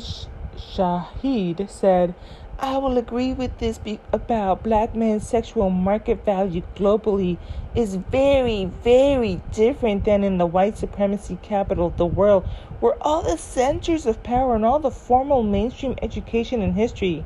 Shahid 0.57 1.69
said, 1.69 2.15
I 2.61 2.77
will 2.77 2.97
agree 2.97 3.31
with 3.31 3.57
this 3.59 3.77
be- 3.77 4.01
about 4.11 4.63
black 4.63 4.93
men's 4.93 5.27
sexual 5.27 5.69
market 5.69 6.25
value 6.25 6.61
globally 6.75 7.37
is 7.73 7.95
very, 7.95 8.65
very 8.65 9.41
different 9.53 10.03
than 10.03 10.25
in 10.25 10.37
the 10.37 10.45
white 10.45 10.77
supremacy 10.77 11.37
capital 11.41 11.87
of 11.87 11.95
the 11.97 12.05
world, 12.05 12.45
where 12.81 12.95
all 13.01 13.21
the 13.21 13.37
centers 13.37 14.05
of 14.05 14.23
power 14.23 14.55
and 14.55 14.65
all 14.65 14.79
the 14.79 14.91
formal 14.91 15.41
mainstream 15.41 15.95
education 16.01 16.61
and 16.61 16.73
history. 16.73 17.23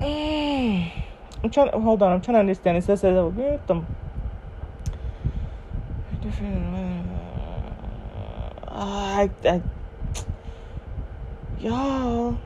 Mm. 0.00 0.92
I'm 1.42 1.50
trying 1.50 1.70
to 1.70 1.78
hold 1.78 2.02
on. 2.02 2.12
I'm 2.12 2.20
trying 2.20 2.34
to 2.34 2.40
understand. 2.40 2.76
It 2.76 2.84
says 2.84 3.00
that 3.02 3.14
them. 3.66 3.86
I, 8.80 9.30
I, 9.44 9.62
y'all, 11.58 12.38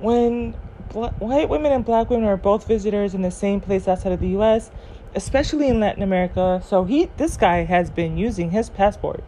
when 0.00 0.52
white 0.92 1.48
women 1.48 1.72
and 1.72 1.84
black 1.84 2.08
women 2.08 2.26
are 2.26 2.36
both 2.36 2.66
visitors 2.66 3.14
in 3.14 3.22
the 3.22 3.30
same 3.30 3.60
place 3.60 3.86
outside 3.86 4.12
of 4.12 4.20
the 4.20 4.28
U.S., 4.28 4.70
especially 5.14 5.68
in 5.68 5.80
Latin 5.80 6.02
America, 6.02 6.62
so 6.64 6.84
he, 6.84 7.10
this 7.18 7.36
guy 7.36 7.64
has 7.64 7.90
been 7.90 8.16
using 8.16 8.50
his 8.50 8.70
passport. 8.70 9.22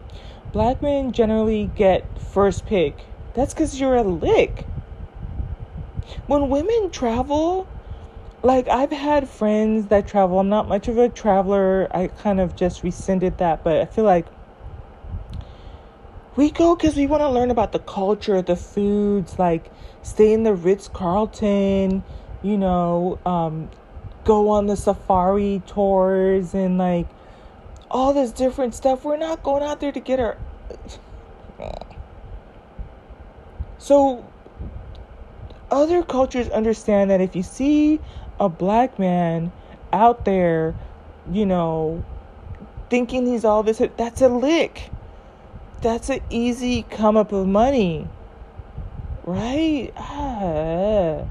Black 0.51 0.81
men 0.81 1.11
generally 1.11 1.69
get 1.75 2.05
first 2.19 2.65
pick. 2.65 3.05
That's 3.35 3.53
because 3.53 3.79
you're 3.79 3.95
a 3.95 4.03
lick. 4.03 4.65
When 6.27 6.49
women 6.49 6.91
travel, 6.91 7.67
like 8.43 8.67
I've 8.67 8.91
had 8.91 9.29
friends 9.29 9.87
that 9.87 10.07
travel. 10.07 10.39
I'm 10.39 10.49
not 10.49 10.67
much 10.67 10.87
of 10.87 10.97
a 10.97 11.09
traveler. 11.09 11.87
I 11.91 12.07
kind 12.07 12.39
of 12.39 12.55
just 12.55 12.83
rescinded 12.83 13.37
that, 13.37 13.63
but 13.63 13.77
I 13.77 13.85
feel 13.85 14.05
like 14.05 14.25
we 16.35 16.49
go 16.49 16.75
because 16.75 16.95
we 16.95 17.07
want 17.07 17.21
to 17.21 17.29
learn 17.29 17.51
about 17.51 17.71
the 17.71 17.79
culture, 17.79 18.41
the 18.41 18.55
foods, 18.55 19.37
like 19.37 19.71
stay 20.01 20.33
in 20.33 20.43
the 20.43 20.53
Ritz 20.53 20.87
Carlton, 20.87 22.03
you 22.41 22.57
know, 22.57 23.19
um, 23.25 23.69
go 24.23 24.49
on 24.49 24.67
the 24.67 24.77
safari 24.77 25.61
tours 25.67 26.53
and 26.53 26.77
like 26.77 27.07
all 27.89 28.13
this 28.13 28.31
different 28.31 28.73
stuff. 28.73 29.03
We're 29.03 29.17
not 29.17 29.43
going 29.43 29.63
out 29.63 29.79
there 29.79 29.91
to 29.91 29.99
get 29.99 30.19
our. 30.19 30.37
So, 33.77 34.30
other 35.71 36.03
cultures 36.03 36.49
understand 36.49 37.09
that 37.09 37.21
if 37.21 37.35
you 37.35 37.43
see 37.43 37.99
a 38.39 38.49
black 38.49 38.99
man 38.99 39.51
out 39.91 40.25
there, 40.25 40.75
you 41.31 41.45
know, 41.45 42.03
thinking 42.89 43.25
he's 43.25 43.45
all 43.45 43.63
this, 43.63 43.81
that's 43.97 44.21
a 44.21 44.27
lick 44.29 44.91
that's 45.81 46.09
an 46.09 46.21
easy 46.29 46.83
come 46.83 47.17
up 47.17 47.31
of 47.31 47.47
money. 47.47 48.07
Right? 49.23 49.91
Ah, 49.97 51.25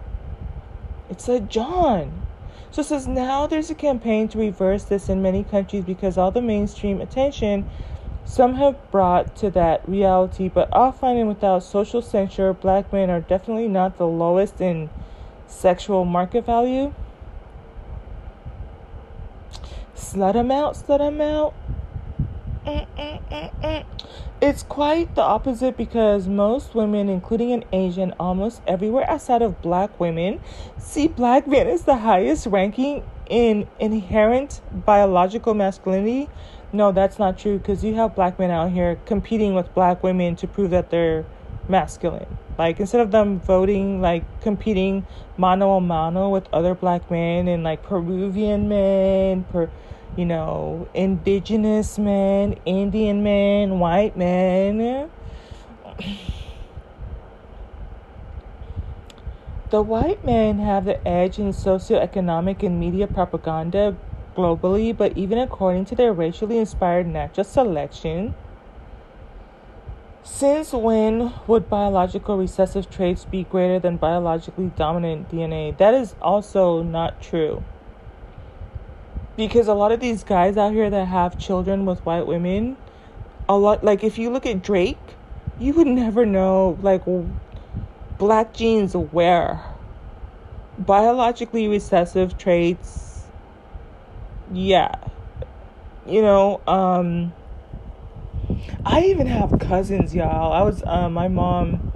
it's 1.09 1.29
a 1.29 1.41
John. 1.41 2.27
So 2.71 2.83
it 2.83 2.85
says 2.85 3.09
now 3.09 3.47
there's 3.47 3.71
a 3.71 3.75
campaign 3.75 4.29
to 4.29 4.39
reverse 4.39 4.85
this 4.85 5.09
in 5.09 5.23
many 5.23 5.43
countries 5.43 5.85
because 5.85 6.17
all 6.17 6.31
the 6.31 6.43
mainstream 6.43 7.01
attention 7.01 7.69
some 8.25 8.55
have 8.55 8.91
brought 8.91 9.35
to 9.37 9.51
that 9.51 9.89
reality, 9.89 10.49
but 10.49 10.71
offline 10.71 11.19
and 11.19 11.29
without 11.29 11.63
social 11.63 12.03
censure, 12.03 12.53
black 12.53 12.93
men 12.93 13.11
are 13.11 13.21
definitely 13.21 13.69
not 13.69 13.99
the 13.99 14.07
lowest 14.07 14.61
in 14.61 14.91
sexual 15.47 16.05
market 16.05 16.47
value. 16.47 16.95
Slut 19.97 20.35
them 20.35 20.51
out, 20.51 20.75
slut 20.75 20.99
them 20.99 21.21
out. 21.21 21.55
It's 24.41 24.63
quite 24.63 25.15
the 25.15 25.23
opposite 25.23 25.77
because 25.77 26.27
most 26.27 26.75
women, 26.75 27.09
including 27.09 27.53
an 27.53 27.65
Asian, 27.73 28.15
almost 28.19 28.63
everywhere 28.67 29.09
outside 29.11 29.43
of 29.43 29.61
black 29.61 30.01
women, 30.01 30.41
see 30.79 31.09
black 31.09 31.47
men 31.47 31.67
as 31.67 31.83
the 31.83 31.97
highest 31.97 32.47
ranking 32.47 33.03
in 33.29 33.67
inherent 33.79 34.63
biological 34.73 35.53
masculinity. 35.53 36.29
No, 36.73 36.93
that's 36.93 37.19
not 37.19 37.37
true 37.37 37.59
because 37.59 37.83
you 37.83 37.95
have 37.95 38.15
black 38.15 38.39
men 38.39 38.51
out 38.51 38.71
here 38.71 39.01
competing 39.05 39.55
with 39.55 39.75
black 39.75 40.03
women 40.05 40.37
to 40.37 40.47
prove 40.47 40.71
that 40.71 40.91
they're 40.91 41.25
masculine. 41.69 42.27
Like 42.59 42.79
instead 42.79 43.01
of 43.01 43.11
them 43.11 43.41
voting, 43.41 44.01
like 44.01 44.25
competing 44.41 45.05
mano 45.37 45.77
a 45.77 45.81
mano 45.81 46.29
with 46.29 46.47
other 46.53 46.75
black 46.75 47.11
men 47.11 47.49
and 47.49 47.65
like 47.65 47.83
Peruvian 47.83 48.69
men, 48.69 49.45
per 49.45 49.69
you 50.17 50.25
know, 50.25 50.87
indigenous 50.95 51.99
men, 51.99 52.57
Indian 52.67 53.23
men, 53.23 53.79
white 53.79 54.17
men. 54.17 55.11
The 59.71 59.83
white 59.83 60.25
men 60.25 60.59
have 60.59 60.85
the 60.85 61.07
edge 61.07 61.39
in 61.39 61.51
socioeconomic 61.51 62.63
and 62.65 62.79
media 62.79 63.07
propaganda 63.07 63.97
globally, 64.37 64.97
but 64.97 65.17
even 65.17 65.39
according 65.39 65.85
to 65.87 65.95
their 65.95 66.13
racially 66.13 66.59
inspired 66.59 67.07
natural 67.07 67.45
selection, 67.45 68.35
since 70.23 70.73
when 70.73 71.33
would 71.47 71.69
biological 71.69 72.37
recessive 72.37 72.91
traits 72.91 73.25
be 73.25 73.45
greater 73.45 73.79
than 73.79 73.97
biologically 73.97 74.71
dominant 74.77 75.31
DNA? 75.31 75.77
That 75.79 75.95
is 75.95 76.15
also 76.21 76.83
not 76.83 77.21
true 77.21 77.63
because 79.37 79.69
a 79.69 79.75
lot 79.75 79.91
of 79.91 80.01
these 80.01 80.23
guys 80.23 80.59
out 80.59 80.73
here 80.73 80.91
that 80.91 81.07
have 81.07 81.39
children 81.39 81.87
with 81.87 82.05
white 82.05 82.27
women 82.27 82.77
a 83.49 83.57
lot 83.57 83.83
like 83.83 84.05
if 84.05 84.19
you 84.19 84.29
look 84.29 84.45
at 84.45 84.63
Drake 84.63 84.99
you 85.59 85.73
would 85.73 85.87
never 85.87 86.27
know 86.27 86.79
like 86.83 87.03
black 88.19 88.53
genes 88.53 88.95
where 88.95 89.65
biologically 90.79 91.69
recessive 91.69 92.37
traits 92.37 93.10
yeah 94.53 94.95
you 96.07 96.23
know 96.23 96.61
um 96.67 97.33
I 98.85 99.03
even 99.05 99.27
have 99.27 99.59
cousins 99.59 100.15
y'all 100.15 100.53
I 100.53 100.63
was 100.63 100.83
uh, 100.85 101.09
my 101.09 101.29
mom 101.29 101.91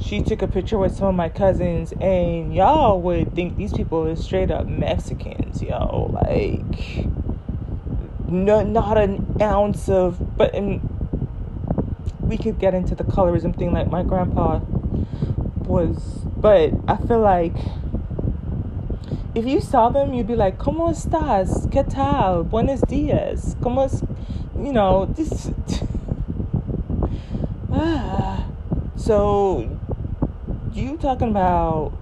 she 0.00 0.22
took 0.22 0.42
a 0.42 0.48
picture 0.48 0.78
with 0.78 0.94
some 0.94 1.08
of 1.08 1.14
my 1.14 1.28
cousins, 1.28 1.92
and 2.00 2.54
y'all 2.54 3.00
would 3.00 3.34
think 3.34 3.56
these 3.56 3.72
people 3.72 4.06
are 4.06 4.16
straight 4.16 4.50
up 4.50 4.66
Mexicans, 4.66 5.62
yo. 5.62 6.10
Like, 6.12 7.06
no, 8.28 8.62
not 8.62 8.98
an 8.98 9.36
ounce 9.40 9.88
of, 9.88 10.36
but 10.36 10.54
in, 10.54 10.80
we 12.20 12.36
could 12.36 12.58
get 12.58 12.74
into 12.74 12.94
the 12.94 13.04
colorism 13.04 13.56
thing 13.56 13.72
like 13.72 13.88
my 13.88 14.02
grandpa 14.02 14.58
was, 15.64 15.96
but 16.36 16.72
I 16.86 16.96
feel 16.98 17.20
like 17.20 17.56
if 19.36 19.44
you 19.44 19.60
saw 19.60 19.90
them, 19.90 20.14
you'd 20.14 20.26
be 20.26 20.34
like, 20.34 20.56
¿Cómo 20.56 20.88
estás? 20.88 21.70
¿Qué 21.70 21.84
tal? 21.84 22.44
Buenos 22.44 22.80
días. 22.80 23.54
¿Cómo 23.60 23.84
es? 23.84 24.02
You 24.56 24.72
know, 24.72 25.04
this. 25.04 25.50
ah. 27.70 28.46
So 28.96 29.78
you 30.72 30.96
talking 30.96 31.28
about 31.28 31.92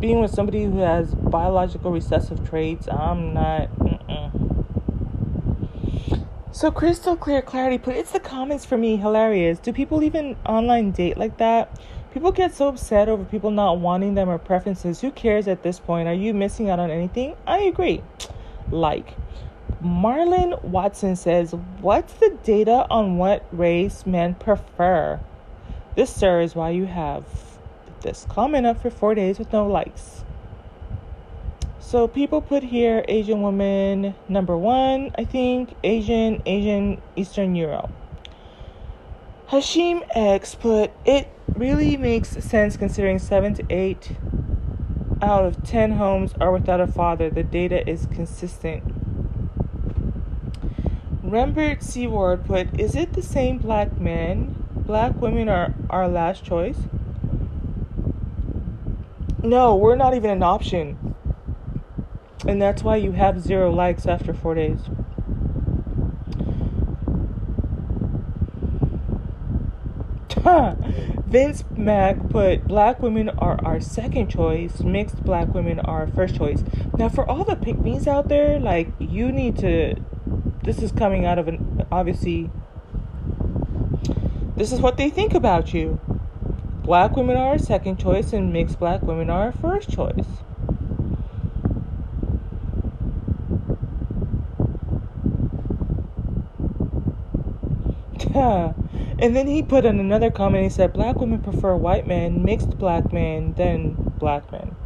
being 0.00 0.22
with 0.22 0.30
somebody 0.30 0.64
who 0.64 0.78
has 0.78 1.14
biological 1.14 1.90
recessive 1.90 2.48
traits, 2.48 2.88
I'm 2.88 3.34
not. 3.34 3.68
Mm-mm. 3.78 4.64
So 6.52 6.70
crystal 6.70 7.16
clear 7.16 7.42
clarity 7.42 7.76
put 7.76 7.96
it's 7.96 8.12
the 8.12 8.20
comments 8.20 8.64
for 8.64 8.78
me 8.78 8.96
hilarious. 8.96 9.58
Do 9.58 9.74
people 9.74 10.02
even 10.02 10.36
online 10.46 10.92
date 10.92 11.18
like 11.18 11.36
that? 11.36 11.78
People 12.16 12.32
get 12.32 12.54
so 12.54 12.68
upset 12.68 13.10
over 13.10 13.26
people 13.26 13.50
not 13.50 13.78
wanting 13.78 14.14
them 14.14 14.30
or 14.30 14.38
preferences. 14.38 15.02
Who 15.02 15.10
cares 15.10 15.46
at 15.48 15.62
this 15.62 15.78
point? 15.78 16.08
Are 16.08 16.14
you 16.14 16.32
missing 16.32 16.70
out 16.70 16.78
on 16.78 16.90
anything? 16.90 17.36
I 17.46 17.58
agree. 17.58 18.02
Like 18.70 19.14
Marlon 19.84 20.64
Watson 20.64 21.14
says, 21.16 21.54
What's 21.82 22.14
the 22.14 22.34
data 22.42 22.86
on 22.88 23.18
what 23.18 23.44
race 23.52 24.06
men 24.06 24.34
prefer? 24.34 25.20
This, 25.94 26.08
sir, 26.08 26.40
is 26.40 26.54
why 26.54 26.70
you 26.70 26.86
have 26.86 27.26
this 28.00 28.26
comment 28.30 28.64
up 28.64 28.80
for 28.80 28.88
four 28.88 29.14
days 29.14 29.38
with 29.38 29.52
no 29.52 29.66
likes. 29.66 30.24
So 31.80 32.08
people 32.08 32.40
put 32.40 32.62
here 32.62 33.04
Asian 33.08 33.42
woman 33.42 34.14
number 34.26 34.56
one, 34.56 35.10
I 35.18 35.24
think 35.26 35.74
Asian, 35.84 36.42
Asian, 36.46 36.98
Eastern 37.14 37.54
Euro. 37.56 37.90
Hashim 39.50 40.02
X 40.10 40.56
put 40.56 40.90
it 41.04 41.28
really 41.54 41.96
makes 41.96 42.30
sense 42.44 42.76
considering 42.76 43.20
seven 43.20 43.54
to 43.54 43.64
eight 43.70 44.12
out 45.22 45.44
of 45.44 45.62
ten 45.62 45.92
homes 45.92 46.34
are 46.40 46.50
without 46.50 46.80
a 46.80 46.86
father. 46.88 47.30
The 47.30 47.44
data 47.44 47.88
is 47.88 48.06
consistent. 48.06 48.82
Rembert 51.24 51.82
Seward 51.82 52.44
put, 52.44 52.78
Is 52.78 52.96
it 52.96 53.12
the 53.12 53.22
same 53.22 53.58
black 53.58 54.00
men 54.00 54.64
black 54.74 55.20
women 55.20 55.48
are 55.48 55.74
our 55.90 56.08
last 56.08 56.44
choice? 56.44 56.78
No, 59.42 59.76
we're 59.76 59.96
not 59.96 60.14
even 60.14 60.30
an 60.30 60.42
option. 60.42 61.14
And 62.46 62.60
that's 62.60 62.82
why 62.82 62.96
you 62.96 63.12
have 63.12 63.40
zero 63.40 63.70
likes 63.70 64.06
after 64.06 64.34
four 64.34 64.56
days. 64.56 64.80
Vince 71.26 71.64
Mac 71.76 72.28
put 72.28 72.68
black 72.68 73.02
women 73.02 73.30
are 73.30 73.58
our 73.64 73.80
second 73.80 74.28
choice, 74.28 74.80
mixed 74.80 75.24
black 75.24 75.52
women 75.52 75.80
are 75.80 76.02
our 76.02 76.06
first 76.06 76.36
choice. 76.36 76.62
Now, 76.96 77.08
for 77.08 77.28
all 77.28 77.42
the 77.42 77.56
pygmies 77.56 78.06
out 78.06 78.28
there, 78.28 78.60
like, 78.60 78.88
you 79.00 79.32
need 79.32 79.58
to. 79.58 79.96
This 80.62 80.82
is 80.82 80.92
coming 80.92 81.24
out 81.26 81.38
of 81.38 81.48
an. 81.48 81.84
Obviously, 81.90 82.50
this 84.56 84.70
is 84.72 84.80
what 84.80 84.96
they 84.96 85.10
think 85.10 85.34
about 85.34 85.74
you. 85.74 85.98
Black 86.84 87.16
women 87.16 87.36
are 87.36 87.48
our 87.48 87.58
second 87.58 87.98
choice, 87.98 88.32
and 88.32 88.52
mixed 88.52 88.78
black 88.78 89.02
women 89.02 89.30
are 89.30 89.46
our 89.46 89.52
first 89.52 89.90
choice. 89.90 90.26
And 99.18 99.34
then 99.34 99.46
he 99.46 99.62
put 99.62 99.84
in 99.84 99.98
another 99.98 100.30
comment. 100.30 100.64
He 100.64 100.70
said, 100.70 100.92
"Black 100.92 101.16
women 101.16 101.40
prefer 101.40 101.74
white 101.74 102.06
men, 102.06 102.44
mixed 102.44 102.78
black 102.78 103.12
men, 103.12 103.54
than 103.54 103.94
black 104.18 104.50
men." 104.52 104.76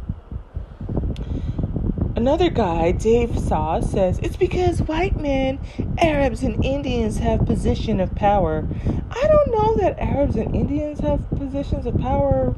Another 2.15 2.49
guy, 2.49 2.91
Dave 2.91 3.37
Saw, 3.37 3.79
says 3.79 4.19
it's 4.19 4.35
because 4.35 4.81
white 4.83 5.19
men, 5.19 5.59
Arabs, 5.97 6.43
and 6.43 6.63
Indians 6.63 7.17
have 7.17 7.45
position 7.45 7.99
of 7.99 8.13
power. 8.15 8.67
I 9.09 9.27
don't 9.27 9.51
know 9.51 9.75
that 9.77 9.99
Arabs 9.99 10.35
and 10.35 10.55
Indians 10.55 10.99
have 10.99 11.29
positions 11.31 11.85
of 11.85 11.97
power. 11.97 12.53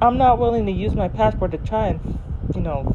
I'm 0.00 0.18
not 0.18 0.38
willing 0.38 0.66
to 0.66 0.72
use 0.72 0.94
my 0.94 1.08
passport 1.08 1.50
to 1.52 1.58
try 1.58 1.88
and, 1.88 2.18
you 2.54 2.60
know, 2.60 2.94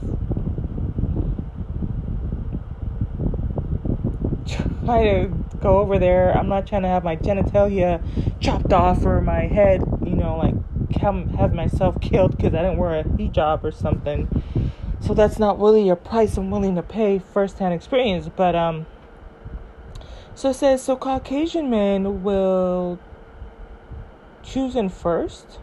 try 4.86 5.04
to 5.04 5.32
go 5.64 5.80
over 5.80 5.98
there. 5.98 6.38
I'm 6.38 6.50
not 6.50 6.68
trying 6.68 6.84
to 6.84 6.90
have 6.90 7.04
my 7.04 7.16
genitalia 7.16 8.04
chopped 8.40 8.74
off 8.74 9.06
or 9.06 9.22
my 9.22 9.48
head, 9.48 9.82
you 10.06 10.16
know, 10.16 10.38
like 10.38 10.54
have, 10.98 11.30
have 11.32 11.54
myself 11.54 12.00
killed 12.02 12.36
because 12.36 12.54
I 12.54 12.62
didn't 12.62 12.78
wear 12.78 13.00
a 13.00 13.04
hijab 13.04 13.64
or 13.64 13.72
something. 13.72 14.30
So 15.00 15.14
that's 15.14 15.40
not 15.40 15.60
really 15.60 15.90
a 15.90 15.96
price 15.96 16.38
I'm 16.38 16.52
willing 16.52 16.76
to 16.76 16.84
pay 16.84 17.20
firsthand 17.20 17.74
experience. 17.74 18.30
But 18.34 18.56
um, 18.56 18.86
so 20.36 20.50
it 20.50 20.56
says 20.56 20.84
so 20.84 20.96
Caucasian 20.96 21.70
men 21.70 22.24
will 22.24 23.00
choose 24.44 24.76
in 24.76 24.90
first. 24.90 25.60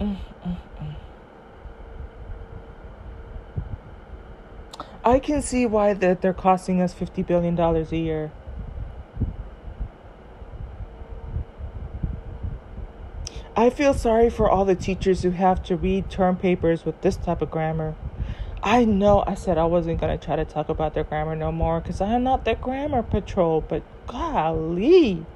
Mm, 0.00 0.16
mm, 0.46 0.56
mm. 0.80 0.96
I 5.04 5.18
can 5.18 5.42
see 5.42 5.66
why 5.66 5.94
that 5.94 6.20
they're 6.20 6.32
costing 6.32 6.80
us 6.80 6.94
fifty 6.94 7.22
billion 7.22 7.56
dollars 7.56 7.90
a 7.90 7.96
year. 7.96 8.30
I 13.56 13.68
feel 13.68 13.94
sorry 13.94 14.30
for 14.30 14.48
all 14.48 14.64
the 14.64 14.74
teachers 14.74 15.22
who 15.22 15.30
have 15.30 15.62
to 15.64 15.76
read 15.76 16.08
term 16.08 16.36
papers 16.36 16.84
with 16.84 17.00
this 17.02 17.16
type 17.16 17.42
of 17.42 17.50
grammar. 17.50 17.94
I 18.62 18.84
know 18.84 19.24
I 19.26 19.34
said 19.34 19.58
I 19.58 19.64
wasn't 19.64 20.00
going 20.00 20.16
to 20.16 20.24
try 20.24 20.36
to 20.36 20.44
talk 20.44 20.68
about 20.68 20.94
their 20.94 21.04
grammar 21.04 21.34
no 21.34 21.50
more 21.50 21.80
because 21.80 22.00
I 22.00 22.14
am 22.14 22.22
not 22.22 22.44
the 22.44 22.54
grammar 22.54 23.02
patrol, 23.02 23.60
but 23.60 23.82
golly. 24.06 25.26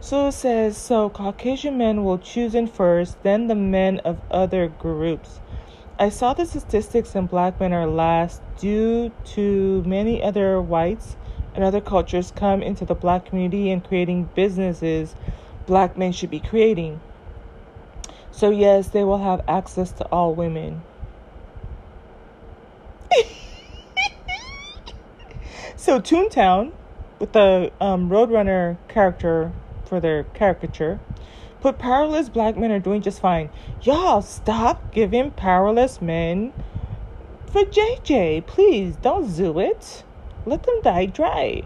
So 0.00 0.28
it 0.28 0.32
says 0.32 0.76
so 0.76 1.10
Caucasian 1.10 1.76
men 1.76 2.04
will 2.04 2.18
choose 2.18 2.54
in 2.54 2.68
first, 2.68 3.20
then 3.24 3.48
the 3.48 3.56
men 3.56 3.98
of 4.00 4.20
other 4.30 4.68
groups. 4.68 5.40
I 5.98 6.10
saw 6.10 6.34
the 6.34 6.44
statistics 6.44 7.14
and 7.14 7.26
black 7.26 7.58
men 7.58 7.72
are 7.72 7.86
last 7.86 8.42
due 8.58 9.12
to 9.32 9.82
many 9.86 10.22
other 10.22 10.60
whites 10.60 11.16
and 11.54 11.64
other 11.64 11.80
cultures 11.80 12.34
come 12.36 12.62
into 12.62 12.84
the 12.84 12.94
black 12.94 13.24
community 13.24 13.70
and 13.70 13.82
creating 13.82 14.28
businesses 14.34 15.14
black 15.64 15.96
men 15.96 16.12
should 16.12 16.28
be 16.28 16.40
creating. 16.40 17.00
So, 18.30 18.50
yes, 18.50 18.88
they 18.88 19.04
will 19.04 19.22
have 19.24 19.42
access 19.48 19.90
to 19.92 20.04
all 20.08 20.34
women. 20.34 20.82
so, 25.76 25.98
Toontown, 25.98 26.72
with 27.18 27.32
the 27.32 27.72
um, 27.80 28.10
Roadrunner 28.10 28.76
character 28.88 29.50
for 29.86 29.98
their 29.98 30.24
caricature, 30.24 31.00
put 31.66 31.78
powerless 31.78 32.28
black 32.28 32.56
men 32.56 32.70
are 32.70 32.78
doing 32.78 33.02
just 33.02 33.18
fine. 33.18 33.50
Y'all 33.82 34.22
stop 34.22 34.92
giving 34.92 35.32
powerless 35.32 36.00
men 36.00 36.52
for 37.48 37.62
JJ. 37.62 38.46
Please 38.46 38.94
don't 39.02 39.28
zoo 39.28 39.58
it. 39.58 40.04
Let 40.44 40.62
them 40.62 40.80
die 40.82 41.06
dry. 41.06 41.64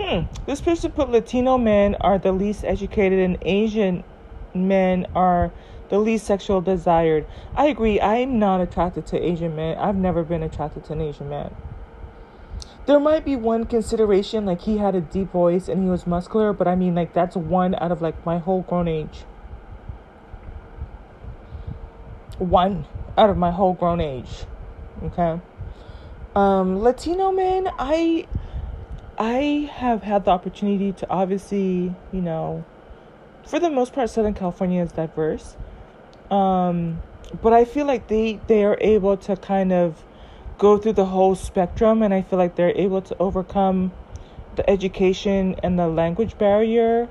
Hmm. 0.00 0.20
This 0.46 0.62
person 0.62 0.92
put 0.92 1.10
Latino 1.10 1.58
men 1.58 1.96
are 1.96 2.16
the 2.16 2.32
least 2.32 2.64
educated 2.64 3.18
and 3.18 3.36
Asian 3.42 4.04
men 4.54 5.06
are 5.14 5.52
the 5.90 5.98
least 5.98 6.24
sexual 6.24 6.62
desired. 6.62 7.26
I 7.54 7.66
agree. 7.66 8.00
I'm 8.00 8.38
not 8.38 8.62
attracted 8.62 9.06
to 9.08 9.22
Asian 9.22 9.54
men. 9.54 9.76
I've 9.76 9.96
never 9.96 10.24
been 10.24 10.42
attracted 10.42 10.84
to 10.84 10.94
an 10.94 11.02
Asian 11.02 11.28
man. 11.28 11.54
There 12.86 13.00
might 13.00 13.24
be 13.24 13.34
one 13.34 13.64
consideration, 13.66 14.46
like 14.46 14.62
he 14.62 14.78
had 14.78 14.94
a 14.94 15.00
deep 15.00 15.32
voice 15.32 15.68
and 15.68 15.82
he 15.82 15.90
was 15.90 16.06
muscular, 16.06 16.52
but 16.52 16.68
I 16.68 16.76
mean, 16.76 16.94
like, 16.94 17.12
that's 17.12 17.36
one 17.36 17.74
out 17.74 17.90
of 17.90 18.00
like 18.00 18.24
my 18.24 18.38
whole 18.38 18.62
grown 18.62 18.86
age. 18.86 19.24
One 22.38 22.86
out 23.18 23.28
of 23.28 23.36
my 23.36 23.50
whole 23.50 23.74
grown 23.74 24.00
age. 24.00 24.44
Okay. 25.02 25.40
Um, 26.36 26.80
Latino 26.80 27.32
men, 27.32 27.68
I 27.78 28.26
I 29.18 29.70
have 29.72 30.02
had 30.02 30.24
the 30.24 30.30
opportunity 30.30 30.92
to 30.92 31.08
obviously, 31.10 31.94
you 32.12 32.20
know, 32.20 32.64
for 33.46 33.58
the 33.58 33.70
most 33.70 33.94
part, 33.94 34.10
Southern 34.10 34.34
California 34.34 34.82
is 34.82 34.92
diverse. 34.92 35.56
Um, 36.30 37.02
but 37.42 37.52
I 37.52 37.64
feel 37.64 37.86
like 37.86 38.08
they 38.08 38.38
they 38.46 38.64
are 38.64 38.76
able 38.80 39.16
to 39.16 39.36
kind 39.36 39.72
of 39.72 40.04
go 40.58 40.78
through 40.78 40.94
the 40.94 41.04
whole 41.04 41.34
spectrum 41.34 42.02
and 42.02 42.14
I 42.14 42.22
feel 42.22 42.38
like 42.38 42.56
they're 42.56 42.76
able 42.76 43.02
to 43.02 43.16
overcome 43.18 43.92
the 44.56 44.68
education 44.68 45.56
and 45.62 45.78
the 45.78 45.88
language 45.88 46.38
barrier 46.38 47.08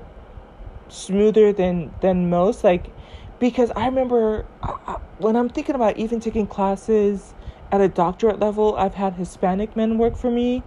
smoother 0.88 1.52
than 1.52 1.92
than 2.00 2.28
most. 2.28 2.64
Like 2.64 2.92
because 3.38 3.70
I 3.76 3.86
remember 3.86 4.46
I, 4.62 4.98
when 5.18 5.36
I'm 5.36 5.48
thinking 5.48 5.74
about 5.74 5.96
even 5.96 6.20
taking 6.20 6.46
classes 6.46 7.34
at 7.70 7.80
a 7.80 7.88
doctorate 7.88 8.40
level 8.40 8.76
I've 8.76 8.94
had 8.94 9.14
Hispanic 9.14 9.76
men 9.76 9.98
work 9.98 10.16
for 10.16 10.30
me. 10.30 10.62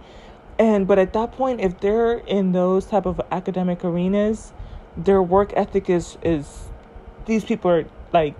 And 0.58 0.86
but 0.86 0.98
at 0.98 1.12
that 1.12 1.32
point 1.32 1.60
if 1.60 1.80
they're 1.80 2.18
in 2.18 2.52
those 2.52 2.86
type 2.86 3.06
of 3.06 3.20
academic 3.30 3.84
arenas 3.84 4.52
their 4.96 5.22
work 5.22 5.52
ethic 5.54 5.88
is 5.88 6.18
is 6.22 6.68
these 7.26 7.44
people 7.44 7.70
are 7.70 7.84
like 8.12 8.34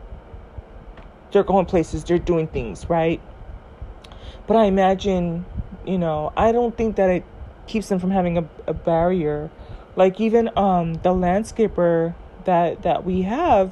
they're 1.32 1.45
going 1.45 1.66
places 1.66 2.03
they're 2.05 2.18
doing 2.18 2.49
things 2.49 2.88
right 2.91 3.20
but 4.51 4.57
I 4.57 4.64
imagine, 4.64 5.46
you 5.86 5.96
know, 5.96 6.32
I 6.36 6.51
don't 6.51 6.76
think 6.76 6.96
that 6.96 7.09
it 7.09 7.22
keeps 7.68 7.88
them 7.88 8.01
from 8.01 8.11
having 8.11 8.36
a, 8.36 8.48
a 8.66 8.74
barrier. 8.74 9.48
Like 9.94 10.20
even 10.20 10.51
um 10.59 10.94
the 10.94 11.11
landscaper 11.11 12.16
that 12.46 12.82
that 12.82 13.05
we 13.05 13.22
have, 13.22 13.70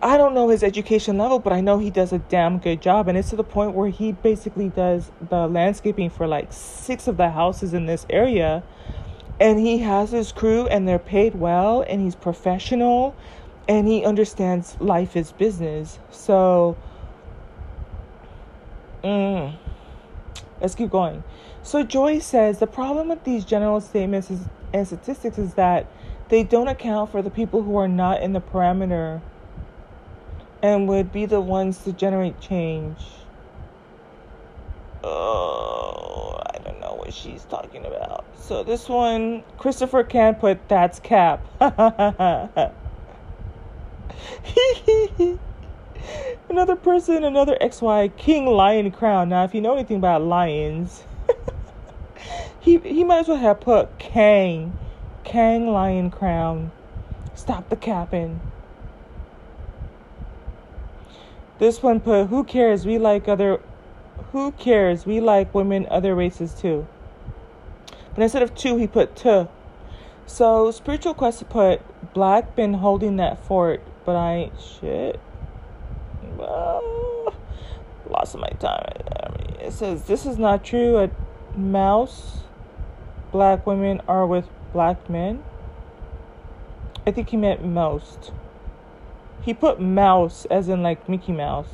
I 0.00 0.16
don't 0.18 0.34
know 0.34 0.50
his 0.50 0.62
education 0.62 1.18
level, 1.18 1.40
but 1.40 1.52
I 1.52 1.60
know 1.62 1.80
he 1.80 1.90
does 1.90 2.12
a 2.12 2.20
damn 2.20 2.58
good 2.58 2.80
job. 2.80 3.08
And 3.08 3.18
it's 3.18 3.30
to 3.30 3.36
the 3.36 3.42
point 3.42 3.74
where 3.74 3.88
he 3.88 4.12
basically 4.12 4.68
does 4.68 5.10
the 5.20 5.48
landscaping 5.48 6.10
for 6.10 6.28
like 6.28 6.52
six 6.52 7.08
of 7.08 7.16
the 7.16 7.30
houses 7.30 7.74
in 7.74 7.86
this 7.86 8.06
area. 8.08 8.62
And 9.40 9.58
he 9.58 9.78
has 9.78 10.12
his 10.12 10.30
crew 10.30 10.68
and 10.68 10.86
they're 10.86 11.00
paid 11.00 11.34
well 11.34 11.84
and 11.88 12.00
he's 12.00 12.14
professional 12.14 13.16
and 13.68 13.88
he 13.88 14.04
understands 14.04 14.76
life 14.80 15.16
is 15.16 15.32
business. 15.32 15.98
So 16.12 16.76
Mm. 19.02 19.56
Let's 20.60 20.74
keep 20.74 20.90
going. 20.90 21.24
So 21.62 21.82
Joy 21.82 22.18
says 22.18 22.58
the 22.58 22.66
problem 22.66 23.08
with 23.08 23.24
these 23.24 23.44
general 23.44 23.80
statements 23.80 24.30
is, 24.30 24.40
and 24.72 24.86
statistics 24.86 25.38
is 25.38 25.54
that 25.54 25.86
they 26.28 26.42
don't 26.42 26.68
account 26.68 27.10
for 27.10 27.22
the 27.22 27.30
people 27.30 27.62
who 27.62 27.76
are 27.78 27.88
not 27.88 28.22
in 28.22 28.32
the 28.32 28.40
parameter 28.40 29.20
and 30.62 30.88
would 30.88 31.12
be 31.12 31.26
the 31.26 31.40
ones 31.40 31.78
to 31.84 31.92
generate 31.92 32.40
change. 32.40 32.98
Oh, 35.02 36.38
I 36.54 36.58
don't 36.58 36.80
know 36.80 36.94
what 36.94 37.12
she's 37.14 37.44
talking 37.44 37.86
about. 37.86 38.26
So 38.36 38.62
this 38.62 38.88
one, 38.88 39.42
Christopher 39.56 40.04
can't 40.04 40.38
put 40.38 40.68
that's 40.68 41.00
cap. 41.00 41.40
another 46.48 46.76
person, 46.76 47.24
another 47.24 47.56
XY 47.60 48.16
King 48.16 48.46
Lion 48.46 48.90
Crown. 48.90 49.28
Now, 49.28 49.44
if 49.44 49.54
you 49.54 49.60
know 49.60 49.74
anything 49.74 49.96
about 49.96 50.22
lions, 50.22 51.04
he 52.60 52.78
he 52.78 53.04
might 53.04 53.20
as 53.20 53.28
well 53.28 53.36
have 53.36 53.60
put 53.60 53.98
Kang, 53.98 54.78
Kang 55.24 55.68
Lion 55.68 56.10
Crown. 56.10 56.72
Stop 57.34 57.68
the 57.68 57.76
capping. 57.76 58.40
This 61.58 61.82
one 61.82 62.00
put, 62.00 62.28
who 62.28 62.44
cares? 62.44 62.86
We 62.86 62.98
like 62.98 63.28
other, 63.28 63.60
Who 64.32 64.52
cares? 64.52 65.04
We 65.04 65.20
like 65.20 65.54
women, 65.54 65.86
other 65.90 66.14
races 66.14 66.54
too. 66.54 66.86
But 68.14 68.22
instead 68.22 68.42
of 68.42 68.54
two, 68.54 68.76
he 68.76 68.86
put 68.86 69.14
two. 69.14 69.48
So 70.26 70.70
spiritual 70.70 71.14
quest 71.14 71.40
to 71.40 71.44
put 71.44 71.82
black 72.14 72.56
been 72.56 72.74
holding 72.74 73.16
that 73.16 73.44
fort, 73.44 73.82
but 74.04 74.16
I 74.16 74.34
ain't 74.34 74.52
shit. 74.60 75.20
Well, 76.40 77.34
lost 78.08 78.36
my 78.38 78.48
time. 78.58 79.58
It 79.60 79.72
says 79.72 80.04
this 80.04 80.24
is 80.24 80.38
not 80.38 80.64
true. 80.64 80.96
A 80.96 81.10
mouse, 81.56 82.38
black 83.30 83.66
women 83.66 84.00
are 84.08 84.26
with 84.26 84.48
black 84.72 85.10
men. 85.10 85.42
I 87.06 87.10
think 87.10 87.28
he 87.28 87.36
meant 87.36 87.62
most. 87.62 88.32
He 89.42 89.52
put 89.52 89.80
mouse 89.80 90.46
as 90.46 90.68
in 90.68 90.82
like 90.82 91.08
Mickey 91.08 91.32
Mouse. 91.32 91.68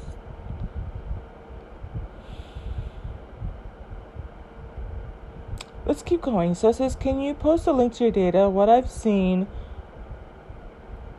Let's 5.84 6.02
keep 6.02 6.22
going. 6.22 6.56
So 6.56 6.70
it 6.70 6.74
says, 6.76 6.96
Can 6.96 7.20
you 7.20 7.34
post 7.34 7.68
a 7.68 7.72
link 7.72 7.94
to 7.94 8.04
your 8.04 8.12
data? 8.12 8.48
What 8.48 8.68
I've 8.68 8.90
seen, 8.90 9.46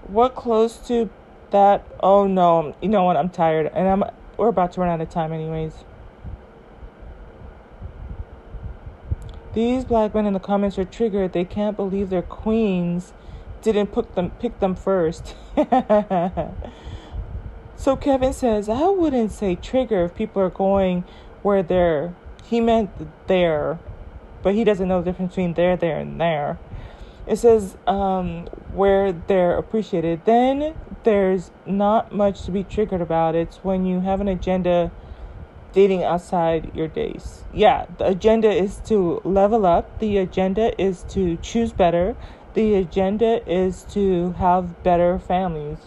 what 0.08 0.36
close 0.36 0.76
to 0.88 1.10
that? 1.52 1.86
Oh 2.02 2.28
no, 2.28 2.76
you 2.82 2.90
know 2.90 3.04
what? 3.04 3.18
I'm 3.18 3.30
tired 3.30 3.72
and 3.74 3.88
I'm 3.88 4.04
we're 4.38 4.50
about 4.50 4.74
to 4.74 4.82
run 4.82 4.90
out 4.90 5.02
of 5.02 5.10
time 5.10 5.34
anyways. 5.34 5.74
These 9.54 9.86
black 9.86 10.14
men 10.14 10.26
in 10.28 10.34
the 10.34 10.40
comments 10.40 10.78
are 10.78 10.86
triggered. 10.86 11.34
They 11.34 11.46
can't 11.46 11.76
believe 11.76 12.10
their 12.10 12.22
queens 12.22 13.14
didn't 13.62 13.88
pick 13.88 14.14
them 14.14 14.32
pick 14.40 14.60
them 14.60 14.76
first. 14.76 15.36
so 17.76 17.96
Kevin 17.96 18.34
says, 18.34 18.70
I 18.70 18.88
wouldn't 18.90 19.32
say 19.32 19.56
trigger 19.56 20.06
if 20.06 20.16
people 20.16 20.42
are 20.42 20.50
going 20.50 21.04
where 21.42 21.64
they're 21.64 22.14
he 22.48 22.62
meant 22.62 22.92
there, 23.28 23.80
but 24.42 24.56
he 24.56 24.64
doesn't 24.64 24.88
know 24.88 25.02
the 25.02 25.12
difference 25.12 25.32
between 25.32 25.54
there, 25.56 25.76
there, 25.76 25.98
and 26.00 26.20
there. 26.20 26.58
It 27.28 27.38
says 27.38 27.78
um, 27.86 28.46
where 28.74 29.12
they're 29.12 29.58
appreciated. 29.58 30.22
Then 30.26 30.76
there's 31.04 31.52
not 31.66 32.14
much 32.14 32.44
to 32.44 32.52
be 32.52 32.64
triggered 32.64 33.02
about. 33.02 33.36
It's 33.36 33.58
when 33.58 33.86
you 33.86 34.00
have 34.02 34.22
an 34.22 34.28
agenda 34.28 34.92
dating 35.74 36.04
outside 36.04 36.74
your 36.74 36.88
days. 36.88 37.44
Yeah, 37.54 37.86
the 37.98 38.08
agenda 38.08 38.50
is 38.50 38.78
to 38.86 39.22
level 39.24 39.66
up, 39.66 40.00
the 40.00 40.18
agenda 40.18 40.80
is 40.82 41.04
to 41.10 41.38
choose 41.38 41.72
better, 41.74 42.16
the 42.54 42.76
agenda 42.76 43.48
is 43.48 43.84
to 43.92 44.32
have 44.40 44.82
better 44.84 45.20
families. 45.20 45.80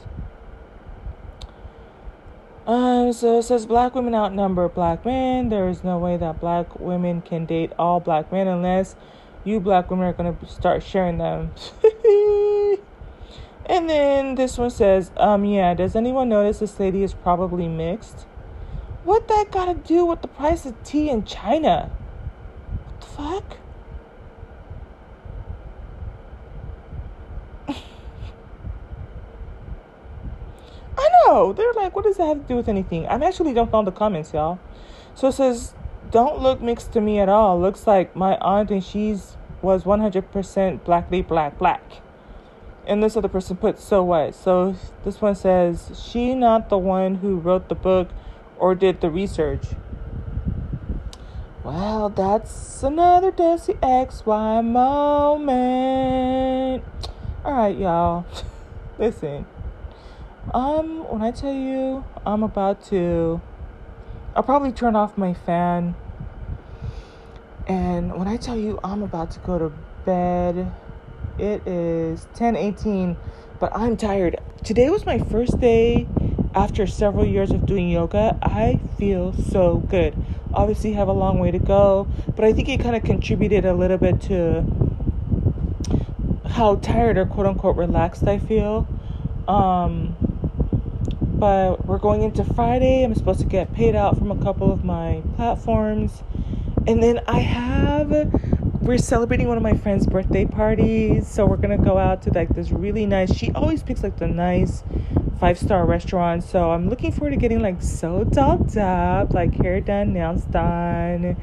Um, 2.67 3.13
so 3.13 3.41
it 3.41 3.43
says 3.43 3.67
black 3.67 3.97
women 3.97 4.15
outnumber 4.15 4.69
black 4.69 5.05
men. 5.05 5.49
There 5.49 5.69
is 5.69 5.83
no 5.83 5.99
way 5.99 6.17
that 6.19 6.39
black 6.39 6.79
women 6.79 7.21
can 7.21 7.45
date 7.45 7.73
all 7.77 7.99
black 7.99 8.31
men 8.31 8.47
unless 8.47 8.95
you 9.45 9.61
black 9.61 9.91
women 9.91 10.07
are 10.07 10.13
gonna 10.13 10.37
start 10.47 10.83
sharing 10.83 11.19
them. 11.19 11.53
and 13.67 13.89
then 13.89 14.35
this 14.35 14.59
one 14.59 14.71
says, 14.71 15.11
um, 15.17 15.45
yeah, 15.45 15.75
does 15.75 15.97
anyone 15.97 16.29
notice 16.29 16.59
this 16.59 16.79
lady 16.79 17.03
is 17.03 17.15
probably 17.15 17.69
mixed? 17.69 18.27
What 19.05 19.29
that 19.29 19.51
gotta 19.51 19.75
do 19.75 20.05
with 20.05 20.21
the 20.23 20.29
price 20.29 20.67
of 20.67 20.83
tea 20.85 21.09
in 21.09 21.25
China? 21.25 21.91
What 22.85 23.01
the 23.01 23.07
fuck? 23.07 23.57
I 30.99 31.09
know. 31.27 31.55
They're 31.55 31.73
like, 31.73 31.97
what 31.97 32.05
does 32.05 32.19
that 32.19 32.27
have 32.27 32.43
to 32.43 32.49
do 32.49 32.57
with 32.57 32.69
anything? 32.69 33.09
I'm 33.09 33.23
actually 33.23 33.55
don't 33.55 33.73
know 33.73 33.83
the 33.85 33.93
comments, 33.93 34.35
y'all. 34.35 34.59
So 35.15 35.29
it 35.29 35.33
says, 35.33 35.75
don't 36.11 36.41
look 36.41 36.61
mixed 36.61 36.93
to 36.93 37.01
me 37.01 37.19
at 37.19 37.29
all. 37.29 37.61
Looks 37.61 37.87
like 37.87 38.17
my 38.17 38.37
aunt 38.39 38.71
and 38.71 38.83
she's 38.83 39.37
was 39.63 39.85
100% 39.85 40.85
blackly 40.85 41.23
black 41.23 41.59
black. 41.59 41.83
And 42.87 43.03
this 43.03 43.17
other 43.17 43.29
person 43.29 43.57
put, 43.57 43.79
so 43.79 44.03
what? 44.03 44.35
So 44.35 44.75
this 45.05 45.21
one 45.21 45.35
says, 45.35 45.91
she 46.03 46.35
not 46.35 46.69
the 46.71 46.79
one 46.79 47.17
who 47.17 47.37
wrote 47.37 47.69
the 47.69 47.75
book 47.75 48.09
or 48.59 48.75
did 48.75 49.01
the 49.01 49.11
research. 49.11 49.67
Well, 51.63 52.09
that's 52.09 52.83
another 52.83 53.31
Desi 53.31 53.79
XY 53.81 54.65
moment. 54.65 55.63
All 57.45 57.53
right, 57.53 57.77
y'all. 57.77 58.25
Listen. 58.99 59.47
Um, 60.55 61.09
when 61.09 61.23
I 61.23 61.31
tell 61.31 61.53
you 61.53 62.05
I'm 62.27 62.43
about 62.43 62.83
to, 62.87 63.41
I'll 64.41 64.45
probably 64.45 64.73
turn 64.73 64.97
off 64.97 65.19
my 65.19 65.35
fan. 65.35 65.95
And 67.67 68.19
when 68.19 68.27
I 68.27 68.39
tell 68.39 68.57
you 68.57 68.81
I'm 68.83 69.03
about 69.03 69.33
to 69.33 69.39
go 69.41 69.59
to 69.59 69.71
bed, 70.07 70.73
it 71.39 71.67
is 71.67 72.27
10:18, 72.33 73.19
but 73.59 73.71
I'm 73.77 73.99
tired. 73.99 74.41
Today 74.65 74.89
was 74.89 75.05
my 75.05 75.19
first 75.19 75.61
day 75.61 76.09
after 76.55 76.87
several 76.87 77.27
years 77.27 77.51
of 77.51 77.67
doing 77.67 77.91
yoga. 77.91 78.39
I 78.43 78.81
feel 78.97 79.35
so 79.35 79.83
good. 79.91 80.15
Obviously 80.55 80.95
have 80.95 81.09
a 81.09 81.13
long 81.13 81.39
way 81.39 81.51
to 81.51 81.59
go, 81.59 82.09
but 82.35 82.43
I 82.43 82.55
think 82.55 82.71
it 82.71 82.81
kind 82.81 82.97
of 82.97 83.05
contributed 83.05 83.67
a 83.67 83.75
little 83.75 83.99
bit 83.99 84.23
to 84.23 84.65
how 86.47 86.77
tired 86.77 87.19
or 87.19 87.27
quote 87.27 87.45
unquote 87.45 87.77
relaxed 87.77 88.27
I 88.27 88.39
feel. 88.39 88.89
Um, 89.47 90.17
but 91.41 91.87
we're 91.87 91.99
going 91.99 92.23
into 92.23 92.45
Friday. 92.45 93.03
I'm 93.03 93.15
supposed 93.15 93.41
to 93.41 93.47
get 93.47 93.73
paid 93.73 93.97
out 93.97 94.19
from 94.19 94.31
a 94.31 94.37
couple 94.37 94.71
of 94.71 94.85
my 94.85 95.23
platforms. 95.37 96.23
And 96.87 97.03
then 97.03 97.21
I 97.27 97.39
have 97.39 98.11
we're 98.83 98.99
celebrating 98.99 99.49
one 99.49 99.57
of 99.57 99.63
my 99.63 99.75
friend's 99.75 100.07
birthday 100.07 100.45
parties, 100.45 101.27
so 101.27 101.47
we're 101.47 101.57
gonna 101.57 101.79
go 101.79 101.97
out 101.97 102.23
to 102.23 102.31
like 102.31 102.51
this 102.51 102.71
really 102.71 103.07
nice. 103.07 103.35
She 103.35 103.53
always 103.53 103.83
picks 103.83 104.03
like 104.03 104.19
the 104.19 104.29
nice 104.29 104.83
five 105.39 105.59
star 105.59 105.87
restaurant, 105.87 106.45
so 106.45 106.73
I'm 106.73 106.91
looking 106.91 107.11
forward 107.11 107.31
to 107.31 107.37
getting 107.37 107.61
like 107.61 107.81
so 107.81 108.25
dolled 108.25 108.77
up, 108.77 109.33
like 109.33 109.55
hair 109.55 109.81
done, 109.81 110.13
nails 110.13 110.45
done. 110.45 111.37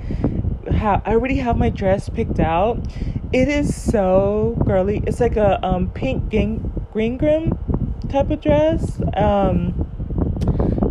I 0.69 1.01
already 1.07 1.37
have 1.37 1.57
my 1.57 1.69
dress 1.69 2.07
picked 2.07 2.39
out. 2.39 2.85
It 3.33 3.47
is 3.47 3.75
so 3.75 4.61
girly. 4.63 5.01
It's 5.07 5.19
like 5.19 5.37
a 5.37 5.65
um, 5.65 5.89
pink 5.89 6.29
green 6.29 6.71
Gingham 6.93 7.57
type 8.09 8.29
of 8.31 8.41
dress. 8.41 8.99
Um, 9.15 9.87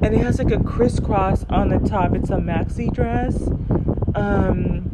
and 0.02 0.14
it 0.14 0.18
has 0.18 0.38
like 0.38 0.50
a 0.50 0.62
crisscross 0.62 1.44
on 1.48 1.68
the 1.68 1.78
top. 1.78 2.14
It's 2.14 2.30
a 2.30 2.34
maxi 2.34 2.92
dress. 2.92 3.36
Um, 4.14 4.90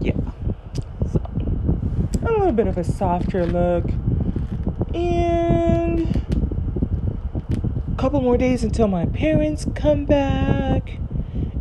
yeah. 0.00 0.12
So, 1.12 1.20
a 2.22 2.30
little 2.30 2.52
bit 2.52 2.66
of 2.66 2.76
a 2.76 2.84
softer 2.84 3.46
look. 3.46 3.84
And 4.94 6.24
a 7.92 7.96
couple 7.96 8.20
more 8.20 8.36
days 8.36 8.64
until 8.64 8.88
my 8.88 9.06
parents 9.06 9.66
come 9.74 10.04
back. 10.04 10.98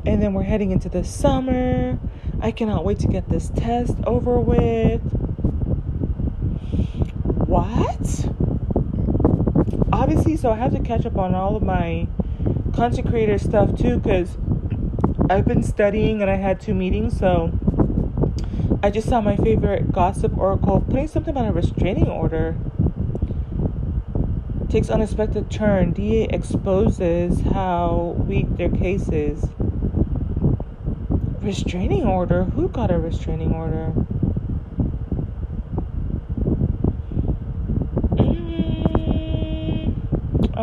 And 0.05 0.21
then 0.21 0.33
we're 0.33 0.43
heading 0.43 0.71
into 0.71 0.89
the 0.89 1.03
summer. 1.03 1.99
I 2.41 2.51
cannot 2.51 2.85
wait 2.85 2.99
to 2.99 3.07
get 3.07 3.29
this 3.29 3.49
test 3.55 3.95
over 4.05 4.39
with. 4.39 5.01
What? 7.47 8.27
obviously, 10.07 10.37
so 10.37 10.51
I 10.51 10.55
have 10.55 10.73
to 10.73 10.79
catch 10.79 11.05
up 11.05 11.17
on 11.17 11.35
all 11.35 11.55
of 11.55 11.63
my 11.63 12.07
content 12.73 13.09
creator 13.09 13.37
stuff 13.37 13.77
too 13.77 13.99
because 13.99 14.37
I've 15.29 15.45
been 15.45 15.63
studying 15.63 16.21
and 16.21 16.31
I 16.31 16.35
had 16.35 16.61
two 16.61 16.73
meetings. 16.73 17.17
So 17.17 17.51
I 18.81 18.89
just 18.89 19.09
saw 19.09 19.19
my 19.19 19.35
favorite 19.35 19.91
gossip 19.91 20.37
oracle 20.37 20.81
putting 20.81 21.07
something 21.07 21.31
about 21.31 21.49
a 21.49 21.51
restraining 21.51 22.07
order. 22.07 22.55
Takes 24.69 24.89
unexpected 24.89 25.49
turn. 25.49 25.91
DA 25.91 26.23
exposes 26.29 27.41
how 27.41 28.15
weak 28.27 28.55
their 28.57 28.69
case 28.69 29.09
is. 29.09 29.45
Restraining 31.41 32.05
order? 32.05 32.45
Who 32.45 32.69
got 32.69 32.91
a 32.91 32.99
restraining 32.99 33.53
order? 33.53 33.93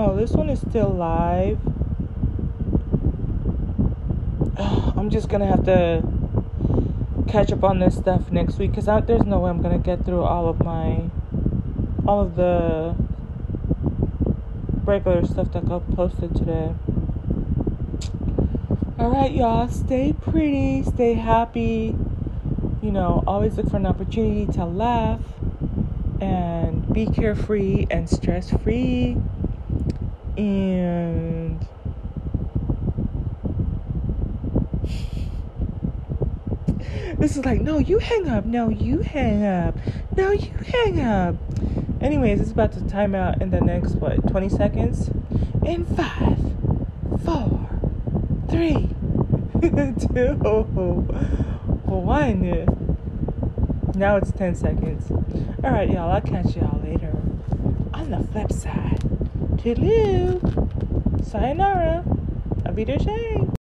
Oh, 0.07 0.15
this 0.15 0.33
one 0.33 0.51
is 0.51 0.61
still 0.61 0.91
live. 0.91 1.59
I'm 4.59 5.09
just 5.09 5.31
gonna 5.31 5.47
have 5.47 5.65
to 5.65 6.03
catch 7.27 7.51
up 7.51 7.65
on 7.65 7.79
this 7.79 7.97
stuff 7.97 8.31
next 8.31 8.59
week 8.59 8.73
because 8.73 8.85
there's 9.07 9.25
no 9.25 9.39
way 9.39 9.49
I'm 9.49 9.63
gonna 9.63 9.79
get 9.79 10.05
through 10.05 10.21
all 10.21 10.47
of 10.47 10.63
my 10.63 11.09
all 12.07 12.21
of 12.21 12.37
the 12.37 12.95
regular 14.85 15.25
stuff 15.25 15.51
that 15.53 15.67
got 15.67 15.91
posted 15.97 16.37
today. 16.37 16.75
All 18.99 19.09
right, 19.09 19.33
y'all. 19.33 19.69
Stay 19.69 20.13
pretty. 20.13 20.83
Stay 20.83 21.15
happy. 21.15 21.97
You 22.83 22.93
know, 22.93 23.25
always 23.27 23.57
look 23.57 23.71
for 23.71 23.79
an 23.79 23.87
opportunity 23.87 24.53
to 24.53 24.67
laugh 24.67 25.23
and 26.21 26.93
be 26.93 27.07
carefree 27.07 27.87
and 27.91 28.11
stress 28.11 28.51
free. 28.51 29.17
And 30.37 31.65
this 37.19 37.37
is 37.37 37.45
like, 37.45 37.61
no, 37.61 37.79
you 37.79 37.99
hang 37.99 38.29
up. 38.29 38.45
No, 38.45 38.69
you 38.69 38.99
hang 39.01 39.45
up. 39.45 39.77
No, 40.17 40.33
you 40.33 40.53
hang 40.67 41.01
up. 41.01 41.37
Anyways, 42.01 42.41
it's 42.41 42.51
about 42.51 42.73
to 42.73 42.87
time 42.89 43.15
out 43.15 43.41
in 43.41 43.51
the 43.51 43.61
next, 43.61 43.93
what, 43.93 44.27
20 44.29 44.49
seconds? 44.49 45.11
In 45.65 45.85
five, 45.85 46.39
four, 47.25 47.69
three, 48.51 48.89
two, 50.01 50.35
one. 52.05 52.67
Now 53.95 54.17
it's 54.17 54.33
10 54.33 54.55
seconds. 54.57 55.11
All 55.63 55.71
right, 55.71 55.89
y'all. 55.91 56.11
I'll 56.11 56.21
catch 56.21 56.57
y'all 56.57 56.81
later. 56.83 57.13
On 57.95 58.11
the 58.11 58.27
flip 58.31 58.53
side. 58.53 59.14
Toodaloo. 59.63 60.41
Sayonara. 61.23 62.03
Auf 62.69 62.77
Wiedersehen. 62.77 63.49